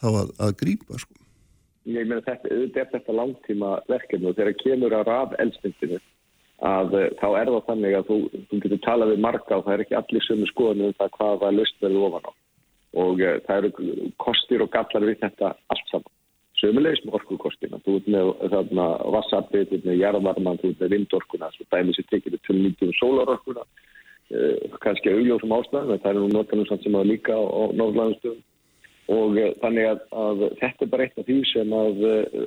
[0.00, 1.18] þá að, að grípa sko.
[1.90, 5.98] Ég meina þetta, auðvitað er þetta langtíma verkefni og þegar kemur að raf eldsmyndinu
[6.62, 8.18] að uh, þá er það þannig að þú,
[8.50, 11.54] þú getur talað við marga og það er ekki allir sömu skoðinu um það hvaða
[11.56, 12.32] löst verður ofan á
[13.02, 16.12] og uh, það eru kostir og gallar við þetta allt saman.
[16.62, 18.84] Sömulegis með orkukostina, þú ert með þarna
[19.16, 22.92] vassabið, þú ert með jarðvarman, þú ert með vindorkuna, svo dæmis er tekið til nýtjum
[23.00, 27.42] sólarorkuna, uh, kannski augljósum ástæðum, en það er nú notanum samt sem að líka á,
[27.42, 28.44] á Norðlæðustöðum
[29.12, 32.44] og uh, þannig að, að þetta er bara eitt af því sem að uh,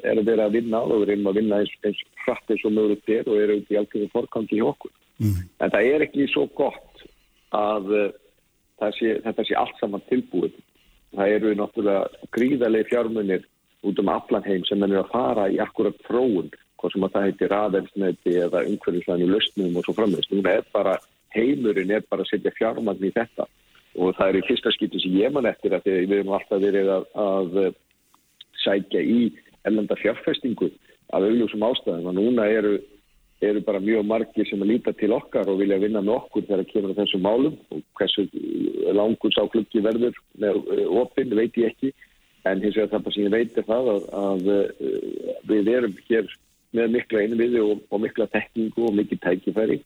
[0.00, 2.64] er að vera að vinna á og við erum að vinna eins, eins hratt eins
[2.64, 4.96] og mögulegt er og eru út í algjörðu forkangi hjá okkur.
[5.18, 7.04] En það er ekki svo gott
[7.52, 7.92] að
[8.78, 10.56] það sé, þetta sé allt saman tilbúið.
[11.18, 13.46] Það eru náttúrulega gríðarlega fjármunir
[13.82, 17.26] út um allan heim sem er að fara í akkurat þróun, hvað sem að það
[17.26, 20.34] heiti raðelsneti eða umhverfisvæðinu lausnum og svo framvegst.
[20.34, 20.98] Núna er bara,
[21.34, 23.46] heimurinn er bara að setja fjármagn í þetta.
[23.98, 26.92] Og það er í fyrsta skipti sem ég man eftir að við erum alltaf verið
[26.94, 27.72] að, að eh,
[28.64, 29.18] sækja í
[29.66, 30.70] ellenda fjárfestingu
[31.14, 32.10] af augljósum ástæðum.
[32.10, 32.76] Og núna eru,
[33.42, 36.62] eru bara mjög margir sem að líta til okkar og vilja vinna með okkur þegar
[36.62, 37.58] það kemur að þessum málum.
[37.74, 38.28] Og hversu
[38.94, 41.94] langur sá klukki verður með eh, opinn veit ég ekki
[42.50, 46.00] en hins vegar það bara sem ég veit er það að, að eh, við erum
[46.08, 46.32] hér
[46.76, 49.78] með mikla einviði og, og mikla tekningu og mikið tækifæri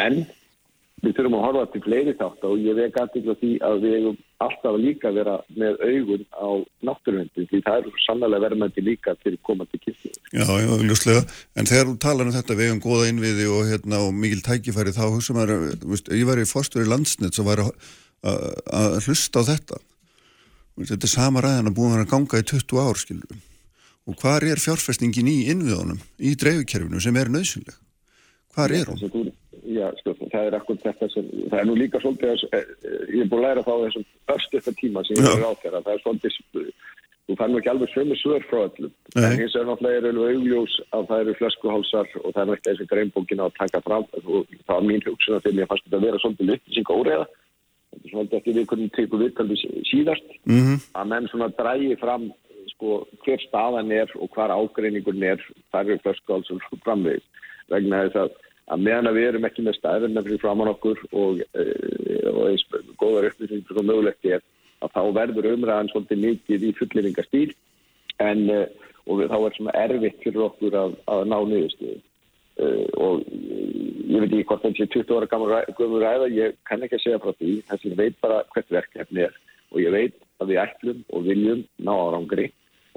[0.00, 0.22] en
[1.00, 4.18] við þurfum að horfa til fleiri þátt og ég vek aðtikla því að við eigum
[4.44, 6.48] alltaf líka vera með augun á
[6.88, 10.18] náttúruhendin því það eru sannlega verðmætti líka til komandi kistið.
[10.32, 11.24] Já, já, ljóslega,
[11.56, 14.96] en þegar þú talar um þetta við um góða innviði og, hérna, og mikil tækifæri
[14.96, 17.72] þá hugsa maður, veist, ég var í fórstöri landsnett sem var að,
[19.06, 19.80] hlusta á þetta
[20.88, 23.38] þetta er sama ræðan að búin að ganga í 20 ár skilur
[24.08, 27.76] og hvar er fjárfestingin í innviðunum í dreifukerfinu sem er nöðsynleg
[28.54, 29.32] hvar er hún?
[29.70, 33.02] Já, sko, það er akkur þetta sem, það er nú líka svolítið að, eh, eh,
[33.14, 34.06] ég er búin að læra þá þessum
[34.58, 36.38] eftir tíma sem ég er á þeirra, það er svolítið,
[37.28, 39.24] þú fær nú ekki alveg sömu svör frá öllum, Nei.
[39.24, 42.70] en hins vegar náttúrulega er alveg augljós að það eru flöskuhálsar og það er ekki
[42.70, 44.06] þessi greinbókina að taka fram.
[44.24, 47.28] Og það var mín hugsun að þegar ég fannst þetta að vera svolítið þetta er
[48.10, 49.58] svolítið eftir við hvernig tegur viðtaldi
[49.90, 52.30] síðast, Mm að menn svona drægi fram
[52.74, 55.42] sko, hver staðan er og hvar ágreiningurinn er
[55.72, 57.26] þar eru flöskuhálsar framvegis.
[57.70, 58.38] Vegna þess að
[58.70, 61.64] að meðan að við erum ekki með staðverna fyrir framann okkur og, e,
[62.30, 62.66] og eins
[63.00, 64.44] góðar upplýsingur og mögulegt er
[64.84, 67.48] að þá verður umræðan svolítið mikið í fulleringastíl
[68.22, 68.60] en e,
[69.10, 71.98] og þá er svona erfitt fyrir okkur að, að ná niðurstöðu
[73.00, 73.22] og
[74.10, 77.32] ég veit ekki hvort þessi 20 ára gammal ræða, ég kann ekki að segja frá
[77.38, 79.36] því, þess að ég veit bara hvert verkefni er.
[79.70, 82.48] Og ég veit að við ætlum og viljum ná árangri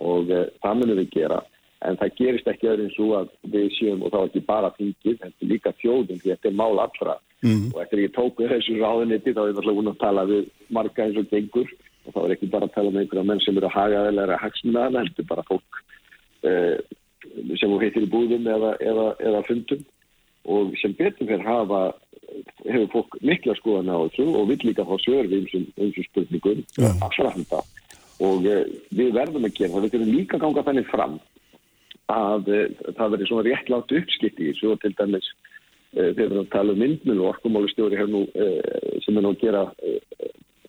[0.02, 1.40] og e, það munum við gera.
[1.84, 5.20] En það gerist ekki öðru en svo að við séum og þá ekki bara þingið,
[5.22, 7.18] þetta er líka þjóðum því þetta er mál allra.
[7.44, 10.46] Og eftir að ég tók við þessu ráðuniti þá er alltaf búin að tala við
[10.74, 11.74] marga eins og gengur.
[12.04, 14.40] Og þá er ekki bara að tala með einhverja menn sem eru að haga eða
[14.42, 15.82] hagsmuna hana, heldur bara fólk
[16.48, 16.80] eh,
[17.60, 19.84] sem þú heitir í búðum eða, eða, eða fundum.
[20.44, 21.84] Og sem betur fyrir hafa
[22.64, 27.34] hefur fólk mikla skoðan á þessu og vill líka fá svör við einsum spurningum allra
[27.36, 27.62] handa
[28.24, 31.18] og uh, við verðum að gera það, við þurfum líka að ganga þannig fram
[32.14, 32.64] að uh,
[32.98, 36.76] það verður svona réttlátt uppskipti í þessu og til dæmis uh, þegar við að tala
[36.76, 38.26] um myndmjöl og orkumálustjóri uh,
[39.06, 39.66] sem er nú að gera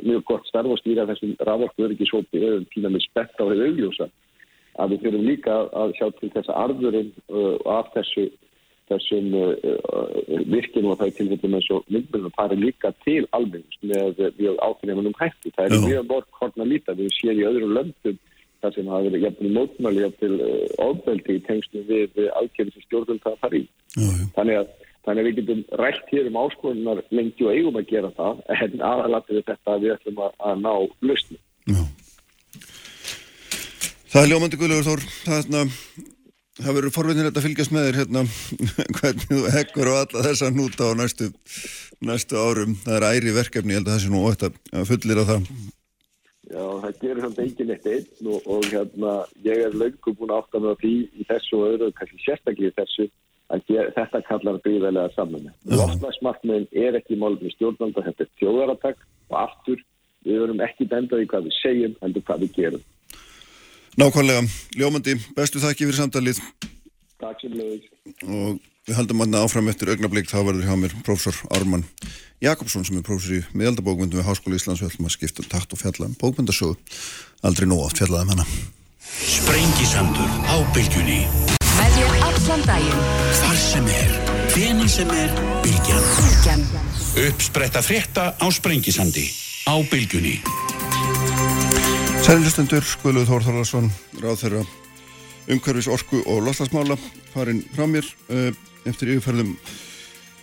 [0.04, 4.10] mjög gott starf og stýra þessum raforku öryggishópi eða til dæmis spett á hefur augljósa
[4.80, 8.28] að við þurfum líka að sjá til þess að arðurinn uh, af þessu
[8.90, 13.80] þessum uh, uh, virkinu og það er tilfellum eins og myndmjölum fari líka til almennings
[13.80, 15.52] með mjög ákveðnum hætti.
[15.56, 16.96] Það er mjög mörg horn að líta.
[16.98, 18.18] Við séum í öðrum löndum
[18.64, 22.86] þar sem hafa verið jafnvel mótmæli jafnvel uh, ofbeldi í tengslu við uh, aðgerði sem
[22.88, 23.64] stjórnum það að fara í.
[24.36, 24.70] Þannig að,
[25.06, 28.80] þannig að við getum rætt hér um áskorunar lengi og eigum að gera það en
[28.92, 30.72] aðalatið við þetta að við ætlum að, að ná
[31.08, 31.40] lausni.
[34.14, 35.60] Það er ljómandi guðlegur Þór, það, svona,
[36.60, 38.20] það verður forvinnilegt að fylgjast með þér hérna,
[39.00, 41.26] hvernig þú heggur á alla þessa núta á næstu,
[41.98, 42.76] næstu árum.
[42.84, 45.50] Það er æri verkefni, ég held að það sé nú ótt að fullir á það.
[46.44, 49.16] Já, það gerir samt enginn eitt einn og, og hérna,
[49.48, 52.78] ég er löngu búin að átta á því í þessu og öðru, kannski sérstaklega í
[52.78, 53.10] þessu,
[53.50, 55.52] að ger, þetta kallar gríðarlega saman.
[55.74, 59.86] Loftlagsmarkmiðin er ekki málum í stjórnanda, þetta er þjóðaratak og aftur,
[60.22, 62.90] við verum ekki bendað í hvað við segjum, heldur hvað við gerum.
[63.94, 64.42] Nákvæmlega,
[64.74, 66.40] ljómandi, bestu þakki fyrir samtalið.
[67.22, 67.90] Takk sem lögum.
[68.26, 68.58] og
[68.88, 71.84] við haldum manna áfram eftir augnablík þá verður hjá mér prófessor Ármann
[72.42, 74.82] Jakobsson sem er prófessor í miðaldabókmyndum við Háskóla Íslands.
[74.82, 76.74] Við ætlum að skipta um takt og fjalla um bókmyndasögu.
[77.46, 78.48] Aldrei nóg oft fjallaði um hana.
[79.14, 81.22] Sprengisandur á bylgjunni.
[81.78, 83.08] Með þér allan daginn.
[83.38, 84.12] Hvar sem er,
[84.56, 86.06] hvenin sem er Bylgjan.
[86.18, 86.66] Bylgjan.
[87.28, 89.30] Uppspretta frétta á Sprengisandi
[89.70, 90.40] á bylgjunni
[92.24, 93.88] Sælilustendur, Guðluð Þór Þorlarsson
[94.22, 94.60] ráð þeirra
[95.52, 96.96] umhverfis orku og loslasmála
[97.34, 98.48] farin frá mér uh,
[98.88, 99.50] eftir yfirferðum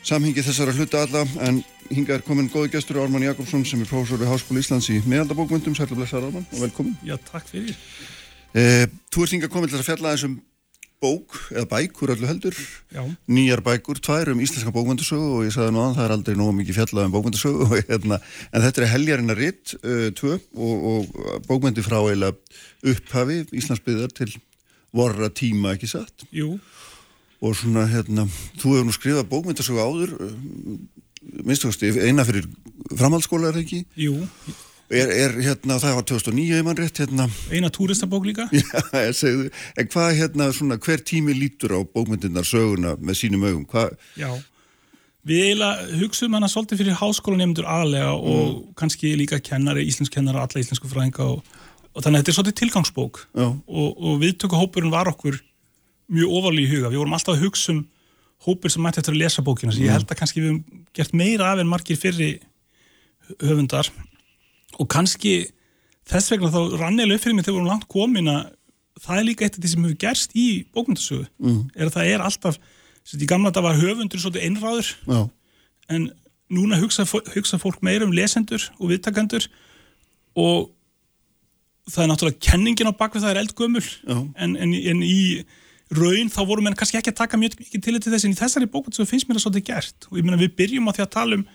[0.05, 1.23] samhengi þessara hluta alla.
[1.41, 4.99] En hinga er komin góði gestur Ármann Jakobsson sem er prófessor við Háskóla Íslands í
[5.09, 7.73] meðaldabókmyndum Sælu blessaður Ármann og velkomin Já, takk fyrir.
[8.53, 10.37] uh, Þú ert hinga komin til að fjalla þessum
[11.01, 12.57] bók eða bækur öllu heldur.
[12.93, 13.01] Já,
[13.31, 16.55] nýjar bækur, tvær um íslenska bókmyndasögu og ég sagði nú að það er aldrei nógu
[16.59, 18.19] mikið fjallað um bókmyndasögu og, hérna,
[18.51, 24.31] en þetta er heljarina ritt uh, tvö og, og bókmyndi frá eiginlega upphafi Íslandsbyðar til
[24.95, 26.27] vorra tíma ekki satt?
[26.35, 26.55] Jú,
[27.41, 28.27] og svona hérna,
[28.61, 30.35] þú hefur nú skrifað bókmyndasögu áður uh,
[31.45, 31.71] minnstu
[32.01, 32.49] eina fyrir
[32.97, 33.81] framhaldsskóla er það ekki?
[34.05, 34.17] Jú,
[34.91, 38.47] er, er hérna, það var 2009 ef mann rétt hérna, eina túristabók líka.
[38.53, 39.49] já, segðu
[39.79, 43.95] en hvað hérna, svona, hver tími lítur á bókmyndirnar söguna með sínum augum, hvað.
[45.27, 50.63] Við eiginlega hugsaum hana svolítið fyrir háskólanemndur aðlega og kannski líka kennari, íslensk kennara, alla
[50.63, 51.43] íslensku fræðinga og,
[51.93, 53.23] og þannig að þetta er svolítið tilgangsbók.
[53.37, 55.37] Og, og viðtökuhópurinn var okkur
[56.11, 56.89] mjög ofalega í huga.
[56.89, 57.83] Við vorum alltaf að hugsa um
[58.41, 61.13] hópur sem mætti eftir að lesa bókina, svo ég held að kannski við höfum gert
[61.13, 62.31] meira af en margir fyrri
[63.37, 63.91] höfundar
[64.81, 65.35] og kannski
[66.09, 68.49] þess vegna þá rannilega upp fyrir mig þegar við vorum langt komin að
[69.01, 71.61] það er líka eitt af því sem hefur gerst í bókmyndasögu mm.
[71.75, 72.59] er að það er alltaf
[73.17, 74.91] í gamla þetta var höfundur svolítið einráður.
[75.07, 75.21] Já,
[75.95, 76.11] en
[76.51, 79.47] núna hugsa, hugsa fólk meira um lesendur og viðtakendur
[80.39, 80.69] og
[81.89, 84.17] það er náttúrulega kenningin á bakvið það er eldgömmul Já.
[84.19, 85.21] en, en, en í
[85.95, 88.69] raun þá voru menn kannski ekki að taka mjög mikið til þess en í þessari
[88.71, 90.07] bókmyndasögu finnst mér það svolítið gert.
[90.11, 91.47] Og ég meina við byrjum á því að tala um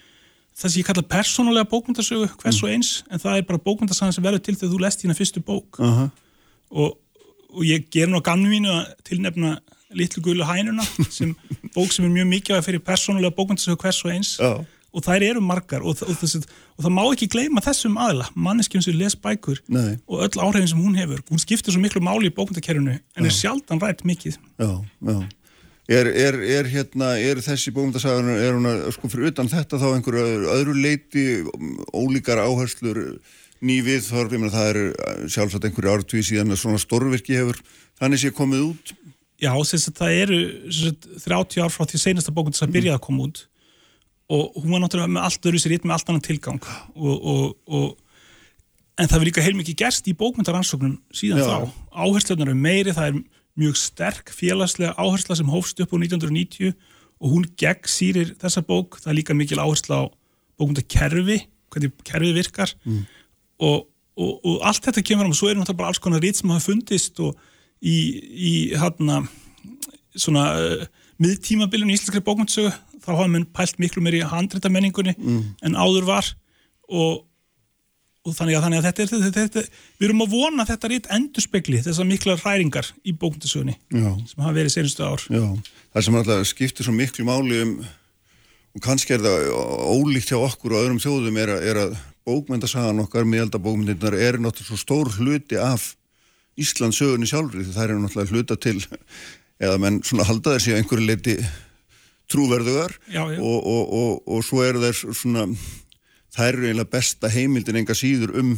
[0.57, 4.25] það sem ég kalla persónulega bókmyndasögu hvers og eins en það er bara bókmyndasagan sem
[4.25, 5.81] verður til þegar þú lest þína fyrstu bók.
[5.85, 6.09] Aha,
[6.71, 6.97] og,
[7.53, 9.59] og ég ger nú á gamnu mínu að tilnefna
[9.97, 11.35] litlu gulu hænuna sem
[11.77, 14.37] bók sem er mjög mikið fyrir persónulega bókmyndasögu hvers og eins.
[14.41, 14.65] Já,
[14.97, 16.45] og þær eru margar og, og, og,
[16.77, 19.99] og það má ekki gleyma þessum aðla manneskjum sem les bækur Nei.
[20.09, 21.21] og öll áhrifin sem hún hefur.
[21.29, 24.39] Hún skiptir svo miklu máli í bókmyndakerfinu en er sjaldan rætt mikið.
[24.57, 25.19] Já, já.
[25.87, 29.87] Er, er, er hérna, er þessi bókmyndasagan, er hún að, sko, fyrir utan þetta þá
[29.93, 31.27] einhverju öðru- öðru leiti,
[31.95, 32.99] ólíkar áherslur,
[33.63, 37.61] ný viðþorf, ég meina það er sjálfsagt einhverju ártví síðan að svona stórvirki hefur,
[38.01, 38.97] þannig sé komið út.
[39.39, 40.41] já, þess að það eru
[40.73, 43.45] sagt, 30 ár frá því seinasta bókmynd sem byrjaði að koma út
[44.33, 46.63] og hún var náttúrulega með allt öðru sér með allt annan tilgang
[46.97, 47.91] og, og, og,
[48.97, 51.47] en það var líka heilmikið gerst í bókmyndaransóknum síðan Já.
[51.47, 53.21] þá áherslunar er meiri, það er
[53.57, 56.75] mjög sterk félagslega áhersla sem hófst upp á 1990
[57.17, 60.05] og hún gegn sýrir þessa bók, það er líka mikil áhersla á
[60.61, 61.39] bókmyndakerfi
[61.73, 62.73] hvernig kerfi virkar.
[63.59, 66.37] Og, og, og allt þetta kemur fram og svo er náttúrulega bara alls konar rít
[66.37, 67.37] sem hafa fundist og
[67.81, 67.97] í,
[68.33, 69.23] í hérna
[70.17, 70.85] svona uh,
[71.21, 72.73] miðtímabilinu í íslenskri bókmyndsögu
[73.05, 75.15] þá hafa menn pælt miklu meir í handrita menningunni
[75.63, 76.29] en áður var.
[76.89, 77.25] Og
[78.35, 81.07] þannig að, þannig að þetta, er, þetta, þetta, við erum að vona að þetta rít
[81.17, 84.11] endurspegli þessar mikla hræringar í bókmyndasögunni Já.
[84.31, 85.45] sem hafa verið senustu ár Já,
[85.95, 87.79] það sem alltaf skiptir svo miklu máli um
[88.77, 89.47] og kannski er það
[89.89, 91.95] ólíkt hjá okkur og öðrum þjóðum er að, er að
[92.29, 95.95] bókmyndasagan okkar, miðalda bókmyndirnar er náttúrulega svo stór hluti af
[96.61, 98.81] Íslands sögunni sjálfri það er náttúrulega hluta til
[99.63, 101.37] eða menn svona halda þessi á einhverju leiti
[102.33, 103.41] trúverðugar Já, já.
[103.41, 105.47] og, og, og, og svo eru þær svona
[106.37, 108.57] það eru eiginlega besta heimildin enga síður um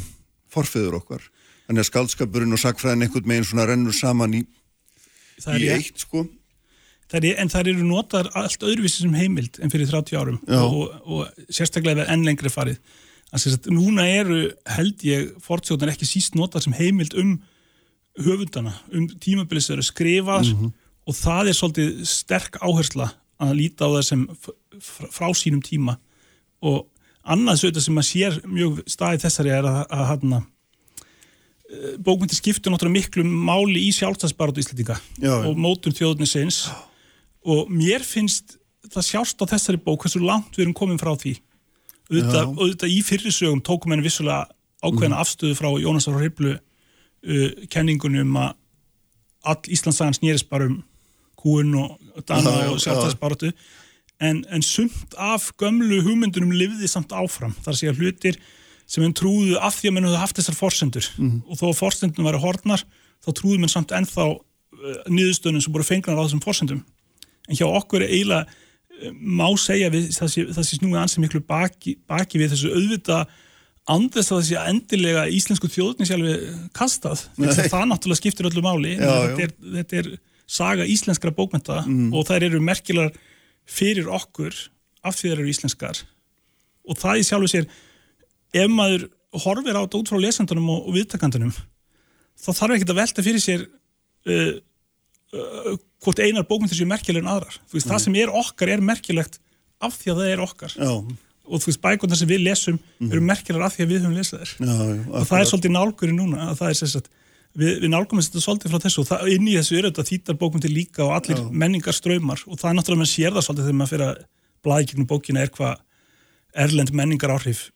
[0.52, 1.26] forfeður okkar.
[1.68, 4.42] Þannig að skaldskapurinn og sakfræðin einhvern meginn svona rennur saman í,
[5.58, 6.24] í eitt sko.
[7.08, 10.40] Það er, en það eru notar allt öðruvísi sem heimild en fyrir 30 árum.
[10.58, 12.80] Og, og sérstaklega enn lengri farið.
[13.28, 14.40] Að sem sagt, núna eru
[14.72, 17.36] held ég fortsjóðan ekki síst notar sem heimild um
[18.18, 24.06] höfundana, um tímabilis eru skrifað og það er svolítið sterk áhersla að líta á það
[24.08, 24.24] sem
[24.80, 25.98] frá sínum tíma.
[26.64, 26.88] Og
[27.24, 30.46] annað sögða sem maður sér mjög staðið þessari er að, að, að
[32.00, 33.92] bókmyndir skiptu náttúrulega miklu máli í
[35.20, 35.48] Já, já.
[35.48, 36.62] og mótun þjóðunni sinns
[37.44, 38.56] og mér finnst
[38.88, 41.34] það sjást á þessari bók hversu langt við erum komin frá því.
[42.08, 44.46] Auðvitað, auðvitað í fyrirsögum tókum henni vissulega
[44.80, 48.54] ákveðna afstöðu frá Jónas Ára Hriblu uh, kenningunum um að
[49.48, 50.80] all Íslandsagan snýris bara um
[51.38, 53.52] kúun og dana og sjálfstæðsbarátu
[54.18, 57.54] en, en sumt af gömlu hugmyndunum lifði samt áfram.
[57.64, 58.38] Þar sé að hlutir
[58.88, 61.08] sem henn trúðu af því að menn höfðu haft þessar forsendur.
[61.46, 62.84] Og þó að forsendunum væri hortnar
[63.24, 66.80] þá trúðu menn samt ennþá uh, niðurstöðunum sem voru fengnar á þessum forsendum.
[67.48, 71.44] En hjá okkur er eiginlega uh, má segja við það sé, sé snúið ansið miklu
[71.46, 73.20] baki, baki við þessu auðvita
[73.88, 76.34] andres að það sé endilega íslensku þjóðni sjálfi
[76.76, 77.22] kastað.
[77.38, 78.96] Þess að það náttúrulega skiptir öllu máli.
[78.98, 80.10] Já, þetta, er, þetta er
[80.48, 83.12] saga íslenskra bókmenta og þær eru merkilegar
[83.68, 84.56] fyrir okkur
[85.06, 86.02] af því þær eru íslenskar
[86.88, 87.68] og það í sjálfu sér
[88.56, 89.08] ef maður
[89.44, 91.52] horfir á þetta út frá lesendunum og, og viðtakandunum
[92.38, 94.56] þá þarf ekki að velta fyrir sér uh,
[95.34, 97.56] uh, hvort einar bókmyndir séu merkilegur en aðrar.
[97.72, 99.40] Veist, það sem er okkar er merkilegt
[99.82, 100.76] af því að það er okkar.
[100.78, 100.92] Já,
[101.48, 102.78] og þú veist, bækundar sem við lesum
[103.08, 106.50] eru merkilegar af því að við höfum lesað já og það er svolítið nálgurinn núna
[106.50, 107.10] að það er sagt,
[107.56, 110.38] við, við nálgumist þetta svolítið frá þessu og það, inn í þessu eru þetta þýttar
[110.40, 113.78] bókmyndir líka og allir menningar ströymar og það er náttúrulega mann sér það svolítið þegar
[113.80, 114.22] maður fyrir að
[114.66, 115.82] blaði gegnum bókina er hvað
[116.64, 117.68] erlend menningar áhrif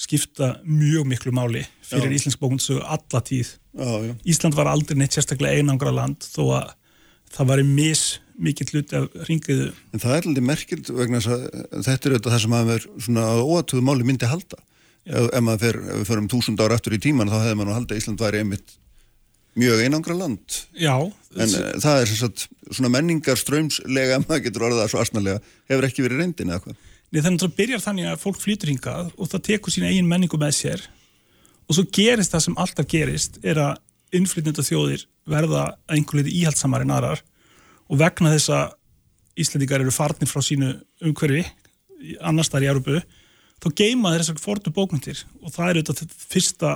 [0.00, 2.16] skipta mjög miklu máli fyrir Já.
[2.16, 3.56] íslensk bókmyndasögu alla tíð.
[3.74, 6.72] Já, já, Ísland var aldrei neitt sérstaklega einangra land þó að
[7.34, 8.04] það var mis
[8.40, 11.44] mikill hluti af ringiðu en það er alveg merkild vegna að
[11.84, 14.62] þetta er auðvitað það sem maður svona að óatöðu máli myndi halda.
[15.10, 18.02] Ef, ef maður við förum þúsund ára aftur í tíman þá hefði maður haldið að
[18.02, 18.76] Ísland væri einmitt
[19.58, 20.60] mjög einangra land.
[20.78, 20.94] Já,
[21.36, 26.06] en uh, það er sagt svona menningar strömslega, maður getur orðað svo asnalega, hefur ekki
[26.06, 29.30] verið reyndin eða hvað Nei, þannig að það byrjar þannig að fólk flytur hingað og
[29.32, 30.84] það tekur sína eigin menningu með sér.
[31.66, 33.80] Og svo gerist það sem alltaf gerist er að
[34.14, 37.24] innflytjenda þjóðir verða að einhver leiti íhaldsamar en aðrar.
[37.90, 38.76] Og vegna þess að
[39.42, 40.70] Íslandingar eru farnir frá sínu
[41.02, 41.42] umhverfi
[42.22, 43.02] annars þar í Európu
[43.60, 46.72] þá geima þessar fornu bókmyndir og það er auðvitað fyrsta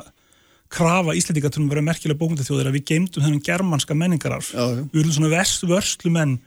[0.73, 4.53] krafa að vera merkilega bókmyndaþjóðir að við geimdum þennan germanska menningararf.
[4.55, 6.39] Við erum svona verst vörslu menn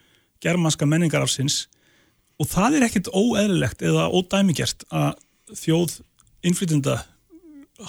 [0.43, 1.67] germanska menningararfsins
[2.37, 5.15] og það er ekkert óeðlilegt eða ódæmigert að
[5.57, 5.99] þjóð
[6.45, 6.99] innflytjenda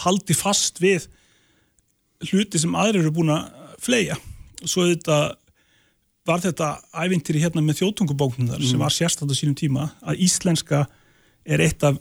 [0.05, 1.09] haldi fast við
[2.29, 3.51] hluti sem aðrir eru búin að
[3.83, 4.17] fleia
[4.63, 5.19] og svo þetta
[6.29, 10.85] var þetta ævintýri hérna með þjóðtungubóknundar sem var sérstætt á sínum tíma að íslenska
[11.49, 11.99] er eitt af,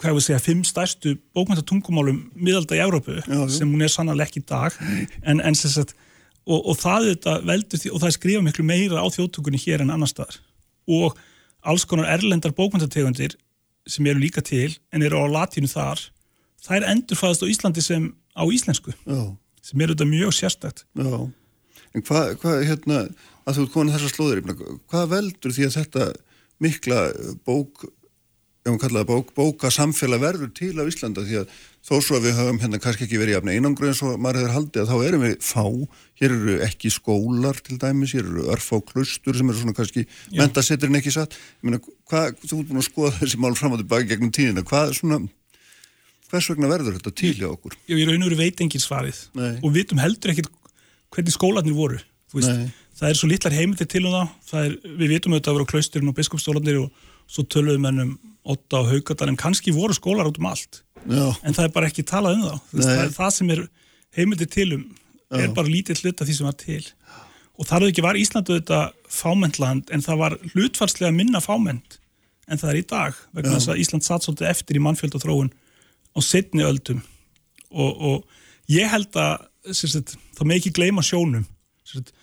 [0.00, 3.40] hvað við segja, fimm stærstu bókmyndatungumálum miðalda í Európu já.
[3.52, 4.76] sem hún er sannarlega ekki í dag.
[5.20, 5.92] En, en sem sagt
[6.46, 7.10] og, og það
[7.46, 10.40] veldur því og það er skrifað miklu meira á þjóðtungunni hér en annar staðar.
[10.90, 11.18] Og
[11.60, 13.36] alls konar erlendar bókmyndategundir
[13.88, 16.02] sem eru líka til en eru á latínu þar
[16.64, 19.20] þær endurfæðast á Íslandi sem á íslensku Já,
[19.64, 21.28] sem eru þetta mjög sérstætt já.
[21.90, 22.98] En hvað, hva, hérna,
[23.48, 26.04] að þú ert komin þessar meina, hvað veldur því að þetta
[26.62, 26.98] mikla
[27.48, 27.88] bók,
[28.70, 32.28] ef hún kallaði bók, bóka samfélag verður til á Íslanda því að þó svo að
[32.28, 35.06] við höfum hérna kannski ekki verið jafn einangrið eins og maður hefur haldið að þá
[35.08, 35.64] erum við fá,
[36.20, 40.06] hér eru ekki skólar til dæmis, hér eru örfá klustur sem eru svona kannski
[40.36, 43.82] mentasetturinn ekki satt, ég meina, hvað, þú ert búin að skoða þessi mál fram og
[43.82, 45.22] tilbaki gegnum tíðina, hvað svona,
[46.30, 47.78] hvers vegna verður þetta til hjá okkur?
[47.90, 49.24] ég raun og veru veit engin svarið.
[49.34, 49.56] Nei.
[49.64, 50.52] og vitum heldur ekkit
[51.10, 51.98] hvernig skólanir voru
[52.30, 55.50] Þú veist, það er svo litlar heimildir til um það, það er, við vitum auðvitað
[55.50, 58.12] að vera á klausturinn og biskupstólanir og svo töluðum enn um
[58.44, 60.82] Otta og Haugadal en kannski voru skólar út um allt.
[61.04, 62.82] Já, en það er bara ekki talað um það Nei.
[62.84, 63.62] það, er það sem er
[64.16, 64.84] heimildir til um
[65.38, 66.82] er bara lítið hluta því sem var til.
[67.60, 68.80] Og þar auðvitað var Íslandu þetta
[69.12, 71.98] fámendland en það var hlutfarslega minna fámend
[72.50, 75.24] en það er í dag vegna þess að Ísland satt svolítið eftir í mannfjöld og
[75.24, 75.52] þróun
[76.16, 77.04] á setni öldum.
[77.70, 79.46] Og, og ég held að
[79.76, 81.44] sagt, það með ekki gleyma sjónum.
[81.84, 82.14] Sem sagt,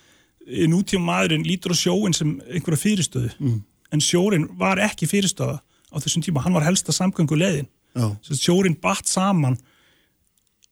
[0.68, 3.32] nútíma maðurinn lítur á sjóin sem einhverja fyrirstöðu.
[3.38, 3.62] Mm.
[3.88, 5.62] en sjórin var ekki fyrirstöða
[5.92, 8.04] á þessum tíma, hann var helsta samgöngu leiðin Já.
[8.22, 9.56] Sem sagt, sjórin batt saman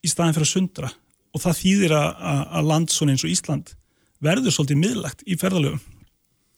[0.04, 0.90] í staðin fyrir að sundra.
[1.34, 3.72] Og það þýðir að, land svona eins og Ísland
[4.22, 5.80] verður svolítið miðlagt í ferðalöfum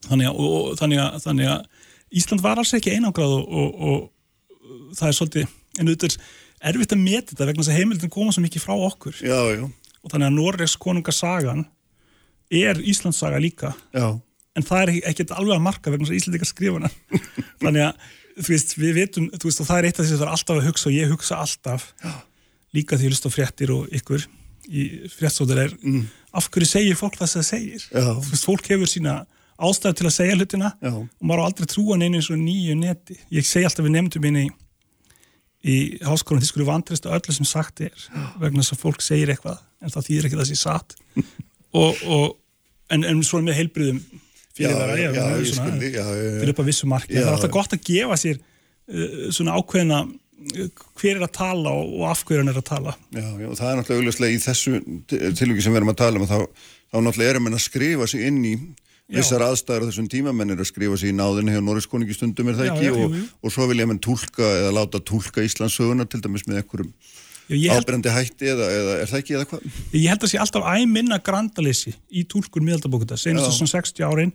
[0.08, 1.86] þannig að, og, þannig að, þannig að
[2.20, 5.48] Ísland var alls ekki einangrað og, og, og það er svolítið
[5.78, 8.74] en auðvitað er erfitt að meta þetta vegna þess að heimildin koma svo mikið frá
[8.90, 9.18] okkur.
[9.22, 9.64] Já, já,
[10.02, 11.64] og þannig að Norregs konungasagan
[12.50, 13.72] er Íslands saga líka.
[13.94, 14.08] Já,
[14.58, 16.90] en það er ekki- ekkert alveg að marka vegna þess að Íslandingar skrifa hana.
[17.62, 20.20] Þannig að þú veist, við vitum þú veist, og það er eitt af því sem
[20.20, 21.88] það er alltaf að hugsa og ég hugsa alltaf
[22.76, 24.26] líka því að hlusta fréttir og ykkur
[24.68, 25.74] í fréttsóður er
[26.36, 27.84] af hverju segir fólk það sem það segir?
[27.88, 28.08] Já.
[28.12, 29.14] þú veist, fólk hefur sína
[29.58, 30.92] ástæðu til að segja hlutina Já.
[30.94, 33.16] og maður á aldrei trúa neinu eins og nýju neti.
[33.34, 34.50] Ég segi alltaf við nefndum minni í,
[35.66, 38.04] í háskólan þið skulle vantrista öllu sem sagt er
[38.38, 40.98] vegna þess að fólk segir eitthvað en það þýðir ekki það sé satt.
[41.78, 42.30] Og, og,
[42.88, 43.98] en, en svo með heilbriðum
[44.58, 46.38] fyrir Já, já, já, ég skil þig, já, já, já.
[46.42, 47.14] fyrir upp að vissu marki.
[47.14, 47.20] Já.
[47.22, 51.76] það er alltaf gott að gefa sér uh, svona ákveðina uh, hver er að tala
[51.78, 52.96] og, og af hverju hann er að tala.
[53.14, 54.82] Já, já, það er náttúrulega augljóslega í þessu
[55.38, 58.10] tilvíki sem við erum að tala um að þá, þá náttúrulega erum við að skrifa
[58.10, 58.54] sig inn í
[59.08, 62.50] vissar aðstæður á þessum tíma, menn er að skrifa sig í náðinu hjá Norriskóningi stundum
[62.52, 62.88] er það Já, ekki?
[62.90, 66.90] já, og, og svo vilja menn tólka eða láta tólka Íslandsöguna til dæmis með einhverjum
[67.48, 69.66] Ábrendi hætti eða, eða er það ekki eða hvað?
[69.94, 74.32] ég held að sé alltaf æminna grandalessi í túlkun miðaldabókuta senast svona 60 árin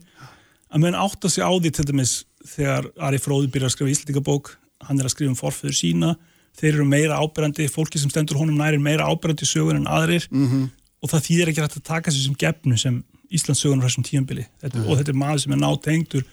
[0.74, 2.14] að menn átta sig á því til dæmis
[2.54, 4.54] þegar Ari Fróði byrjar að skrifa Íslandingabók
[4.88, 6.14] hann er að skrifa um forföður sína
[6.58, 10.70] þeir eru meira ábyrjandi, fólki sem stendur honum næri meira ábyrjandi sögur en aðrir -hmm.
[11.02, 14.46] og það þýðir ekki hægt að taka sér sem gefnu sem Íslands sögunar þessum tíambili
[14.62, 16.24] þetta, og þetta er maður sem er nátengdur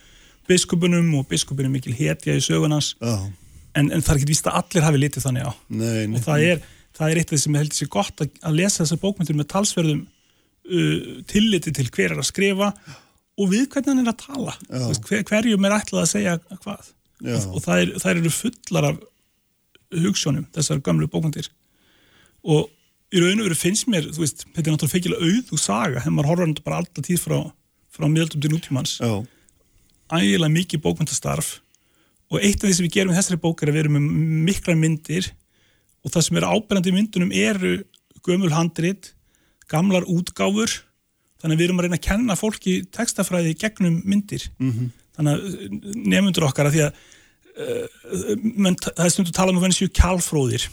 [0.48, 3.32] biskupunum og biskupin er mikil hetja í sögunans Já,
[3.77, 5.52] en, en það er ekki víst að allir hafi litið þannig á.
[5.69, 6.15] Nei, nei.
[6.18, 6.65] og það er,
[6.98, 9.39] það er eitt af því sem ég held sér gott að, að lesa þessar bókmyndir
[9.39, 10.98] með talsverðum uh,
[11.31, 12.72] tilliti til hver er að skrifa
[13.41, 14.57] og við hvernig hann er að tala.
[14.89, 16.91] Veist, hver, hverjum er ætlað að segja hvað.
[17.22, 19.02] Og, og það, er, það eru fullar af
[20.02, 21.52] hugssjónum þessar gamlu bókmyndir
[22.41, 22.69] og
[23.11, 26.02] í raun og veru finnst mér, þú veist, þetta er náttúrulega feikilega auð og saga,
[26.02, 27.38] hefur maður horfður þetta bara alltaf tíð frá,
[27.91, 28.93] frá miðaldum til nútímans.
[29.03, 29.11] Já,
[30.15, 31.52] ægilega mikið bókmyndastarf
[32.32, 34.06] og eitt af því sem við gerum í þessari bók er að við erum með
[34.48, 35.32] mikla myndir
[36.02, 37.74] og það sem er ábyrjandi í myndunum eru
[38.26, 39.12] gömul handrit,
[39.72, 40.80] gamlar útgáfur.
[41.41, 44.45] Þannig að við erum að reyna að kenna fólki textafræði gegnum myndir.
[44.60, 44.91] -hmm.
[45.18, 46.99] þannig að nefnundur okkar að því að
[47.58, 50.68] uh, menn, það er stundu að tala um að venni séu kjálfróðir.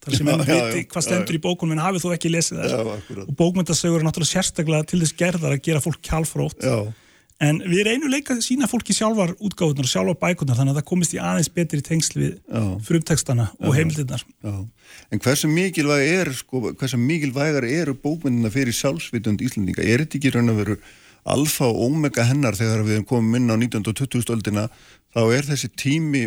[0.00, 2.32] Þar sem Já, já, viti já, hvað já, stendur í bókunum en hafið þú ekki
[2.32, 3.28] lesið já, akkurat.
[3.28, 6.64] Og bókmyndasögur er náttúrulega sérstaklega til þess gerðar að gera fólk kjálfrótt.
[6.64, 6.92] Já,
[7.40, 10.88] En við reynum leika að sína fólki sjálfar útgáðunar og sjálfar bækurnar þannig að það
[10.90, 12.64] komist í aðeins betri tengsl við Já.
[12.84, 14.24] frumtekstana og heimildirnar.
[14.44, 14.54] já.
[15.08, 19.80] En hversu mikilvæg er, sko, hversu mikilvægar eru bókmyndina fyrir sjálfsvitund Íslandinga?
[19.80, 20.76] Er þetta ekki raun að veru
[21.24, 23.88] alfa og omega hennar þegar við komum inn á 19.
[23.88, 24.34] og 20.
[24.36, 24.66] öldina,
[25.16, 26.26] þá er þessi tími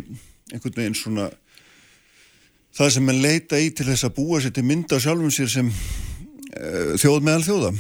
[0.50, 1.30] einhvern veginn svona
[2.74, 5.70] það sem mann leita í til þess að búa sér til mynda sjálfum sér sem
[5.70, 7.72] uh, þjóð meðal þjóða.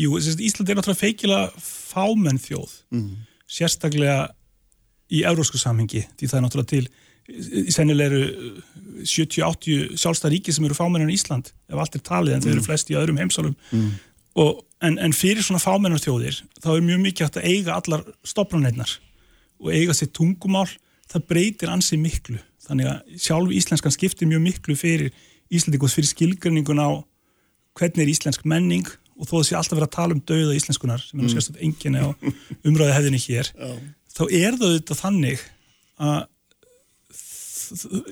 [0.00, 1.50] Jú, Ísland er náttúrulega feikilega
[1.90, 2.74] fámenn þjóð,
[3.50, 4.30] sérstaklega
[5.10, 6.86] í eurósku samhengi, því það er náttúrulega til,
[7.30, 12.36] í sennilega eru 70-80 sjálfstæð ríki sem eru fámennar í Ísland, ef allt er talið,
[12.36, 13.56] en þau eru flest í öðrum heimsálum.
[14.38, 18.04] Og, en, en fyrir svona fámennar þjóðir, þá er mjög mikið hægt að eiga allar
[18.26, 18.94] stopnarneirnar
[19.60, 20.68] og eiga sér tungumál,
[21.10, 22.38] það breytir ansi miklu.
[22.66, 25.10] Þannig að sjálf íslenskan skiptir mjög miklu fyrir
[25.50, 27.02] Íslandingos fyrir skilgrinningun á
[27.74, 28.86] hvernig er íslensk menning
[29.20, 31.32] og þó það sé alltaf verið að tala um dauða íslenskunar sem er mm.
[31.34, 32.08] sérstaklega enginni á
[32.64, 33.52] umræði hefðinni hér
[34.16, 35.44] þá er það auðvitað þannig
[36.00, 36.20] að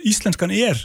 [0.07, 0.85] íslenskan er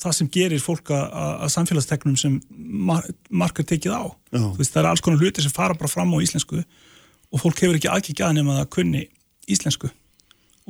[0.00, 1.06] það sem gerir fólk að,
[1.44, 4.02] að samfélagsteknum sem mar markar tekið á.
[4.32, 4.40] Já.
[4.40, 7.60] Þú veist, það er alls konar hluti sem fara bara fram á íslensku og fólk
[7.62, 9.02] hefur ekki aðkikið að nema það kunni
[9.50, 9.90] íslensku.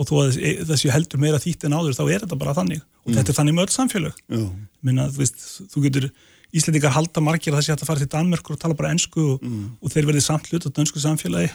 [0.01, 2.83] Og þó að þess- þessi heldur meira þýtt en áður þá er þetta bara þannig.
[3.05, 4.21] Og þetta er þannig með öll samfélög.
[4.29, 4.45] Já,
[4.87, 6.11] minna, þú veist, þú getur
[6.57, 9.45] Íslendingar halda margir að það sé að fara til Danmörkur og tala bara ensku og,
[9.81, 11.53] og þeir verði samt hlut á dönsku samfélagi.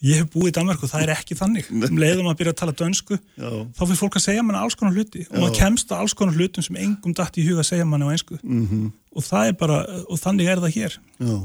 [0.00, 1.66] Ég hef búið í Danmörku, það er ekki þannig.
[1.76, 3.50] Um leiðum að byrja að tala dönsku Já.
[3.76, 5.26] þá fyrir fólk að segja manna alls konar hluti.
[5.28, 8.08] Og maður kemst að alls konar hlutum sem engum dætt í huga að segja manna
[8.08, 8.38] á ensku.
[8.40, 8.92] -hmm.
[9.12, 9.78] og það er bara,
[10.08, 10.96] og þannig er það hér.
[11.20, 11.36] Já,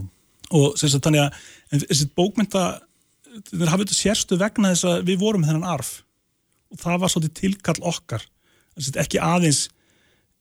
[0.55, 1.31] og sem sagt þannig að
[1.71, 2.63] en þessi bókmynda
[3.49, 6.03] þeir hafa þetta sérstu vegna þess að við vorum þennan arf.
[6.71, 8.23] Og það var svolítið tilkall okkar.
[8.95, 9.65] Ekki aðeins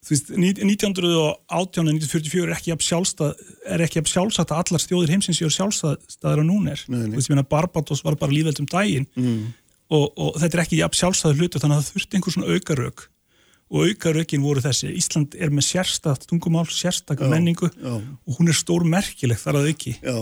[0.04, 5.50] þú veist, 1918 og 1944 er ekki er jafn sjálfsagt að allar stjóðir heimsins séu
[5.52, 7.14] sjálfstæðar að núna er Nei, nei.
[7.14, 9.42] þú veist, ég meina Barbados var bara lífeld um daginn mm.
[9.96, 13.06] og, og þetta er ekki jafn sjálfstæður hlutu þannig að það þurfti einhver svona aukarök
[13.74, 17.94] og aukarökin voru þessi Ísland er með sérstakt tungumál, sérstakka menningu já.
[17.96, 20.18] og hún er stór merkileg þar að auki já,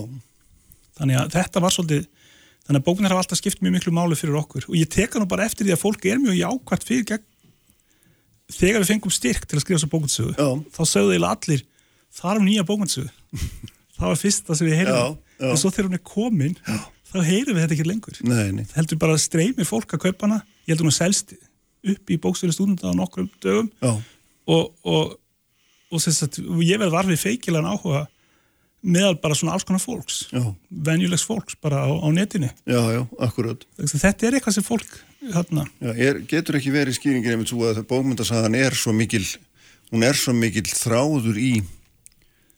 [1.01, 2.07] þannig að þetta var svolítið
[2.63, 5.27] þannig að bóknir hafa alltaf skipt mjög miklu máli fyrir okkur og ég teka nú
[5.27, 7.27] bara eftir því að fólk er mjög jákvært fyrir, gegn,
[8.55, 10.35] þegar við fengum styrk til að skrifa svo bókundsögu
[10.73, 11.65] þá sögðu eiginlega allir
[12.33, 13.09] er nýja bókundsögu
[14.03, 15.17] það var fyrsta sem við heyrðum.
[15.17, 15.49] Já, já.
[15.53, 16.59] en svo þegar hún er komin
[17.13, 18.21] þá heyrum við þetta ekki lengur.
[18.25, 18.65] Nei, nei.
[18.69, 20.39] það heldur bara að streymir fólk að kaupa hana.
[20.65, 21.35] Ég heldur hún að selst
[21.93, 23.69] upp í bókstölu stúdenda á nokkrum dögum.
[23.83, 23.93] Já.
[24.55, 25.17] og, og,
[25.91, 28.07] og, sem sagt, og ég verð varfið feikilegan áhuga
[28.83, 30.43] meðal bara svona alls konar fólks Já.
[30.71, 33.63] venjulegs fólks bara á, á netinu Já, já, akkurat.
[33.79, 34.91] þetta er eitthvað sem fólk
[35.35, 39.23] hérna, Já, er, getur ekki verið skýringin einmitt svo að bókmyndasagan er svo mikil,
[39.93, 41.53] hún er svo mikil þráður í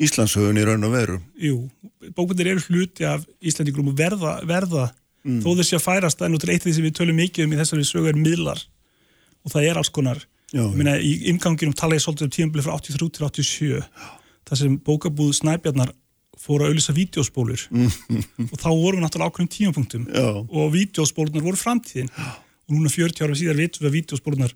[0.02, 1.20] Íslandshöfun í raun og veru.
[1.38, 1.68] jú,
[2.16, 4.90] bókmyndir eru hluti af Íslandingum og verða, verða
[5.24, 5.38] Mm.
[5.40, 7.52] þó þessi að færast en út af eitt af því sem við tölum mikið um
[7.54, 8.58] í þessari sögu er miðlar
[9.40, 10.18] og það er alls konar
[10.52, 13.88] Já, meina, í inganginum tala ég svolítið um tímabilið frá 83 til 87
[14.44, 15.94] þar sem bókabúð Snæbjarnar
[16.40, 20.26] fóru að auðlýsa vídeospólur og þá vorum við náttúrulega ákveðum tímapunktum Já.
[20.42, 24.54] og vídeospólunar voru framtíðin og núna 40 ára síðar vitum við að vídeospólunar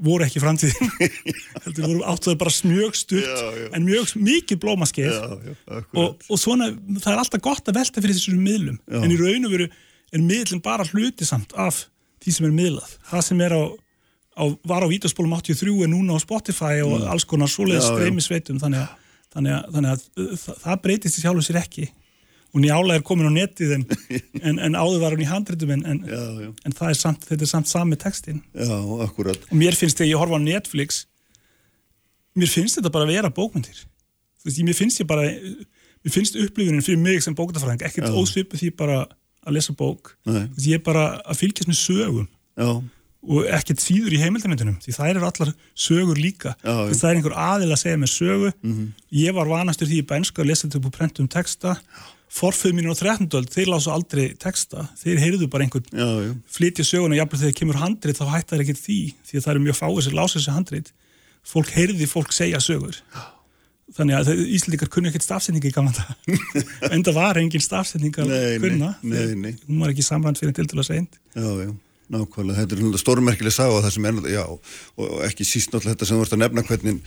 [0.00, 0.92] voru ekki framtíðin
[1.66, 3.66] heldur voru áttuður bara mjög stutt Já, já.
[3.76, 6.70] en mjög mikið blómaskeið Já, já, og, og svona,
[7.02, 9.00] það er alltaf gott að velta fyrir þessum miðlum Já.
[9.04, 9.68] en í raun og veru
[10.10, 11.84] er miðlum bara hluti samt af
[12.24, 13.62] því sem er miðlað það sem er á,
[14.40, 17.88] á var á vídeospólum 83 er núna á Spotify og alls konar svoleiðis Mm.
[17.88, 18.00] Já, já.
[18.00, 18.99] streymisveitum þannig að,
[19.34, 21.88] þannig að, þannig að uh, það, breytist í sjálfu sér ekki.
[22.50, 23.84] Og njála er komin á netið en,
[24.48, 27.70] en, en áður var hún í handritum en, en, það er samt, þetta er samt
[27.70, 28.74] sami textin já,
[29.06, 29.44] akkurat.
[29.46, 31.04] og mér finnst þegar ég horfa á Netflix
[32.34, 36.40] mér finnst þetta bara að vera bókmyndir þú veist, mér finnst ég bara mér finnst
[36.42, 39.04] upplifunin fyrir mig sem bókmyndafræðing ekkert ósvipu því bara
[39.46, 40.14] að lesa bók.
[40.28, 40.46] Nei.
[40.48, 42.26] Þú veist, ég er bara að fylgjast með sögum.
[42.60, 42.70] Já,
[43.20, 46.54] og ekkert síður í heimildamindunum því það eru allar sögur líka.
[46.62, 48.52] Þú veist, það er einhver aðil að segja mér sögu.
[49.12, 51.74] Ég var vanastur því í bænska að lesa þetta upp á prentum texta.
[52.30, 53.26] Forföð mínir á 13.
[53.34, 54.86] öld, þeir lásu aldrei texta.
[55.02, 58.62] Þeir heyrðu bara einhvern já, já, flytja söguna, jafnvel þegar kemur handrit þá hættar það
[58.64, 60.92] ekkert því, því að það eru mjög fáið sem lása þessi handrit,
[61.50, 63.00] fólk heyrði fólk segja sögur.
[63.98, 68.30] Þannig að Íslendingar kunni ekkert stafsetningi í gamla dag en það var engin stafsetning að
[68.30, 68.92] Nei, nei, kunna.
[69.02, 69.18] nei,
[72.10, 72.60] já, já, nákvæmlega.
[72.60, 74.44] Þetta er náttúrulega stórmerkileg saga og það sem er, já,
[75.00, 77.02] og ekki síst náttúrulega þetta sem þú ert að nefna hvernig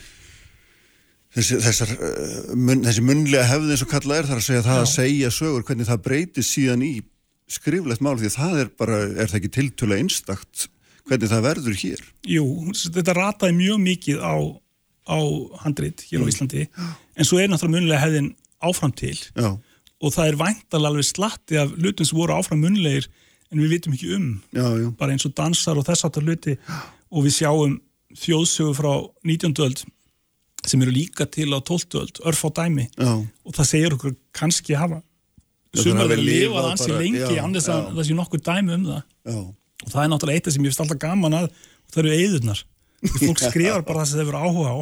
[1.33, 4.83] þessi, þessar, uh, mun, þessi munlega hefði eins og kallað er þar að segja það
[4.83, 6.93] að segja sögur, hvernig það breytist síðan í
[7.53, 10.67] skriflegt mál því að það er bara, er það ekki tiltölu einstakt
[11.03, 12.03] hvernig það verður hér.
[12.31, 12.45] Jú,
[12.79, 14.35] þetta rataði mjög mikið á,
[15.11, 15.19] á
[15.65, 18.31] handrit hér á Íslandi en svo er náttúrulega munlega hefðin
[18.63, 19.49] áfram til Já,
[20.03, 23.09] og það er væntalega alveg slatti af hlutum sem voru áfram munlegir
[23.53, 26.57] en við vitum ekki um já, já, bara eins og dansar og þess aftar hluti.
[27.13, 27.79] Og við sjáum
[28.17, 28.91] þjóðsögu frá
[29.25, 29.53] 19.
[29.65, 29.83] öld
[30.63, 31.97] sem eru líka til á 12.
[31.99, 32.87] öld, örf á dæmi.
[32.95, 35.01] Já, og það segir okkur kannski hafa
[35.73, 39.01] sumar lifa lifað ansi lengi annars að það sé nokkur dæmi um það.
[39.27, 39.39] Já,
[39.83, 42.63] og það er náttúrulega eitt sem ég finnst alltaf gaman að og það eru eðurnar
[43.03, 44.77] því fólk skrifar bara það sem þeir eru áhuga á.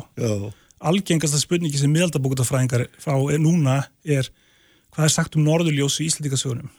[0.92, 4.30] Algengasta spurningi sem miðaldabókutafræðingar fá núna er
[4.92, 6.70] hvað er sagt um norðurljós í Íslandikasögunum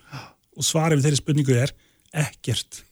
[0.57, 1.75] og svarið við þeirri spurningu er
[2.25, 2.83] ekkert.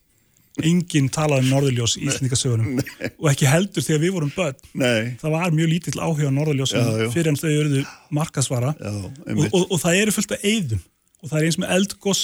[0.61, 2.81] Enginn talað um norðurljós í Íslandikasögunum
[3.21, 4.57] og ekki heldur þegar við vorum börn.
[4.75, 6.33] Nei, það var mjög lítill áhuga á
[6.75, 7.07] já.
[7.13, 10.83] fyrir en þau eruðu markasvara já, og, og, og það eru fullt af eyðum.
[11.21, 12.23] Og það er eins með eldgoss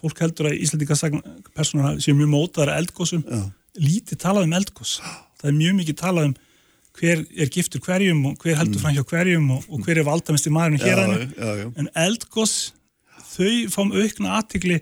[0.00, 1.22] fólk heldur að Íslandikasagn
[2.04, 3.44] séu mjög mótaðar af eldgossum Já.
[3.80, 4.98] lítið talað um eldgoss
[5.40, 6.34] það er mjög mikið talað um
[6.96, 10.52] hver er giftur hverjum og hver heldur fram hjá hverjum og, og hver er valdamesti
[10.52, 11.32] maðurinn Mm.
[11.36, 12.54] já, hér já, en eldgoss
[13.36, 14.78] þau fáum aukna aðtikli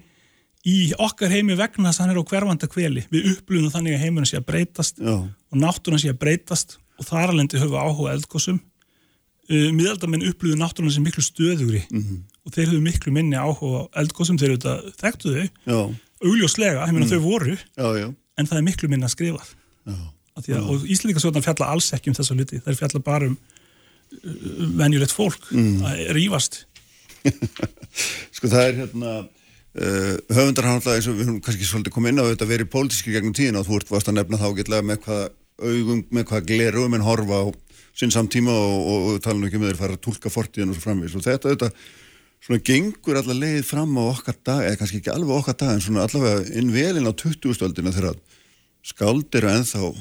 [0.64, 4.04] í okkar heimi vegna þess að hann er á hverfanda kveli við upplunum þannig að
[4.06, 8.08] heimurinn sé að breytast já, og náttúrun sé að breytast og þar alveg höfum áhuga
[8.08, 12.22] á eldgossum uh, miðaldamenn upplýðu náttúrun sem miklu stöðugri Mhm.
[12.46, 15.34] og þeir höfðu miklu minni áhuga á eldgossum þeir auðvitað þekktu
[15.66, 15.94] þau,
[16.24, 18.08] augljóslega ég meina þau voru, já, já,
[18.38, 19.44] en það er miklu minna að skrifa
[20.34, 22.58] og Íslandikasjóðan fjalla alls ekki um þessa hluti.
[22.64, 25.84] Þeir fjalla bara um uh, venjulegt fólk Mm.
[25.86, 26.64] að rífast
[28.34, 32.14] Sko það er hérna uh, höfundar hann alltaf eins og við höfum kannski svolítið komið
[32.14, 34.88] inn á þetta verið pólitíski gegnum tíðina og þú ert varst að nefna þá getlega
[34.90, 35.24] með hvað
[35.64, 37.46] augum, með hvað glerum en horfa á
[37.94, 40.78] sinn samtíma og, og, og tala nú ekki með þeir fara að tólka fortíðan og
[40.78, 41.68] svo framvís og þetta þetta
[42.44, 45.84] svona gengur allar leið fram á okkar dag eða kannski ekki alveg okkar dag en
[45.84, 48.18] svona allavega inn velin á 20-stöldina þegar
[48.84, 49.92] skáld eru ennþá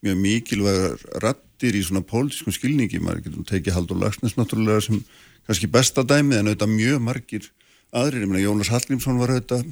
[0.00, 5.02] mjög mikilvægar rattir í svona pólitískum skilningi, maður getur tekið Haldur Lagsnes náttúrulega sem
[5.50, 7.50] kannski besta dæmi en auðvitað mjög margir
[7.90, 9.66] aðrir, ég meina Jónas Hallgrímsson var auðvitað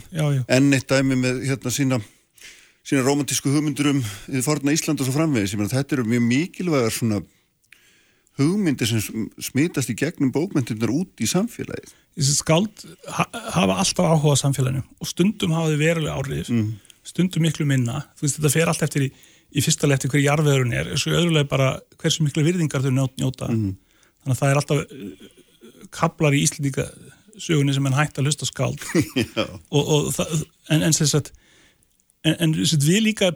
[0.50, 2.00] enn eitt dæmi með hérna sína
[2.88, 4.00] sína romantísku hugmyndur um
[4.32, 7.20] í forna Ísland og svo framvegis, ég meina þetta eru mjög mikilvægar svona
[8.38, 11.90] hugmyndir sem sm- smitast í gegnum bókmyndirnar út í samfélagið.
[12.18, 12.84] þessi skáld
[13.16, 13.24] ha
[13.54, 16.68] hafa alltaf áhuga á samfélaginu og stundum hafa þau verulega áhrif Mm.
[17.04, 19.10] stundum miklu minna þú veist þetta fer allt eftir í,
[19.54, 21.68] í fyrsta lefti hver jarðveðurinn er, svo öðrulega bara
[21.98, 23.46] hversu miklu virðingar þau njóta, njóta.
[23.48, 25.37] þannig að það er alltaf
[25.94, 26.88] kaplar í Íslendinga
[27.38, 28.82] sögunni sem en hægt að hlusta skáld.
[29.74, 30.40] Og, og það,
[30.74, 31.32] en, en sem sagt
[32.26, 33.32] en, en sem við líka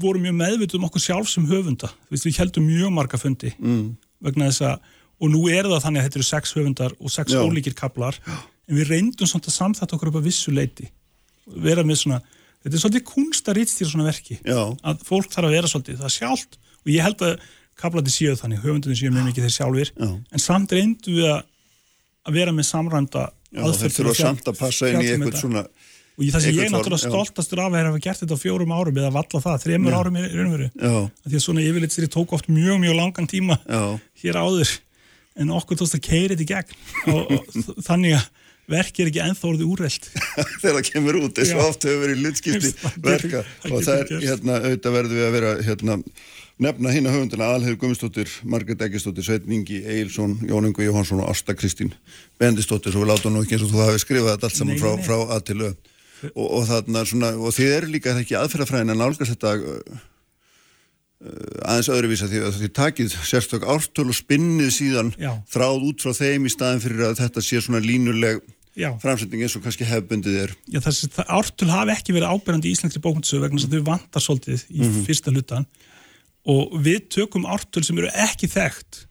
[0.00, 1.90] vorum mjög meðvituð um okkur sjálf sem höfunda.
[2.08, 3.88] Við heldum mjög marga fundi mm.
[4.24, 4.86] vegna þess að,
[5.20, 7.42] og nú er það þannig að þetta eru sex höfundar og sex Já.
[7.44, 8.16] ólíkir kaplar.
[8.66, 10.88] En við reyndum samt að samþætta okkur upp að vissu leiti
[11.46, 12.22] vera með svona,
[12.64, 14.38] þetta er svolítið kunst að rítstýra svona verki.
[14.40, 14.62] Já.
[14.82, 16.58] að fólk þarf að vera svolítið það sjálft.
[16.82, 17.36] Og ég held að
[17.80, 19.92] kaplandi séu þannig, höfundunni séu mjög mikið þeir sjálfir.
[19.96, 20.08] Já.
[20.32, 21.42] en samt reyndum við að,
[22.26, 23.26] að vera með samrænda
[23.56, 25.66] Já, þeir þurfa samt að passa inn í um eitthvað svona
[26.16, 28.98] og það sem ég er náttúrulega stoltastur af að hafa gert þetta á fjórum árum
[29.02, 32.80] eða valla það, þremur árum í raunveru því að svona yfirleitt sér tók oft mjög
[32.80, 33.82] mjög langan tíma já,
[34.22, 34.72] hér áður.
[35.36, 36.78] En okkur tókst að keira þetta í gegn.
[37.12, 38.24] Og, og þannig að
[38.72, 40.08] verki er ekki ennþá orðið úrreld
[40.62, 41.58] þegar það kemur út Já.
[41.62, 45.98] oft hefur verið getur- verka og það er hérna auðvitað verður við að vera hérna
[46.62, 51.28] nefna hinn að höfundina Alhefur Gummistóttir, Margrét Eggestóttir, Sveit Ingi, Eilsson, Jón Ingo Jóhansson og
[51.32, 51.92] Ásta Kristín
[52.40, 54.80] Bendistóttir, svo við látum nú ekki eins og þú hafi skrifað þetta allt saman Nei,
[54.80, 55.04] frá, nei.
[55.04, 55.70] frá að til ö
[56.32, 60.00] og, og þarna svona, og þið eru líka ekki aðferðafræðin að nálgast þetta uh,
[61.20, 65.32] uh, aðeins öðruvísa því að þið takið sérstök ártöl og spinnið síðan Já.
[65.52, 68.40] þráð út frá þeim í staðin fyrir að þetta sé svona línuleg
[68.76, 68.90] Já.
[69.00, 73.00] framsetning eins og kannski hefbundið er Já, þessi, ártöl hafi ekki verið ábyrjandi í íslenskri
[73.04, 75.04] bókmyndasögu vegna þess að þau vantar svolítið í Mhm.
[75.06, 75.68] fyrsta hlutan
[76.46, 79.02] og við tökum ártöl sem eru ekki þekkt.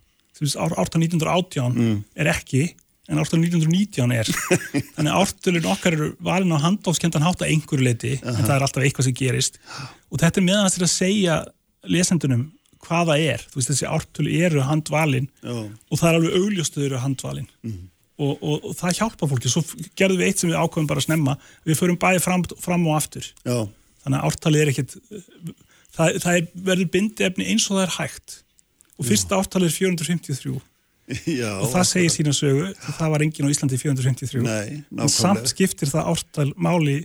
[0.55, 2.01] Ártöl 1918 Mm.
[2.15, 2.65] er ekki
[3.07, 4.25] en ártöl 1919 er.
[4.95, 8.65] Þannig að ártölun okkar eru valin á handófskendan hátt að einhverju leiti en það er
[8.65, 9.59] alltaf eitthvað sem gerist.
[10.11, 11.35] Og þetta er meðan þess að segja
[11.85, 12.47] lesendunum
[12.85, 13.43] hvað það er.
[13.51, 15.53] Þú veist, þessi ártöl eru handvalin Já.
[15.55, 17.47] og það er alveg augljóst að þau eru handvalin.
[18.15, 19.49] Og, og, og það hjálpa fólki.
[19.51, 19.63] Svo
[19.99, 21.33] gerðum við eitt sem við ákveðum bara að snemma.
[21.67, 23.25] Við förum bæði fram, fram og aftur.
[23.43, 23.57] Já,
[24.05, 24.93] þannig að ártalið er ekkit
[25.95, 28.39] það, það er, verður bindefni eins og það er hægt.
[28.95, 30.55] Og fyrsta ártalið er 453
[31.37, 35.51] já og það segir sína sögu það var enginn á Íslandi 453 Nei, en samt
[35.51, 36.95] skiptir það ártal máli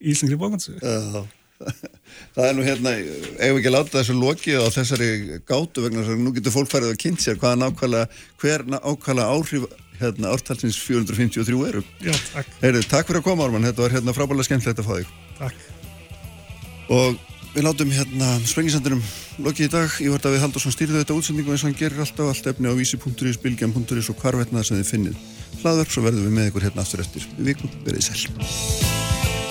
[0.00, 1.26] í Íslandri bókansögu Já,
[2.34, 5.10] Það er nú hérna, eigum við ekki láta þessu lokið á þessari
[5.48, 9.34] gátu vegna þess að nú getur fólk farið að kynnt sér hvaða nákvæmlega, hver nákvæmlega
[9.36, 9.66] áhrif
[10.00, 11.82] hérna ártalsins 453 eru.
[12.00, 14.94] Já, takk, Heyrðu, takk fyrir að koma Ármann, þetta var hérna frábæðilega skemmtilegt að fá
[14.96, 15.10] þig.
[15.36, 15.66] takk.
[16.96, 17.20] Og
[17.54, 19.02] við látum hérna sprengisandurum
[19.42, 19.98] lokið í dag.
[20.04, 22.50] Ég vart að við haldur svona stýrðu þetta útsendingu eins og hann gerir alltaf allt
[22.52, 25.20] efni á vísi.is, bilgjan.is og hvarvetna sem þið finnið.
[25.60, 27.26] Hlaðverk, svo verðum við með ykkur hérna aftur eftir.
[27.38, 29.49] Vikum, verið sæl.